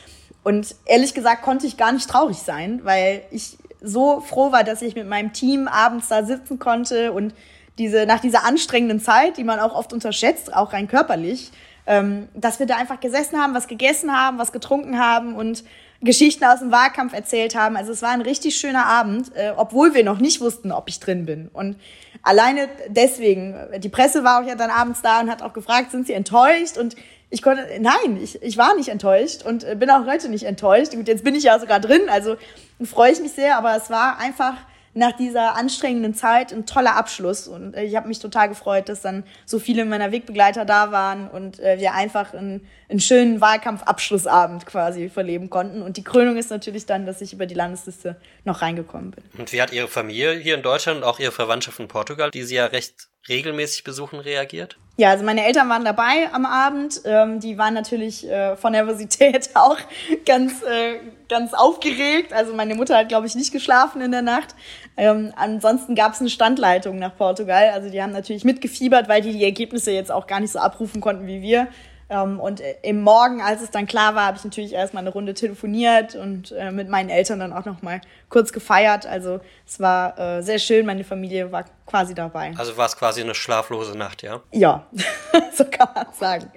Und 0.44 0.76
ehrlich 0.86 1.14
gesagt 1.14 1.44
konnte 1.44 1.68
ich 1.68 1.78
gar 1.78 1.92
nicht 1.92 2.10
traurig 2.10 2.38
sein, 2.38 2.82
weil 2.84 3.22
ich 3.32 3.58
so 3.82 4.22
froh 4.22 4.52
war, 4.52 4.64
dass 4.64 4.82
ich 4.82 4.96
mit 4.96 5.08
meinem 5.08 5.34
Team 5.34 5.68
abends 5.68 6.08
da 6.08 6.24
sitzen 6.24 6.58
konnte 6.58 7.12
und 7.12 7.34
diese, 7.78 8.06
nach 8.06 8.20
dieser 8.20 8.46
anstrengenden 8.46 9.00
Zeit, 9.00 9.38
die 9.38 9.44
man 9.44 9.60
auch 9.60 9.76
oft 9.76 9.94
unterschätzt, 9.94 10.54
auch 10.54 10.74
rein 10.74 10.88
körperlich, 10.88 11.52
ähm, 11.86 12.28
dass 12.34 12.60
wir 12.60 12.66
da 12.66 12.78
einfach 12.78 13.00
gesessen 13.00 13.42
haben, 13.42 13.54
was 13.54 13.68
gegessen 13.68 14.18
haben, 14.18 14.38
was 14.38 14.52
getrunken 14.52 15.00
haben 15.00 15.36
und 15.36 15.64
Geschichten 16.04 16.44
aus 16.44 16.60
dem 16.60 16.72
Wahlkampf 16.72 17.14
erzählt 17.14 17.56
haben. 17.56 17.78
Also 17.78 17.92
es 17.92 18.02
war 18.02 18.10
ein 18.10 18.22
richtig 18.22 18.56
schöner 18.56 18.86
Abend, 18.86 19.36
äh, 19.36 19.54
obwohl 19.56 19.94
wir 19.94 20.04
noch 20.04 20.20
nicht 20.20 20.42
wussten, 20.42 20.72
ob 20.72 20.90
ich 20.90 21.00
drin 21.00 21.26
bin. 21.26 21.50
Und 21.54 21.78
alleine 22.22 22.68
deswegen, 22.88 23.56
die 23.78 23.90
Presse 23.90 24.24
war 24.24 24.42
auch 24.42 24.48
ja 24.48 24.56
dann 24.56 24.70
abends 24.70 25.02
da 25.02 25.22
und 25.22 25.30
hat 25.30 25.42
auch 25.42 25.54
gefragt, 25.54 25.92
sind 25.92 26.08
Sie 26.08 26.14
enttäuscht? 26.14 26.78
Und 26.78 26.96
ich 27.30 27.42
konnte, 27.42 27.68
nein, 27.80 28.20
ich, 28.22 28.42
ich 28.44 28.58
war 28.58 28.76
nicht 28.76 28.90
enttäuscht 28.90 29.44
und 29.44 29.64
äh, 29.64 29.76
bin 29.76 29.90
auch 29.90 30.06
heute 30.06 30.30
nicht 30.30 30.44
enttäuscht. 30.44 30.94
Gut, 30.94 31.08
jetzt 31.08 31.24
bin 31.24 31.36
ich 31.36 31.44
ja 31.44 31.58
sogar 31.60 31.80
drin, 31.80 32.04
also 32.10 32.36
freue 32.84 33.12
ich 33.12 33.20
mich 33.22 33.32
sehr, 33.32 33.58
aber 33.58 33.76
es 33.76 33.90
war 33.90 34.20
einfach 34.20 34.56
nach 34.94 35.14
dieser 35.14 35.56
anstrengenden 35.56 36.14
Zeit 36.14 36.54
ein 36.54 36.66
toller 36.66 36.96
Abschluss. 36.96 37.48
Und 37.48 37.74
äh, 37.74 37.84
ich 37.84 37.96
habe 37.96 38.08
mich 38.08 38.20
total 38.20 38.50
gefreut, 38.50 38.90
dass 38.90 39.02
dann 39.02 39.24
so 39.46 39.60
viele 39.60 39.86
meiner 39.86 40.12
Wegbegleiter 40.12 40.66
da 40.66 40.92
waren 40.92 41.28
und 41.28 41.60
äh, 41.60 41.80
wir 41.80 41.94
einfach 41.94 42.34
einen, 42.34 42.68
einen 42.90 43.00
schönen 43.00 43.42
Wahlkampfabschlussabend 43.42 44.66
quasi 44.66 45.10
verleben 45.10 45.50
konnten. 45.50 45.82
Und 45.82 45.98
die 45.98 46.04
Krönung 46.04 46.38
ist 46.38 46.50
natürlich 46.50 46.86
dann, 46.86 47.06
dass 47.06 47.22
ich 47.22 47.34
über 47.34 47.46
die 47.46 47.56
Landesliste 47.56 48.16
noch 48.46 48.62
reingekommen 48.62 49.12
bin. 49.12 49.24
Und 49.38 49.52
wie 49.52 49.62
hat 49.62 49.72
Ihre 49.74 49.88
Familie 49.88 50.34
hier 50.34 50.56
in 50.56 50.62
Deutschland 50.62 50.98
und 50.98 51.04
auch 51.04 51.20
Ihre 51.20 51.32
Verwandtschaft 51.32 51.80
in 51.80 51.88
Portugal, 51.88 52.32
die 52.32 52.44
Sie 52.44 52.56
ja 52.56 52.66
recht 52.66 53.10
regelmäßig 53.28 53.84
besuchen, 53.84 54.20
reagiert? 54.20 54.78
Ja, 54.96 55.10
also 55.10 55.26
meine 55.26 55.44
Eltern 55.46 55.70
waren 55.70 55.84
dabei 55.84 56.30
am 56.34 56.46
Abend. 56.46 57.02
Ähm, 57.06 57.40
die 57.40 57.58
waren 57.58 57.74
natürlich 57.74 58.30
äh, 58.30 58.56
von 58.56 58.74
Nervosität 58.74 59.50
auch 59.56 59.78
ganz, 60.26 60.62
äh, 60.62 61.00
ganz 61.30 61.54
aufgeregt. 61.56 62.32
Also 62.32 62.54
meine 62.54 62.76
Mutter 62.76 62.98
hat, 62.98 63.10
glaube 63.10 63.26
ich, 63.26 63.34
nicht 63.34 63.52
geschlafen 63.52 64.02
in 64.02 64.12
der 64.12 64.22
Nacht. 64.22 64.56
Ähm, 64.96 65.34
ansonsten 65.36 65.96
gab 65.96 66.14
es 66.14 66.20
eine 66.20 66.30
Standleitung 66.30 67.00
nach 67.00 67.18
Portugal. 67.18 67.72
Also 67.74 67.90
die 67.90 68.04
haben 68.04 68.12
natürlich 68.12 68.44
mitgefiebert, 68.44 69.10
weil 69.10 69.24
die 69.24 69.32
die 69.32 69.44
Ergebnisse 69.44 69.92
jetzt 69.92 70.12
auch 70.12 70.28
gar 70.28 70.40
nicht 70.40 70.52
so 70.52 70.60
abrufen 70.60 71.02
konnten 71.02 71.26
wie 71.26 71.42
wir. 71.42 71.68
Ähm, 72.14 72.40
und 72.40 72.62
äh, 72.62 72.76
im 72.84 73.02
Morgen, 73.02 73.42
als 73.42 73.62
es 73.62 73.72
dann 73.72 73.88
klar 73.88 74.14
war, 74.14 74.28
habe 74.28 74.38
ich 74.38 74.44
natürlich 74.44 74.74
erstmal 74.74 75.02
eine 75.02 75.10
Runde 75.10 75.34
telefoniert 75.34 76.14
und 76.14 76.52
äh, 76.52 76.72
mit 76.72 76.88
meinen 76.88 77.10
Eltern 77.10 77.40
dann 77.40 77.52
auch 77.52 77.66
noch 77.66 77.82
mal 77.82 78.02
kurz 78.30 78.54
gefeiert. 78.54 79.08
Also 79.08 79.40
es 79.66 79.80
war 79.80 80.20
äh, 80.20 80.44
sehr 80.44 80.60
schön, 80.60 80.86
meine 80.86 81.04
Familie 81.04 81.52
war 81.52 81.66
quasi 81.88 82.14
dabei. 82.14 82.54
Also 82.56 82.78
war 82.78 82.86
es 82.86 82.96
quasi 82.96 83.22
eine 83.22 83.34
schlaflose 83.34 83.98
Nacht, 83.98 84.22
ja? 84.22 84.44
Ja, 84.52 84.86
so 85.54 85.66
kann 85.66 85.90
man 85.96 86.06
sagen. 86.14 86.52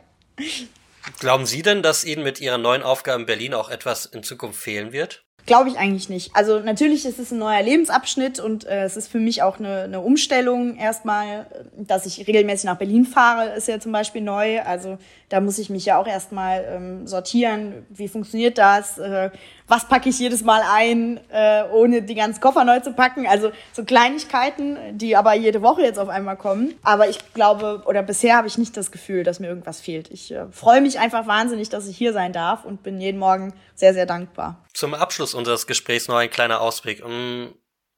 Glauben 1.21 1.47
Sie 1.47 1.63
denn, 1.63 1.83
dass 1.83 2.05
Ihnen 2.05 2.23
mit 2.23 2.41
Ihrer 2.41 2.59
neuen 2.59 2.83
Aufgabe 2.83 3.21
in 3.21 3.27
Berlin 3.27 3.55
auch 3.55 3.71
etwas 3.71 4.05
in 4.05 4.23
Zukunft 4.23 4.61
fehlen 4.61 4.93
wird? 4.93 5.26
Glaube 5.47 5.71
ich 5.71 5.79
eigentlich 5.79 6.09
nicht. 6.09 6.35
Also 6.35 6.59
natürlich 6.59 7.07
ist 7.07 7.21
es 7.21 7.31
ein 7.31 7.39
neuer 7.39 7.63
Lebensabschnitt 7.63 8.41
und 8.41 8.67
äh, 8.67 8.83
es 8.83 8.97
ist 8.97 9.07
für 9.07 9.21
mich 9.21 9.45
auch 9.45 9.61
eine, 9.61 9.83
eine 9.83 10.01
Umstellung 10.01 10.75
erstmal, 10.77 11.47
dass 11.77 12.05
ich 12.05 12.27
regelmäßig 12.27 12.65
nach 12.65 12.79
Berlin 12.79 13.05
fahre, 13.05 13.51
ist 13.55 13.69
ja 13.69 13.79
zum 13.79 13.93
Beispiel 13.93 14.23
neu. 14.23 14.61
Also 14.63 14.99
da 15.29 15.41
muss 15.41 15.59
ich 15.61 15.71
mich 15.71 15.87
ja 15.87 16.01
auch 16.01 16.09
erstmal 16.09 16.65
ähm, 16.69 17.07
sortieren. 17.07 17.87
Wie 17.91 18.09
funktioniert 18.09 18.59
das? 18.59 18.99
Äh, 18.99 19.31
was 19.69 19.89
packe 19.89 20.09
ich 20.09 20.19
jedes 20.19 20.43
Mal 20.43 20.63
ein, 20.69 21.21
äh, 21.31 21.65
ohne 21.73 22.03
die 22.03 22.15
ganzen 22.15 22.41
Koffer 22.41 22.65
neu 22.65 22.81
zu 22.81 22.93
packen? 22.93 23.27
Also 23.27 23.53
so 23.73 23.85
Kleinigkeiten, 23.85 24.97
die 24.97 25.17
aber 25.17 25.35
jede 25.35 25.63
Woche 25.63 25.83
jetzt 25.83 25.99
auf 25.99 26.09
einmal 26.09 26.37
kommen. 26.37 26.75
Aber 26.83 27.09
ich 27.09 27.19
glaube, 27.35 27.83
oder 27.87 28.03
bisher 28.03 28.37
habe 28.37 28.47
ich 28.47 28.59
nicht 28.59 28.77
das 28.77 28.91
Gefühl, 28.91 29.25
dass 29.25 29.41
mir 29.41 29.49
irgendwas 29.49 29.81
fehlt. 29.81 30.11
Ich 30.11 30.33
äh, 30.33 30.47
freue 30.51 30.81
mich 30.81 30.99
einfach 30.99 31.27
wahnsinnig, 31.27 31.69
dass 31.69 31.87
ich 31.89 31.97
hier 31.97 32.13
sein 32.13 32.33
darf 32.33 32.65
und 32.65 32.83
bin 32.83 33.01
jeden 33.01 33.19
Morgen 33.19 33.55
sehr, 33.75 33.95
sehr 33.95 34.07
dankbar. 34.07 34.65
Zum 34.73 34.95
Abschluss 34.95 35.35
unseres 35.35 35.67
Gesprächs 35.67 36.09
noch 36.09 36.17
ein 36.17 36.31
kleiner 36.31 36.61
Ausblick. 36.61 37.03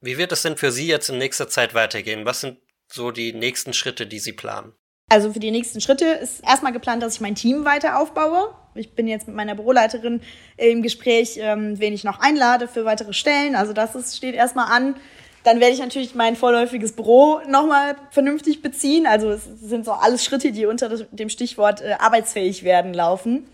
Wie 0.00 0.18
wird 0.18 0.33
es 0.33 0.42
denn 0.42 0.57
für 0.57 0.70
Sie 0.70 0.87
jetzt 0.87 1.09
in 1.09 1.18
nächster 1.18 1.48
Zeit 1.48 1.74
weitergehen? 1.74 2.24
Was 2.24 2.40
sind 2.40 2.59
so 2.87 3.11
die 3.11 3.33
nächsten 3.33 3.72
Schritte, 3.72 4.07
die 4.07 4.20
Sie 4.20 4.33
planen? 4.33 4.72
Also 5.09 5.33
für 5.33 5.40
die 5.40 5.51
nächsten 5.51 5.81
Schritte 5.81 6.05
ist 6.05 6.44
erstmal 6.44 6.73
geplant, 6.73 7.03
dass 7.03 7.14
ich 7.14 7.21
mein 7.21 7.35
Team 7.35 7.64
weiter 7.64 7.99
aufbaue. 7.99 8.55
Ich 8.75 8.92
bin 8.94 9.09
jetzt 9.09 9.27
mit 9.27 9.37
meiner 9.37 9.55
Büroleiterin 9.55 10.21
im 10.57 10.83
Gespräch, 10.83 11.38
ähm, 11.40 11.79
wen 11.79 11.94
ich 11.94 12.05
noch 12.05 12.21
einlade 12.21 12.68
für 12.68 12.85
weitere 12.85 13.12
Stellen. 13.12 13.57
Also 13.57 13.73
das 13.73 13.94
ist, 13.94 14.16
steht 14.16 14.35
erstmal 14.35 14.71
an. 14.71 14.97
Dann 15.44 15.61
werde 15.61 15.73
ich 15.73 15.81
natürlich 15.81 16.14
mein 16.14 16.37
vorläufiges 16.37 16.92
Büro 16.92 17.40
nochmal 17.49 17.97
vernünftig 18.11 18.61
beziehen. 18.61 19.07
Also 19.07 19.31
es 19.31 19.44
sind 19.44 19.87
so 19.87 19.92
alles 19.92 20.25
Schritte, 20.25 20.53
die 20.53 20.66
unter 20.66 20.88
dem 20.88 21.31
Stichwort 21.31 21.81
äh, 21.81 21.94
arbeitsfähig 21.99 22.64
werden 22.64 22.92
laufen. 22.92 23.47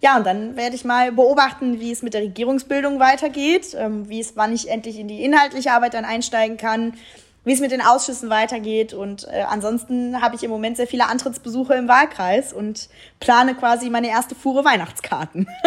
Ja, 0.00 0.16
und 0.16 0.26
dann 0.26 0.56
werde 0.56 0.74
ich 0.76 0.84
mal 0.84 1.12
beobachten, 1.12 1.80
wie 1.80 1.90
es 1.90 2.02
mit 2.02 2.14
der 2.14 2.22
Regierungsbildung 2.22 2.98
weitergeht, 2.98 3.74
ähm, 3.78 4.08
wie 4.08 4.20
es, 4.20 4.36
wann 4.36 4.54
ich 4.54 4.68
endlich 4.68 4.98
in 4.98 5.08
die 5.08 5.22
inhaltliche 5.22 5.72
Arbeit 5.72 5.94
dann 5.94 6.04
einsteigen 6.04 6.56
kann, 6.56 6.94
wie 7.44 7.52
es 7.52 7.60
mit 7.60 7.70
den 7.70 7.80
Ausschüssen 7.80 8.30
weitergeht. 8.30 8.92
Und 8.92 9.26
äh, 9.28 9.44
ansonsten 9.48 10.20
habe 10.20 10.36
ich 10.36 10.42
im 10.42 10.50
Moment 10.50 10.76
sehr 10.76 10.86
viele 10.86 11.06
Antrittsbesuche 11.06 11.74
im 11.74 11.88
Wahlkreis 11.88 12.52
und 12.52 12.88
plane 13.20 13.54
quasi 13.54 13.90
meine 13.90 14.08
erste 14.08 14.34
Fuhre 14.34 14.64
Weihnachtskarten. 14.64 15.48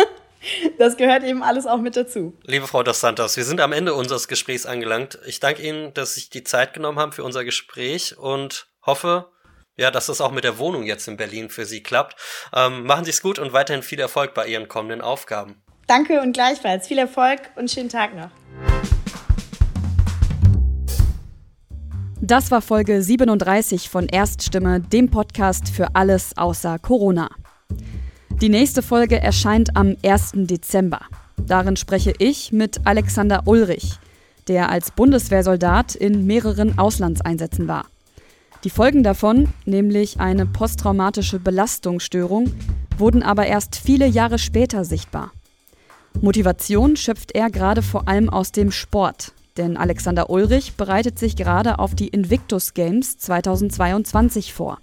Das 0.77 0.97
gehört 0.97 1.23
eben 1.23 1.43
alles 1.43 1.65
auch 1.65 1.79
mit 1.79 1.97
dazu. 1.97 2.37
Liebe 2.43 2.67
Frau 2.67 2.83
Dos 2.83 2.99
Santos, 2.99 3.35
wir 3.35 3.43
sind 3.43 3.59
am 3.59 3.73
Ende 3.73 3.93
unseres 3.95 4.27
Gesprächs 4.27 4.65
angelangt. 4.65 5.19
Ich 5.25 5.39
danke 5.39 5.61
Ihnen, 5.61 5.93
dass 5.93 6.13
Sie 6.13 6.21
sich 6.21 6.29
die 6.29 6.43
Zeit 6.43 6.73
genommen 6.73 6.99
haben 6.99 7.11
für 7.11 7.23
unser 7.23 7.43
Gespräch 7.43 8.17
und 8.17 8.67
hoffe, 8.85 9.29
ja, 9.75 9.91
dass 9.91 10.05
das 10.05 10.21
auch 10.21 10.31
mit 10.31 10.43
der 10.43 10.57
Wohnung 10.57 10.83
jetzt 10.83 11.07
in 11.07 11.17
Berlin 11.17 11.49
für 11.49 11.65
Sie 11.65 11.83
klappt. 11.83 12.15
Ähm, 12.53 12.83
machen 12.85 13.03
Sie 13.03 13.11
es 13.11 13.21
gut 13.21 13.39
und 13.39 13.51
weiterhin 13.53 13.83
viel 13.83 13.99
Erfolg 13.99 14.33
bei 14.33 14.47
Ihren 14.47 14.67
kommenden 14.67 15.01
Aufgaben. 15.01 15.63
Danke 15.87 16.21
und 16.21 16.33
gleichfalls. 16.33 16.87
Viel 16.87 16.97
Erfolg 16.97 17.39
und 17.55 17.71
schönen 17.71 17.89
Tag 17.89 18.15
noch. 18.15 18.29
Das 22.27 22.51
war 22.51 22.61
Folge 22.61 23.01
37 23.01 23.87
von 23.87 24.09
Erststimme, 24.09 24.81
dem 24.81 25.09
Podcast 25.09 25.69
für 25.69 25.95
alles 25.95 26.35
außer 26.35 26.77
Corona. 26.77 27.29
Die 28.41 28.49
nächste 28.49 28.81
Folge 28.81 29.17
erscheint 29.17 29.77
am 29.77 29.95
1. 30.03 30.31
Dezember. 30.33 30.99
Darin 31.37 31.77
spreche 31.77 32.11
ich 32.19 32.51
mit 32.51 32.81
Alexander 32.83 33.43
Ulrich, 33.45 33.93
der 34.49 34.69
als 34.69 34.91
Bundeswehrsoldat 34.91 35.95
in 35.95 36.25
mehreren 36.25 36.77
Auslandseinsätzen 36.77 37.69
war. 37.69 37.85
Die 38.65 38.71
Folgen 38.71 39.03
davon, 39.03 39.47
nämlich 39.63 40.19
eine 40.19 40.45
posttraumatische 40.45 41.39
Belastungsstörung, 41.39 42.51
wurden 42.97 43.23
aber 43.23 43.45
erst 43.45 43.77
viele 43.77 44.05
Jahre 44.05 44.37
später 44.37 44.83
sichtbar. 44.83 45.31
Motivation 46.19 46.97
schöpft 46.97 47.31
er 47.35 47.49
gerade 47.49 47.81
vor 47.81 48.09
allem 48.09 48.29
aus 48.29 48.51
dem 48.51 48.71
Sport, 48.71 49.31
denn 49.57 49.77
Alexander 49.77 50.29
Ulrich 50.29 50.73
bereitet 50.73 51.19
sich 51.19 51.35
gerade 51.35 51.79
auf 51.79 51.95
die 51.95 52.07
Invictus 52.07 52.73
Games 52.73 53.17
2022 53.17 54.53
vor. 54.53 54.79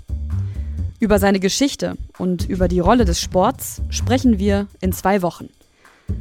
Über 1.00 1.18
seine 1.18 1.40
Geschichte 1.40 1.96
und 2.18 2.48
über 2.48 2.68
die 2.68 2.80
Rolle 2.80 3.04
des 3.04 3.20
Sports 3.20 3.82
sprechen 3.90 4.38
wir 4.38 4.66
in 4.80 4.92
zwei 4.92 5.22
Wochen. 5.22 5.48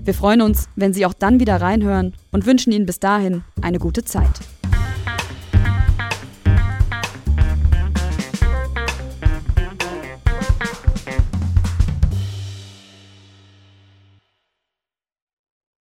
Wir 0.03 0.13
freuen 0.13 0.41
uns, 0.41 0.67
wenn 0.75 0.93
Sie 0.93 1.05
auch 1.05 1.13
dann 1.13 1.39
wieder 1.39 1.61
reinhören 1.61 2.13
und 2.31 2.45
wünschen 2.45 2.71
Ihnen 2.71 2.85
bis 2.85 2.99
dahin 2.99 3.43
eine 3.61 3.79
gute 3.79 4.03
Zeit. 4.03 4.41